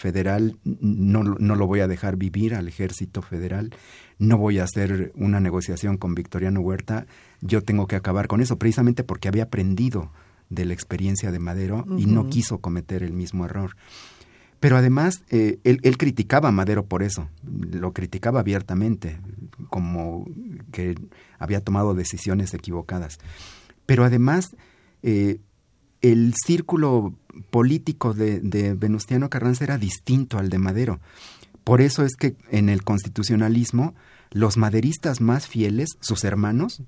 federal, 0.00 0.56
no, 0.64 1.22
no 1.22 1.54
lo 1.54 1.66
voy 1.66 1.80
a 1.80 1.86
dejar 1.86 2.16
vivir 2.16 2.54
al 2.54 2.66
ejército 2.66 3.22
federal, 3.22 3.70
no 4.18 4.38
voy 4.38 4.58
a 4.58 4.64
hacer 4.64 5.12
una 5.14 5.40
negociación 5.40 5.98
con 5.98 6.14
Victoriano 6.14 6.60
Huerta, 6.60 7.06
yo 7.40 7.62
tengo 7.62 7.86
que 7.86 7.96
acabar 7.96 8.26
con 8.26 8.40
eso, 8.40 8.58
precisamente 8.58 9.04
porque 9.04 9.28
había 9.28 9.44
aprendido 9.44 10.10
de 10.48 10.64
la 10.64 10.72
experiencia 10.72 11.30
de 11.30 11.38
Madero 11.38 11.84
y 11.96 12.06
no 12.06 12.28
quiso 12.28 12.58
cometer 12.58 13.02
el 13.02 13.12
mismo 13.12 13.44
error. 13.44 13.76
Pero 14.58 14.76
además, 14.76 15.22
eh, 15.30 15.58
él, 15.64 15.96
criticaba 15.96 16.48
a 16.50 16.52
Madero 16.52 16.84
por 16.84 17.02
eso, 17.02 17.30
lo 17.42 17.92
criticaba 17.92 18.40
abiertamente, 18.40 19.18
como 19.68 20.26
que 20.72 20.96
había 21.38 21.60
tomado 21.60 21.94
decisiones 21.94 22.52
equivocadas. 22.52 23.18
Pero 23.86 24.04
además, 24.04 24.50
eh, 25.02 25.40
el 26.02 26.34
círculo 26.34 27.14
político 27.50 28.14
de, 28.14 28.74
Venustiano 28.76 29.30
Carranza 29.30 29.64
era 29.64 29.78
distinto 29.78 30.38
al 30.38 30.48
de 30.48 30.58
Madero. 30.58 31.00
Por 31.64 31.80
eso 31.80 32.04
es 32.04 32.16
que 32.16 32.36
en 32.50 32.68
el 32.68 32.84
constitucionalismo, 32.84 33.94
los 34.30 34.56
maderistas 34.56 35.20
más 35.20 35.46
fieles, 35.46 35.90
sus 36.00 36.24
hermanos, 36.24 36.82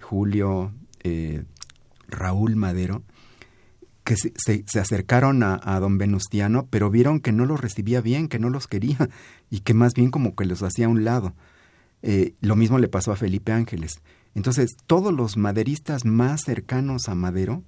Julio, 0.00 0.72
eh, 1.02 1.44
Raúl 2.08 2.56
Madero, 2.56 3.02
que 4.04 4.16
se, 4.16 4.32
se, 4.66 4.80
acercaron 4.80 5.42
a, 5.42 5.78
don 5.78 5.98
Venustiano, 5.98 6.66
pero 6.70 6.90
vieron 6.90 7.20
que 7.20 7.32
no 7.32 7.46
los 7.46 7.60
recibía 7.60 8.00
bien, 8.00 8.28
que 8.28 8.38
no 8.38 8.50
los 8.50 8.66
quería 8.66 9.08
y 9.50 9.60
que 9.60 9.74
más 9.74 9.94
bien 9.94 10.10
como 10.10 10.34
que 10.34 10.46
los 10.46 10.62
hacía 10.62 10.86
a 10.86 10.88
un 10.88 11.04
lado. 11.04 11.34
Eh, 12.02 12.34
lo 12.40 12.56
mismo 12.56 12.78
le 12.78 12.88
pasó 12.88 13.12
a 13.12 13.16
Felipe 13.16 13.52
Ángeles. 13.52 14.00
Entonces, 14.34 14.70
todos 14.86 15.12
los 15.12 15.36
maderistas 15.36 16.04
más 16.04 16.42
cercanos 16.42 17.08
a 17.08 17.14
Madero, 17.14 17.62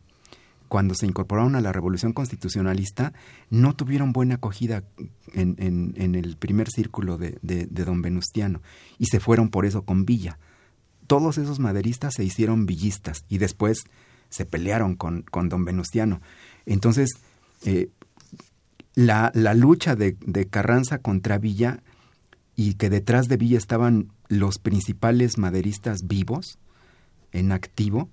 cuando 0.73 0.95
se 0.95 1.05
incorporaron 1.05 1.55
a 1.55 1.61
la 1.61 1.71
revolución 1.71 2.15
constitucionalista, 2.15 3.13
no 3.51 3.77
tuvieron 3.77 4.15
buena 4.15 4.37
acogida 4.37 4.85
en, 5.35 5.95
el 5.99 6.37
primer 6.39 6.71
círculo 6.71 7.19
de, 7.19 7.67
don 7.69 8.01
Venustiano 8.01 8.63
y 8.99 9.05
se 9.05 9.21
fueron 9.21 9.51
por 9.51 9.67
eso 9.67 9.83
con 9.83 10.07
Villa. 10.07 10.39
Todos 11.07 11.37
esos 11.37 11.59
maderistas 11.59 12.15
se 12.15 12.25
hicieron 12.25 12.65
villistas 12.65 13.27
y 13.29 13.37
después 13.37 13.85
se 14.31 14.47
pelearon 14.47 14.97
con, 14.97 15.27
don 15.51 15.67
Venustiano. 15.67 16.23
Entonces, 16.65 17.11
eh, 17.67 17.91
la, 18.95 19.31
la, 19.35 19.53
lucha 19.53 19.95
de, 19.95 20.17
de, 20.25 20.47
Carranza 20.47 21.01
contra 21.01 21.37
Villa 21.37 21.83
y 22.57 22.77
que 22.77 22.89
detrás 22.89 23.29
de 23.29 23.37
Villa 23.37 23.59
estaban 23.59 24.11
los 24.29 24.59
principales 24.59 25.37
maderistas 25.37 26.07
vivos, 26.07 26.59
en 27.31 27.53
activo, 27.53 28.09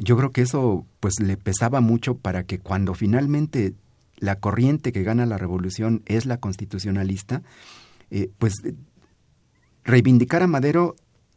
yo 0.00 0.16
creo 0.16 0.32
que 0.32 0.42
eso 0.42 0.86
pues 0.98 1.20
le 1.20 1.36
pesaba 1.36 1.80
mucho 1.80 2.16
para 2.16 2.44
que 2.44 2.58
cuando 2.58 2.94
finalmente 2.94 3.74
la 4.16 4.36
corriente 4.36 4.92
que 4.92 5.02
gana 5.02 5.26
la 5.26 5.38
revolución 5.38 6.02
es 6.06 6.26
la 6.26 6.38
constitucionalista, 6.38 7.42
eh, 8.10 8.30
pues 8.38 8.54
reivindicar 9.84 10.42
a 10.42 10.46
Madero 10.46 10.96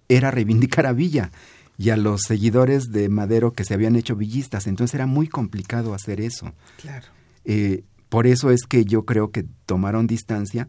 era 0.10 0.32
reivindicar 0.32 0.86
a 0.86 0.94
Villa 0.94 1.32
y 1.78 1.90
a 1.90 1.98
los 1.98 2.22
seguidores 2.22 2.92
de 2.92 3.10
Madero 3.10 3.54
que 3.54 3.66
se 3.66 3.74
habían 3.74 3.96
hecho 3.96 4.16
villistas. 4.16 4.68
Entonces 4.68 4.94
era 4.96 5.08
muy 5.08 5.28
complicado 5.28 5.94
hacer 5.94 6.22
eso. 6.22 6.54
Claro. 6.80 7.08
Eh, 7.46 7.84
por 8.10 8.28
eso 8.28 8.52
es 8.52 8.64
que 8.64 8.86
yo 8.86 9.06
creo 9.06 9.32
que 9.32 9.46
tomaron 9.66 10.08
distancia. 10.08 10.68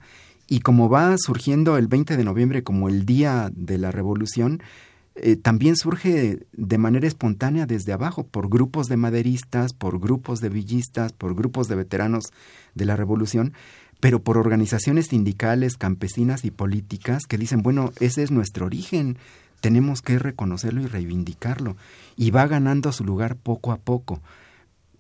Y 0.49 0.61
como 0.61 0.89
va 0.89 1.17
surgiendo 1.19 1.77
el 1.77 1.89
20 1.89 2.17
de 2.17 2.25
noviembre 2.25 2.63
como 2.63 2.89
el 2.89 3.07
día 3.07 3.51
de 3.55 3.79
la 3.79 3.91
revolución, 3.91 4.63
eh, 5.17 5.37
también 5.37 5.77
surge 5.77 6.47
de 6.53 6.79
manera 6.79 7.07
espontánea 7.07 7.67
desde 7.67 7.93
abajo, 7.93 8.27
por 8.27 8.49
grupos 8.49 8.89
de 8.89 8.97
maderistas, 8.97 9.73
por 9.73 10.01
grupos 10.01 10.41
de 10.41 10.49
villistas, 10.49 11.13
por 11.13 11.35
grupos 11.35 11.69
de 11.69 11.77
veteranos 11.77 12.33
de 12.75 12.85
la 12.85 12.97
revolución, 12.97 13.53
pero 14.01 14.23
por 14.23 14.37
organizaciones 14.37 15.07
sindicales, 15.07 15.77
campesinas 15.77 16.45
y 16.45 16.51
políticas 16.51 17.25
que 17.29 17.39
dicen, 17.39 17.63
bueno, 17.63 17.93
ese 18.01 18.23
es 18.23 18.31
nuestro 18.31 18.67
origen, 18.67 19.17
tenemos 19.61 20.03
que 20.03 20.19
reconocerlo 20.19 20.83
y 20.83 20.87
reivindicarlo. 20.87 21.77
Y 22.17 22.31
va 22.31 22.47
ganando 22.47 22.93
su 22.93 23.05
lugar 23.05 23.37
poco 23.37 23.73
a 23.73 23.79
poco. 23.79 24.21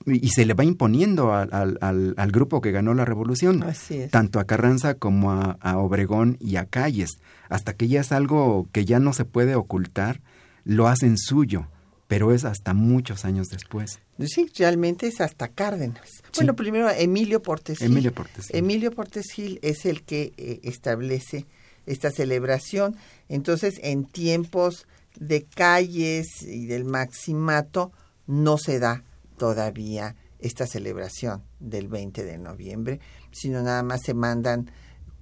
Y, 0.06 0.28
se 0.28 0.44
le 0.44 0.52
va 0.54 0.64
imponiendo 0.64 1.32
al, 1.32 1.78
al, 1.80 2.30
grupo 2.30 2.60
que 2.60 2.72
ganó 2.72 2.92
la 2.92 3.06
revolución, 3.06 3.64
tanto 4.10 4.38
a 4.38 4.44
Carranza 4.44 4.94
como 4.94 5.32
a, 5.32 5.56
a, 5.60 5.78
Obregón 5.78 6.36
y 6.40 6.56
a 6.56 6.66
Calles, 6.66 7.18
hasta 7.48 7.72
que 7.72 7.88
ya 7.88 8.02
es 8.02 8.12
algo 8.12 8.68
que 8.72 8.84
ya 8.84 8.98
no 8.98 9.14
se 9.14 9.24
puede 9.24 9.54
ocultar, 9.54 10.20
lo 10.64 10.88
hacen 10.88 11.16
suyo, 11.16 11.68
pero 12.06 12.32
es 12.32 12.44
hasta 12.44 12.74
muchos 12.74 13.24
años 13.24 13.48
después. 13.48 14.00
Sí, 14.26 14.50
realmente 14.56 15.06
es 15.06 15.20
hasta 15.20 15.48
Cárdenas. 15.48 16.22
Bueno, 16.36 16.54
primero 16.54 16.90
Emilio 16.90 17.42
Portes 17.42 17.80
Emilio 17.80 18.12
Portes 18.12 18.46
Emilio 18.50 18.92
Portes 18.92 19.26
Gil 19.32 19.58
es 19.62 19.86
el 19.86 20.02
que 20.02 20.32
eh, 20.36 20.60
establece 20.62 21.46
esta 21.86 22.10
celebración. 22.10 22.96
Entonces, 23.28 23.80
en 23.82 24.04
tiempos 24.04 24.86
de 25.18 25.44
calles 25.44 26.42
y 26.42 26.66
del 26.66 26.84
maximato, 26.84 27.92
no 28.26 28.58
se 28.58 28.78
da 28.78 29.02
todavía 29.36 30.16
esta 30.38 30.66
celebración 30.66 31.42
del 31.60 31.88
20 31.88 32.24
de 32.24 32.38
noviembre, 32.38 33.00
sino 33.32 33.62
nada 33.62 33.82
más 33.82 34.02
se 34.02 34.14
mandan 34.14 34.70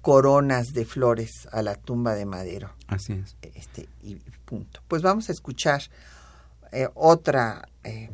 coronas 0.01 0.73
de 0.73 0.85
flores 0.85 1.47
a 1.51 1.61
la 1.61 1.75
tumba 1.75 2.13
de 2.15 2.25
Madero. 2.25 2.73
Así 2.87 3.13
es. 3.13 3.37
Este, 3.41 3.87
y 4.01 4.15
punto. 4.45 4.81
Pues 4.87 5.01
vamos 5.01 5.29
a 5.29 5.31
escuchar 5.31 5.81
eh, 6.71 6.89
otra 6.93 7.69
eh, 7.83 8.09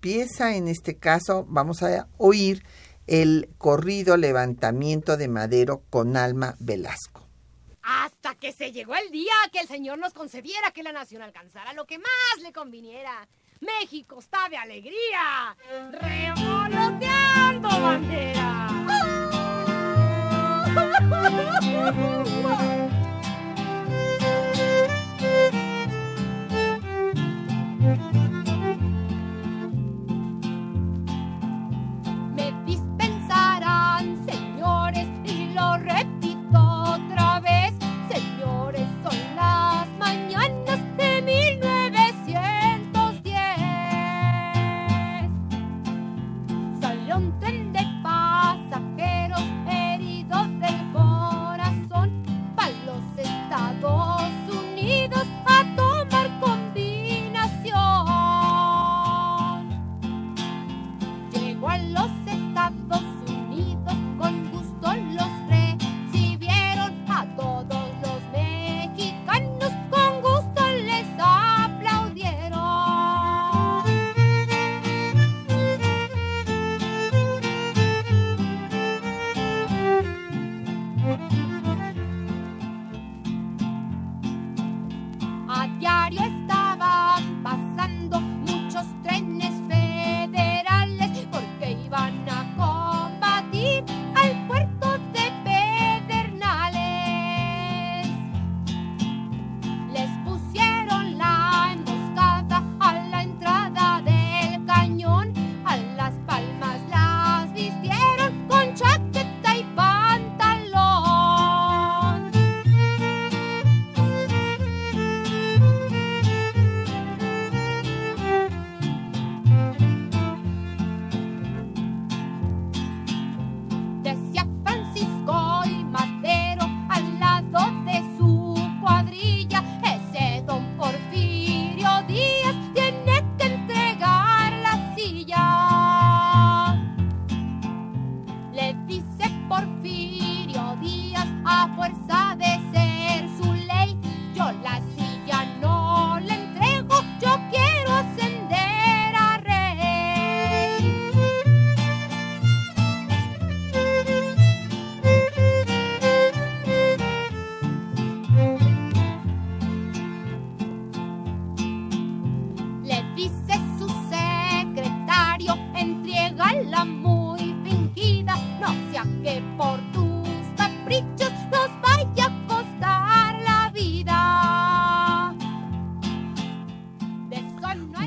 pieza, 0.00 0.54
en 0.54 0.68
este 0.68 0.96
caso 0.96 1.44
vamos 1.48 1.82
a 1.82 2.08
oír 2.16 2.64
el 3.08 3.48
corrido 3.58 4.16
Levantamiento 4.16 5.16
de 5.16 5.28
Madero 5.28 5.82
con 5.90 6.16
Alma 6.16 6.54
Velasco 6.60 7.22
hasta 7.82 8.34
que 8.36 8.52
se 8.52 8.72
llegó 8.72 8.94
el 8.94 9.10
día 9.10 9.32
que 9.52 9.58
el 9.58 9.66
Señor 9.66 9.98
nos 9.98 10.12
concediera 10.12 10.70
que 10.70 10.82
la 10.82 10.92
nación 10.92 11.22
alcanzara 11.22 11.72
lo 11.72 11.84
que 11.84 11.98
más 11.98 12.42
le 12.42 12.52
conviniera. 12.52 13.28
México 13.62 14.18
está 14.18 14.48
de 14.48 14.56
alegría, 14.56 15.56
revoloteando 15.92 17.68
bandera. 17.68 18.52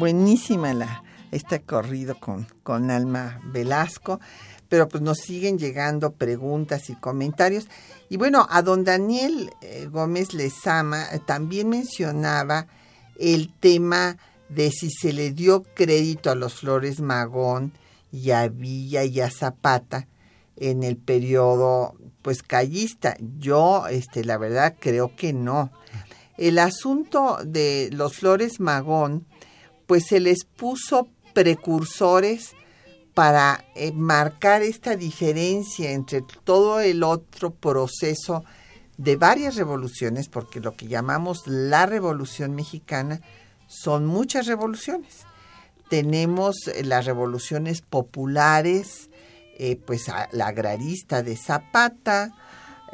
Buenísima 0.05 0.71
la, 0.75 1.03
este 1.31 1.63
corrido 1.63 2.19
con, 2.19 2.45
con 2.61 2.91
Alma 2.91 3.41
Velasco, 3.43 4.19
pero 4.69 4.87
pues 4.87 5.01
nos 5.01 5.17
siguen 5.17 5.57
llegando 5.57 6.11
preguntas 6.11 6.91
y 6.91 6.95
comentarios. 6.95 7.67
Y 8.07 8.17
bueno, 8.17 8.45
a 8.51 8.61
don 8.61 8.83
Daniel 8.83 9.49
eh, 9.63 9.87
Gómez 9.91 10.35
Lezama 10.35 11.05
eh, 11.11 11.19
también 11.25 11.69
mencionaba 11.69 12.67
el 13.17 13.51
tema 13.51 14.17
de 14.47 14.69
si 14.69 14.91
se 14.91 15.11
le 15.11 15.31
dio 15.31 15.63
crédito 15.73 16.29
a 16.29 16.35
los 16.35 16.53
Flores 16.53 16.99
Magón 16.99 17.73
y 18.11 18.29
a 18.29 18.47
Villa 18.47 19.05
y 19.05 19.21
a 19.21 19.31
Zapata 19.31 20.07
en 20.55 20.83
el 20.83 20.97
periodo 20.97 21.95
pues 22.21 22.43
callista. 22.43 23.17
Yo, 23.39 23.87
este, 23.87 24.23
la 24.23 24.37
verdad, 24.37 24.75
creo 24.79 25.15
que 25.15 25.33
no. 25.33 25.71
El 26.37 26.59
asunto 26.59 27.39
de 27.43 27.89
los 27.91 28.17
Flores 28.17 28.59
Magón, 28.59 29.25
pues 29.87 30.05
se 30.07 30.19
les 30.19 30.43
puso 30.45 31.07
precursores 31.33 32.55
para 33.13 33.63
eh, 33.75 33.91
marcar 33.93 34.61
esta 34.61 34.95
diferencia 34.95 35.91
entre 35.91 36.21
todo 36.43 36.81
el 36.81 37.01
otro 37.01 37.51
proceso 37.51 38.43
de 38.97 39.15
varias 39.15 39.55
revoluciones, 39.55 40.29
porque 40.29 40.59
lo 40.59 40.75
que 40.75 40.87
llamamos 40.87 41.47
la 41.47 41.85
revolución 41.85 42.55
mexicana 42.55 43.21
son 43.67 44.05
muchas 44.05 44.47
revoluciones. 44.47 45.21
Tenemos 45.89 46.67
eh, 46.67 46.83
las 46.83 47.05
revoluciones 47.05 47.81
populares, 47.81 49.09
eh, 49.57 49.77
pues 49.77 50.07
la 50.31 50.47
agrarista 50.47 51.23
de 51.23 51.37
Zapata, 51.37 52.33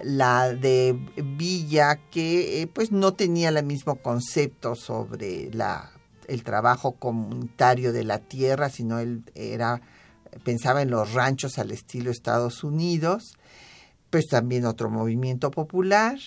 la 0.04 0.54
de 0.54 0.98
Villa, 1.16 2.00
que 2.12 2.70
pues 2.74 2.92
no 2.92 3.14
tenía 3.14 3.50
el 3.50 3.64
mismo 3.66 3.96
concepto 3.96 4.76
sobre 4.76 5.50
la, 5.52 5.92
el 6.32 6.44
trabajo 6.44 6.94
comunitario 6.94 7.92
de 7.92 8.04
la 8.04 8.20
tierra, 8.20 8.70
sino 8.70 9.00
él 9.00 9.24
era, 9.36 9.82
pensaba 10.44 10.82
en 10.82 10.90
los 10.90 11.14
ranchos 11.14 11.58
al 11.58 11.72
estilo 11.72 12.10
Estados 12.10 12.64
Unidos, 12.64 13.38
pues 14.10 14.28
también 14.28 14.66
otro 14.66 14.90
movimiento 14.90 15.52
popular. 15.52 16.18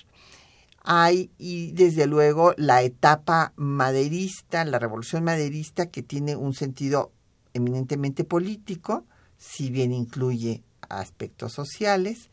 Hay, 0.82 1.30
y 1.38 1.72
desde 1.72 2.07
luego, 2.07 2.52
la 2.59 2.82
etapa 2.82 3.55
maderista, 3.57 4.64
la 4.66 4.78
revolución 4.78 5.24
maderista, 5.24 5.86
que 5.86 6.02
tiene 6.02 6.36
un 6.36 6.52
sentido 6.52 7.11
eminentemente 7.55 8.24
político, 8.24 9.07
si 9.38 9.70
bien 9.70 9.92
incluye 9.92 10.62
aspectos 10.90 11.52
sociales, 11.52 12.28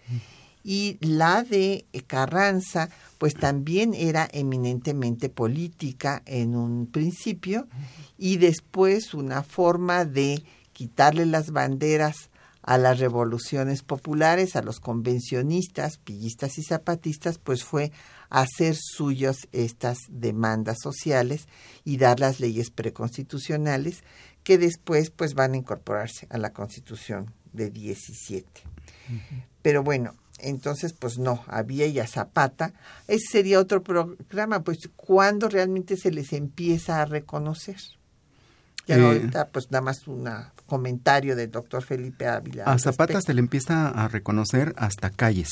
y 0.64 0.97
la 1.01 1.43
de 1.43 1.86
Carranza, 2.07 2.89
pues 3.18 3.34
también 3.34 3.93
era 3.93 4.28
eminentemente 4.32 5.30
política 5.30 6.22
en 6.26 6.55
un 6.55 6.88
principio, 6.88 7.68
y 8.18 8.38
después 8.38 9.14
una 9.14 9.43
forma 9.43 10.05
de 10.05 10.43
quitarle 10.74 11.26
las 11.26 11.51
banderas 11.51 12.30
a 12.64 12.78
las 12.78 12.99
revoluciones 12.99 13.82
populares, 13.82 14.55
a 14.55 14.62
los 14.62 14.80
convencionistas, 14.80 15.97
pillistas 15.97 16.57
y 16.57 16.64
zapatistas, 16.64 17.39
pues 17.39 17.64
fue 17.64 17.91
hacer 18.30 18.76
suyos 18.76 19.47
estas 19.51 19.97
demandas 20.09 20.78
sociales 20.82 21.47
y 21.84 21.97
dar 21.97 22.20
las 22.20 22.39
leyes 22.39 22.70
preconstitucionales 22.70 24.03
que 24.43 24.57
después 24.57 25.09
pues 25.09 25.34
van 25.34 25.53
a 25.53 25.57
incorporarse 25.57 26.28
a 26.30 26.38
la 26.38 26.53
Constitución 26.53 27.34
de 27.51 27.70
17. 27.70 28.47
Pero 29.62 29.84
bueno, 29.84 30.14
entonces 30.42 30.94
pues 30.94 31.18
no, 31.18 31.44
había 31.48 31.88
ya 31.88 32.08
Zapata. 32.08 32.74
Ese 33.08 33.26
sería 33.32 33.60
otro 33.60 33.84
programa, 33.84 34.64
pues 34.64 34.89
cuando 34.96 35.48
realmente 35.50 35.98
se 35.98 36.12
les 36.12 36.34
empieza 36.34 37.02
a 37.02 37.06
reconocer. 37.06 37.78
Ya 38.88 38.98
Eh, 38.98 39.06
ahorita 39.06 39.50
pues 39.50 39.70
nada 39.72 39.84
más 39.84 40.08
un 40.08 40.28
comentario 40.66 41.36
del 41.36 41.52
doctor 41.52 41.84
Felipe 41.84 42.28
Ávila. 42.28 42.64
A 42.66 42.80
Zapata 42.80 43.14
respecto. 43.14 43.22
se 43.28 43.34
le 43.34 43.39
empieza 43.42 43.89
a 43.89 44.08
reconocer 44.08 44.74
hasta 44.78 45.10
Calles. 45.10 45.50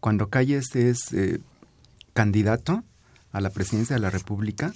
Cuando 0.00 0.28
Calles 0.28 0.74
es 0.74 1.12
eh, 1.12 1.38
candidato 2.12 2.82
a 3.32 3.40
la 3.40 3.50
presidencia 3.50 3.94
de 3.96 4.00
la 4.00 4.10
República, 4.10 4.72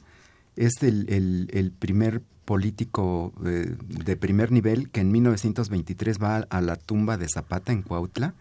es 0.57 0.83
el, 0.83 1.13
el- 1.13 1.51
el 1.53 1.71
primer 1.73 2.23
político 2.45 3.33
eh, 3.45 3.75
de 3.89 4.17
primer 4.17 4.53
nivel 4.53 4.89
que 4.91 5.01
en 5.01 5.11
1923 5.11 6.19
va 6.23 6.37
a, 6.37 6.47
a 6.49 6.61
la 6.61 6.77
tumba 6.77 7.17
de 7.17 7.29
Zapata 7.29 7.73
en 7.73 7.83
Cuautla 7.83 8.35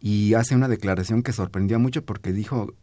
y 0.00 0.34
hace 0.34 0.54
una 0.54 0.68
declaración 0.68 1.22
que 1.22 1.32
sorprendió 1.32 1.78
mucho 1.78 2.04
porque 2.04 2.32
dijo 2.32 2.74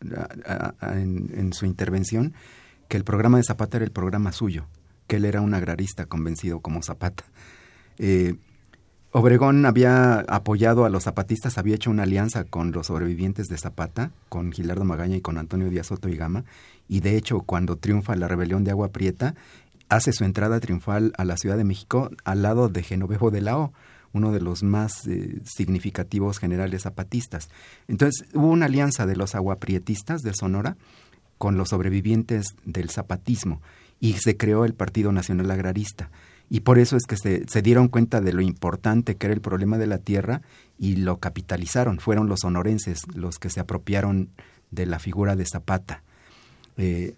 en, 0.82 1.54
su 1.54 1.66
intervención 1.66 2.34
que 2.88 2.98
el 2.98 3.04
programa 3.04 3.38
de 3.38 3.44
Zapata 3.44 3.78
era 3.78 3.86
el 3.86 3.92
programa 3.92 4.32
suyo, 4.32 4.66
que 5.08 5.18
él 5.18 5.26
era 5.26 5.42
un 5.42 5.54
agrarista 5.54 6.06
convencido 6.06 6.60
como 6.60 6.82
Zapata. 6.84 7.24
Eh, 7.98 8.36
Obregón 9.12 9.66
había 9.66 10.20
apoyado 10.28 10.84
a 10.84 10.90
los 10.90 11.06
zapatistas, 11.06 11.58
había 11.58 11.76
hecho 11.76 11.90
una 11.90 12.04
alianza 12.04 12.44
con 12.44 12.74
los 12.74 12.88
sobrevivientes 12.88 13.48
de 13.48 13.58
Zapata, 13.58 14.12
con 14.28 14.52
Gilardo 14.52 14.84
Magaña 14.84 15.16
y 15.16 15.22
con 15.22 15.38
Antonio 15.38 15.70
Díaz 15.70 15.88
Soto 15.88 16.10
y 16.10 16.18
Gama, 16.18 16.44
y 16.90 17.00
de 17.00 17.16
hecho 17.16 17.40
cuando 17.40 17.78
triunfa 17.78 18.18
la 18.18 18.28
rebelión 18.28 18.66
de 18.66 18.72
Agua 18.72 18.90
Prieta, 18.90 19.36
hace 19.88 20.12
su 20.12 20.26
entrada 20.26 20.60
triunfal 20.60 21.14
a 21.18 21.24
la 21.24 21.38
Ciudad 21.38 21.56
de 21.56 21.64
México 21.64 22.10
al 22.26 22.42
lado 22.42 22.68
de 22.68 22.84
Genovevo 22.84 23.32
de 23.32 23.40
la 23.40 23.58
O, 23.58 23.74
uno 24.16 24.32
de 24.32 24.40
los 24.40 24.64
más 24.64 25.06
eh, 25.08 25.42
significativos 25.44 26.40
generales 26.40 26.84
zapatistas. 26.84 27.50
Entonces 27.90 28.26
hubo 28.34 28.48
una 28.48 28.68
alianza 28.68 29.06
de 29.06 29.18
los 29.18 29.36
aguaprietistas 29.36 30.22
de 30.22 30.34
Sonora 30.34 30.78
con 31.38 31.58
los 31.58 31.70
sobrevivientes 31.70 32.56
del 32.64 32.90
zapatismo 32.90 33.62
y 34.00 34.14
se 34.14 34.38
creó 34.38 34.64
el 34.64 34.74
Partido 34.74 35.12
Nacional 35.12 35.52
Agrarista. 35.52 36.10
Y 36.50 36.62
por 36.62 36.80
eso 36.80 36.96
es 36.96 37.04
que 37.06 37.18
se, 37.18 37.62
dieron 37.62 37.90
cuenta 37.90 38.22
de 38.22 38.32
lo 38.32 38.42
importante 38.42 39.16
que 39.16 39.28
era 39.28 39.34
el 39.34 39.42
problema 39.42 39.78
de 39.78 39.88
la 39.88 39.98
tierra 39.98 40.42
y 40.80 40.96
lo 40.96 41.18
capitalizaron. 41.18 42.00
Fueron 42.00 42.30
los 42.30 42.42
sonorenses 42.42 43.02
los 43.14 43.38
que 43.38 43.50
se 43.50 43.60
apropiaron 43.60 44.30
de 44.72 44.86
la 44.86 45.00
figura 45.00 45.36
de 45.36 45.46
Zapata. 45.46 46.04
Eh, 46.78 47.16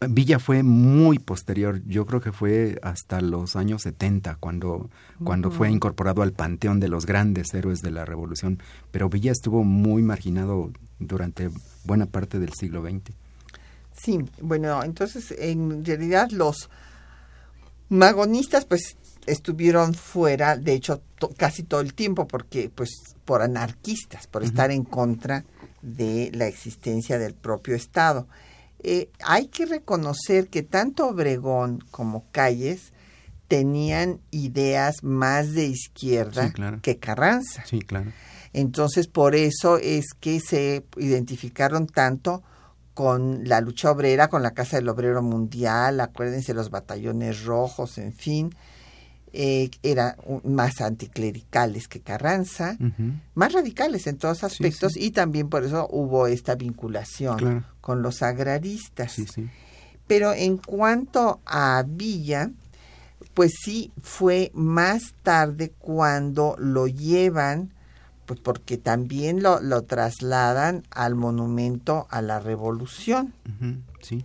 Villa 0.00 0.38
fue 0.38 0.62
muy 0.62 1.18
posterior, 1.18 1.82
yo 1.86 2.06
creo 2.06 2.20
que 2.20 2.30
fue 2.30 2.78
hasta 2.82 3.20
los 3.20 3.56
años 3.56 3.82
70 3.82 4.36
cuando, 4.36 4.90
cuando 5.24 5.50
fue 5.50 5.70
incorporado 5.70 6.22
al 6.22 6.32
panteón 6.32 6.78
de 6.78 6.86
los 6.88 7.04
grandes 7.04 7.52
héroes 7.52 7.80
de 7.82 7.90
la 7.90 8.04
revolución, 8.04 8.60
pero 8.92 9.08
Villa 9.08 9.32
estuvo 9.32 9.64
muy 9.64 10.02
marginado 10.02 10.70
durante 11.00 11.50
buena 11.84 12.06
parte 12.06 12.38
del 12.38 12.52
siglo 12.52 12.82
XX. 12.82 13.12
Sí, 13.92 14.20
bueno, 14.40 14.84
entonces 14.84 15.34
en 15.36 15.84
realidad 15.84 16.30
los 16.30 16.70
magonistas 17.88 18.64
pues 18.66 18.96
estuvieron 19.26 19.94
fuera, 19.94 20.56
de 20.56 20.74
hecho 20.74 21.02
to- 21.18 21.30
casi 21.36 21.62
todo 21.64 21.80
el 21.80 21.94
tiempo, 21.94 22.28
porque 22.28 22.70
pues 22.74 22.90
por 23.24 23.42
anarquistas, 23.42 24.26
por 24.26 24.44
estar 24.44 24.70
en 24.70 24.84
contra 24.84 25.44
de 25.82 26.30
la 26.34 26.46
existencia 26.46 27.18
del 27.18 27.34
propio 27.34 27.74
Estado. 27.74 28.26
Eh, 28.82 29.10
hay 29.24 29.48
que 29.48 29.66
reconocer 29.66 30.48
que 30.48 30.62
tanto 30.62 31.08
Obregón 31.08 31.84
como 31.90 32.26
Calles 32.30 32.92
tenían 33.48 34.20
ideas 34.30 35.02
más 35.02 35.52
de 35.52 35.64
izquierda 35.64 36.46
Sí, 36.46 36.52
claro. 36.52 36.78
que 36.82 36.98
Carranza. 36.98 37.64
Sí, 37.66 37.80
claro. 37.80 38.12
Entonces, 38.52 39.08
por 39.08 39.34
eso 39.34 39.78
es 39.78 40.14
que 40.18 40.40
se 40.40 40.84
identificaron 40.96 41.86
tanto 41.86 42.42
con 42.94 43.48
la 43.48 43.60
lucha 43.60 43.90
obrera, 43.90 44.28
con 44.28 44.42
la 44.42 44.52
Casa 44.52 44.76
del 44.76 44.88
Obrero 44.88 45.22
Mundial, 45.22 46.00
acuérdense 46.00 46.52
los 46.54 46.70
batallones 46.70 47.44
rojos, 47.44 47.96
en 47.98 48.12
fin, 48.12 48.54
eh, 49.32 49.70
eran 49.82 50.14
más 50.44 50.80
anticlericales 50.80 51.88
que 51.88 52.00
Carranza, 52.00 52.76
más 53.34 53.52
radicales 53.52 54.06
en 54.06 54.16
todos 54.18 54.44
aspectos, 54.44 54.96
y 54.96 55.10
también 55.10 55.48
por 55.48 55.64
eso 55.64 55.86
hubo 55.90 56.26
esta 56.26 56.54
vinculación 56.54 57.36
Claro. 57.38 57.64
con 57.80 58.02
los 58.02 58.22
agraristas. 58.22 59.12
Sí. 59.12 59.48
Pero 60.06 60.32
en 60.32 60.56
cuanto 60.56 61.40
a 61.44 61.84
Villa, 61.86 62.50
pues 63.34 63.52
sí 63.62 63.92
fue 64.00 64.50
más 64.54 65.02
tarde 65.22 65.72
cuando 65.78 66.56
lo 66.58 66.86
llevan, 66.86 67.72
pues 68.26 68.40
porque 68.40 68.76
también 68.78 69.42
lo, 69.42 69.60
lo 69.60 69.82
trasladan 69.82 70.82
al 70.90 71.14
monumento 71.14 72.06
a 72.10 72.20
la 72.22 72.40
revolución. 72.40 73.32
Sí. 74.02 74.24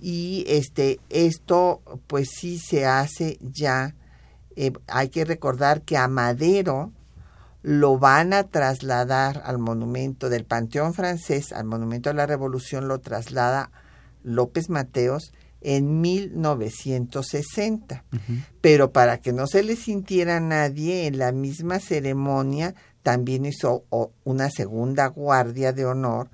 Y 0.00 0.44
este, 0.48 1.00
esto 1.08 1.80
pues 2.06 2.28
sí 2.38 2.58
se 2.58 2.84
hace 2.86 3.38
ya, 3.40 3.94
eh, 4.56 4.72
hay 4.86 5.08
que 5.08 5.24
recordar 5.24 5.82
que 5.82 5.96
a 5.96 6.06
Madero 6.08 6.92
lo 7.62 7.98
van 7.98 8.34
a 8.34 8.44
trasladar 8.44 9.42
al 9.44 9.58
monumento 9.58 10.28
del 10.28 10.44
Panteón 10.44 10.92
francés, 10.92 11.52
al 11.52 11.64
monumento 11.64 12.10
a 12.10 12.12
la 12.12 12.26
revolución 12.26 12.88
lo 12.88 12.98
traslada 12.98 13.70
López 14.22 14.68
Mateos 14.68 15.32
en 15.62 16.02
1960. 16.02 18.04
Pero 18.60 18.92
para 18.92 19.18
que 19.18 19.32
no 19.32 19.46
se 19.46 19.62
le 19.62 19.76
sintiera 19.76 20.36
a 20.36 20.40
nadie, 20.40 21.06
en 21.06 21.16
la 21.18 21.32
misma 21.32 21.80
ceremonia 21.80 22.74
también 23.02 23.46
hizo 23.46 23.84
una 24.24 24.50
segunda 24.50 25.06
guardia 25.06 25.72
de 25.72 25.86
honor 25.86 26.28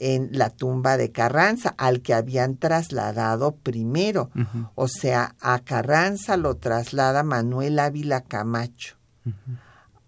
en 0.00 0.28
la 0.32 0.50
tumba 0.50 0.96
de 0.96 1.12
Carranza, 1.12 1.74
al 1.78 2.02
que 2.02 2.14
habían 2.14 2.56
trasladado 2.56 3.56
primero. 3.56 4.30
O 4.74 4.88
sea, 4.88 5.34
a 5.40 5.58
Carranza 5.60 6.36
lo 6.36 6.56
traslada 6.56 7.22
Manuel 7.22 7.78
Ávila 7.78 8.22
Camacho 8.22 8.96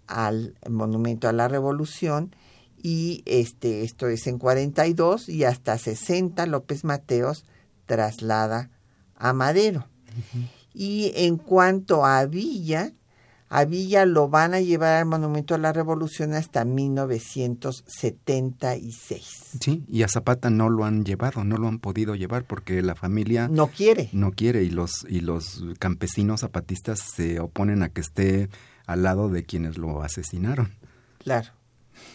al 0.07 0.57
Monumento 0.69 1.29
a 1.29 1.33
la 1.33 1.49
Revolución 1.49 2.35
y 2.83 3.23
este 3.27 3.83
esto 3.83 4.09
es 4.09 4.27
en 4.27 4.39
42 4.39 5.29
y 5.29 5.45
hasta 5.45 5.77
60 5.77 6.47
López 6.47 6.85
Mateos 6.85 7.45
traslada 7.87 8.71
a 9.17 9.33
Madero. 9.33 9.87
Y 10.73 11.13
en 11.15 11.37
cuanto 11.37 12.05
a 12.05 12.25
Villa, 12.27 12.93
a 13.51 13.65
Villa 13.65 14.05
lo 14.05 14.29
van 14.29 14.53
a 14.55 14.61
llevar 14.61 14.97
al 14.97 15.07
Monumento 15.07 15.55
a 15.55 15.59
la 15.59 15.73
Revolución 15.73 16.35
hasta 16.35 16.65
1976. 16.65 19.45
Sí, 19.61 19.85
y 19.89 20.03
a 20.03 20.09
Zapata 20.09 20.51
no 20.51 20.69
lo 20.69 20.85
han 20.85 21.05
llevado, 21.05 21.45
no 21.45 21.57
lo 21.57 21.69
han 21.69 21.79
podido 21.79 22.15
llevar 22.15 22.45
porque 22.45 22.83
la 22.83 22.95
familia 22.95 23.49
no 23.49 23.69
quiere. 23.69 24.11
No 24.13 24.33
quiere 24.33 24.65
y 24.65 24.71
los 24.71 25.07
y 25.09 25.21
los 25.21 25.65
campesinos 25.79 26.41
zapatistas 26.41 27.01
se 27.15 27.41
oponen 27.41 27.83
a 27.83 27.89
que 27.89 28.03
esté 28.03 28.51
al 28.87 29.03
lado 29.03 29.29
de 29.29 29.45
quienes 29.45 29.79
lo 29.79 30.03
asesinaron. 30.03 30.73
Claro. 31.19 31.53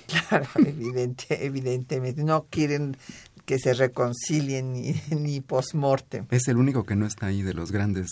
Claro, 0.07 0.47
evidente, 0.55 1.45
evidentemente 1.45 2.23
no 2.23 2.47
quieren 2.49 2.95
que 3.45 3.59
se 3.59 3.73
reconcilien 3.73 4.71
ni, 4.71 4.95
ni 5.17 5.41
post-mortem. 5.41 6.25
Es 6.31 6.47
el 6.47 6.57
único 6.57 6.85
que 6.85 6.95
no 6.95 7.05
está 7.05 7.27
ahí 7.27 7.41
de 7.41 7.53
los 7.53 7.71
grandes 7.71 8.09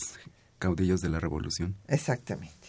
caudillos 0.59 1.01
de 1.01 1.09
la 1.09 1.19
revolución. 1.19 1.76
Exactamente. 1.88 2.61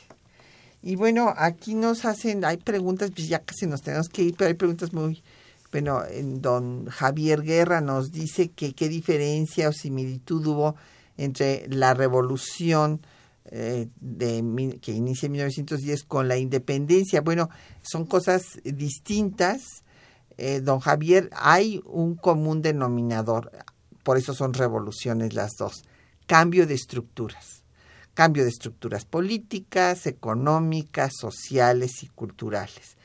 Y 0.83 0.97
bueno, 0.97 1.33
aquí 1.37 1.75
nos 1.75 2.05
hacen, 2.05 2.45
hay 2.45 2.57
preguntas, 2.57 3.13
pues 3.15 3.29
ya 3.29 3.39
casi 3.39 3.67
nos 3.67 3.83
tenemos 3.83 4.09
que 4.09 4.23
ir, 4.23 4.35
pero 4.37 4.49
hay 4.49 4.55
preguntas 4.55 4.93
muy, 4.93 5.23
bueno, 5.71 6.03
en 6.11 6.43
don 6.43 6.87
Javier 6.87 7.43
Guerra 7.43 7.81
nos 7.81 8.11
dice 8.11 8.51
que 8.51 8.75
qué 8.75 8.89
diferencia 8.89 9.69
o 9.69 9.73
similitud 9.73 10.45
hubo 10.45 10.75
entre 11.17 11.69
la 11.69 11.95
revolución 11.95 13.01
eh, 13.45 13.89
de, 14.01 14.79
que 14.83 14.91
inicia 14.91 15.27
en 15.27 15.33
1910 15.33 16.03
con 16.03 16.27
la 16.27 16.37
independencia. 16.37 17.21
Bueno, 17.21 17.49
son 17.83 18.05
cosas 18.05 18.43
distintas. 18.65 19.85
Eh, 20.37 20.61
don 20.61 20.81
Javier, 20.81 21.31
hay 21.33 21.81
un 21.85 22.17
común 22.17 22.61
denominador, 22.61 23.53
por 24.03 24.19
eso 24.19 24.35
son 24.35 24.53
revoluciones 24.53 25.33
las 25.35 25.53
dos, 25.57 25.85
cambio 26.27 26.67
de 26.67 26.75
estructuras 26.75 27.62
cambio 28.15 28.45
de 28.45 28.51
estructuras 28.51 29.05
políticas, 29.05 30.07
económicas, 30.07 31.13
sociales 31.19 32.03
y 32.03 32.09
culturales. 32.09 32.97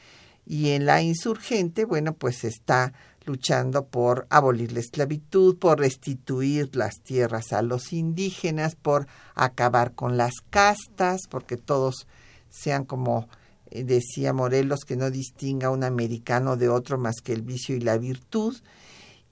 Y 0.45 0.69
en 0.69 0.85
la 0.85 1.01
insurgente, 1.01 1.85
bueno, 1.85 2.13
pues 2.13 2.43
está 2.43 2.93
luchando 3.25 3.85
por 3.85 4.25
abolir 4.29 4.71
la 4.71 4.79
esclavitud, 4.79 5.57
por 5.57 5.79
restituir 5.79 6.75
las 6.75 7.01
tierras 7.01 7.51
a 7.51 7.61
los 7.61 7.91
indígenas, 7.91 8.75
por 8.75 9.07
acabar 9.35 9.93
con 9.93 10.17
las 10.17 10.35
castas, 10.49 11.21
porque 11.29 11.57
todos 11.57 12.07
sean 12.49 12.85
como 12.85 13.27
eh, 13.69 13.83
decía 13.83 14.33
Morelos, 14.33 14.85
que 14.85 14.95
no 14.95 15.11
distinga 15.11 15.69
un 15.69 15.83
americano 15.83 16.55
de 16.55 16.69
otro 16.69 16.97
más 16.97 17.15
que 17.21 17.33
el 17.33 17.41
vicio 17.41 17.75
y 17.75 17.81
la 17.81 17.97
virtud, 17.97 18.55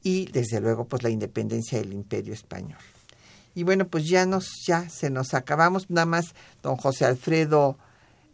y 0.04 0.26
desde 0.26 0.60
luego 0.60 0.86
pues 0.86 1.02
la 1.04 1.10
independencia 1.10 1.80
del 1.80 1.94
imperio 1.94 2.34
español. 2.34 2.78
Y 3.56 3.64
bueno, 3.64 3.88
pues 3.88 4.08
ya 4.08 4.26
nos, 4.26 4.50
ya 4.68 4.90
se 4.90 5.10
nos 5.10 5.34
acabamos. 5.34 5.90
Nada 5.90 6.06
más, 6.06 6.36
don 6.62 6.76
José 6.76 7.06
Alfredo 7.06 7.78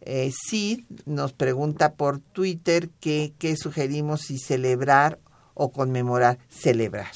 eh, 0.01 0.32
Cid 0.47 0.84
nos 1.05 1.32
pregunta 1.32 1.93
por 1.93 2.19
Twitter 2.19 2.89
qué 2.99 3.55
sugerimos 3.55 4.22
si 4.22 4.39
celebrar 4.39 5.19
o 5.53 5.72
conmemorar. 5.72 6.39
Celebrar. 6.49 7.11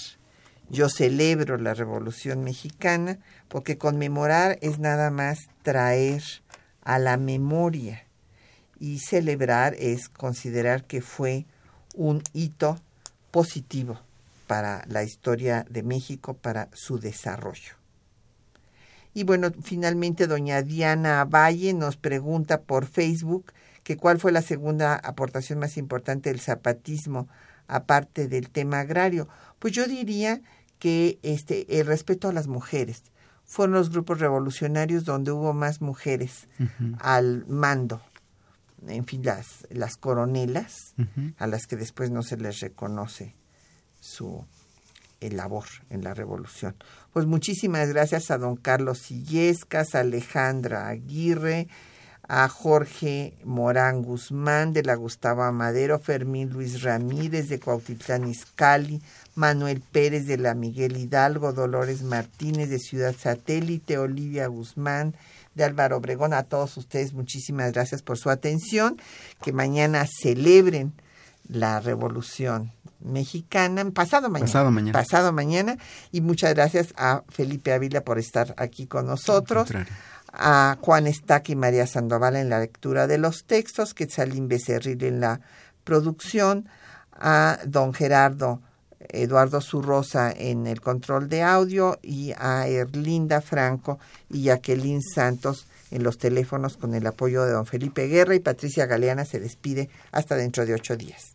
Yo 0.70 0.89
celebro 0.89 1.58
la 1.58 1.74
Revolución 1.74 2.43
Mexicana 2.43 3.20
porque 3.49 3.78
conmemorar 3.78 4.58
es 4.62 4.80
nada 4.80 5.12
más 5.12 5.39
traer 5.64 6.24
a 6.82 6.99
la 6.99 7.18
memoria 7.18 8.06
y 8.80 8.99
celebrar 8.99 9.76
es 9.76 10.10
considerar 10.10 10.86
que 10.86 11.01
fue 11.01 11.45
un 11.95 12.24
hito 12.34 12.80
positivo 13.32 13.99
para 14.47 14.84
la 14.88 15.03
historia 15.03 15.66
de 15.70 15.84
México, 15.84 16.36
para 16.36 16.70
su 16.74 16.99
desarrollo. 16.99 17.85
Y 19.16 19.24
bueno, 19.24 19.49
finalmente 19.63 20.28
doña 20.28 20.61
Diana 20.61 21.24
Valle 21.24 21.74
nos 21.74 21.95
pregunta 21.95 22.61
por 22.61 22.86
Facebook 22.86 23.53
que 23.82 23.95
cuál 23.95 24.20
fue 24.20 24.34
la 24.34 24.41
segunda 24.41 24.95
aportación 24.95 25.57
más 25.57 25.78
importante 25.78 26.30
del 26.30 26.41
zapatismo 26.41 27.30
aparte 27.68 28.28
del 28.28 28.49
tema 28.49 28.82
agrario. 28.82 29.30
Pues 29.57 29.74
yo 29.74 29.88
diría 29.88 30.41
que 30.80 31.18
este 31.24 31.80
el 31.80 31.88
respeto 31.88 32.28
a 32.28 32.34
las 32.34 32.47
mujeres 32.47 33.03
fueron 33.45 33.76
los 33.76 33.89
grupos 33.89 34.20
revolucionarios 34.20 35.05
donde 35.05 35.32
hubo 35.32 35.53
más 35.53 35.80
mujeres 35.80 36.49
al 36.99 37.45
mando. 37.47 38.01
En 38.86 39.05
fin, 39.05 39.24
las, 39.24 39.66
las 39.70 39.95
coronelas, 39.95 40.93
a 41.38 41.47
las 41.47 41.68
que 41.68 41.78
después 41.78 42.11
no 42.11 42.22
se 42.22 42.36
les 42.36 42.59
reconoce 42.59 43.34
su 44.01 44.45
labor 45.30 45.66
en 45.90 46.04
la 46.04 46.14
revolución. 46.14 46.76
Pues 47.14 47.26
muchísimas 47.26 47.90
gracias 47.90 48.32
a 48.32 48.38
don 48.38 48.56
Carlos 48.56 49.12
Illescas, 49.12 49.96
a 49.96 50.02
Alejandra 50.02 50.88
Aguirre, 50.88 51.68
a 52.28 52.48
Jorge 52.50 53.38
Morán 53.44 54.02
Guzmán 54.02 54.74
de 54.74 54.84
la 54.84 54.96
Gustavo 54.96 55.52
Madero, 55.52 56.00
Fermín 56.00 56.50
Luis 56.50 56.82
Ramírez 56.82 57.50
de 57.50 57.60
Cuautitlán 57.60 58.28
Izcalli, 58.28 59.02
Manuel 59.36 59.82
Pérez 59.82 60.26
de 60.26 60.38
la 60.38 60.56
Miguel 60.56 60.98
Hidalgo, 60.98 61.54
Dolores 61.54 62.02
Martínez 62.02 62.70
de 62.70 62.80
Ciudad 62.80 63.16
Satélite, 63.18 63.98
Olivia 63.98 64.48
Guzmán 64.48 65.16
de 65.54 65.64
Álvaro 65.64 65.98
Obregón. 65.98 66.34
A 66.34 66.44
todos 66.44 66.78
ustedes 66.78 67.14
muchísimas 67.14 67.74
gracias 67.74 68.02
por 68.02 68.18
su 68.18 68.30
atención. 68.30 68.98
Que 69.44 69.54
mañana 69.54 70.06
celebren 70.22 70.94
la 71.48 71.80
revolución 71.80 72.72
mexicana, 73.00 73.89
pasado 73.91 74.30
mañana. 74.30 74.46
Pasado 74.46 74.72
mañana. 74.72 74.91
Pasado 74.93 75.34
mañana. 75.34 75.78
Y 76.12 76.22
muchas 76.22 76.54
gracias 76.54 76.93
a 76.98 77.24
Felipe 77.30 77.74
Ávila 77.74 78.02
por 78.02 78.20
estar 78.20 78.54
aquí 78.58 78.88
con 78.88 79.06
nosotros. 79.06 79.70
A 80.38 80.78
Juan 80.82 81.08
Estac 81.08 81.50
y 81.50 81.56
María 81.56 81.88
Sandoval 81.88 82.36
en 82.36 82.50
la 82.50 82.60
lectura 82.60 83.08
de 83.08 83.18
los 83.18 83.46
textos, 83.46 83.93
Quetzalín 83.93 84.50
Becerril 84.50 85.02
en 85.04 85.22
la 85.22 85.39
producción, 85.86 86.68
a 87.14 87.60
don 87.66 87.93
Gerardo 87.93 88.62
Eduardo 89.10 89.62
Zurrosa 89.62 90.32
en 90.32 90.68
el 90.68 90.82
control 90.82 91.30
de 91.30 91.43
audio 91.43 92.00
y 92.02 92.34
a 92.38 92.68
Erlinda 92.68 93.41
Franco 93.41 94.00
y 94.30 94.43
Jacqueline 94.43 95.02
Santos 95.02 95.68
en 95.91 96.04
los 96.04 96.18
teléfonos 96.18 96.78
con 96.78 96.93
el 96.96 97.06
apoyo 97.08 97.43
de 97.46 97.52
don 97.52 97.66
Felipe 97.66 98.08
Guerra 98.08 98.36
y 98.36 98.39
Patricia 98.39 98.86
Galeana 98.86 99.26
se 99.26 99.39
despide 99.39 99.89
hasta 100.12 100.36
dentro 100.36 100.66
de 100.66 100.74
ocho 100.74 100.98
días. 100.98 101.35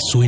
suena 0.00 0.26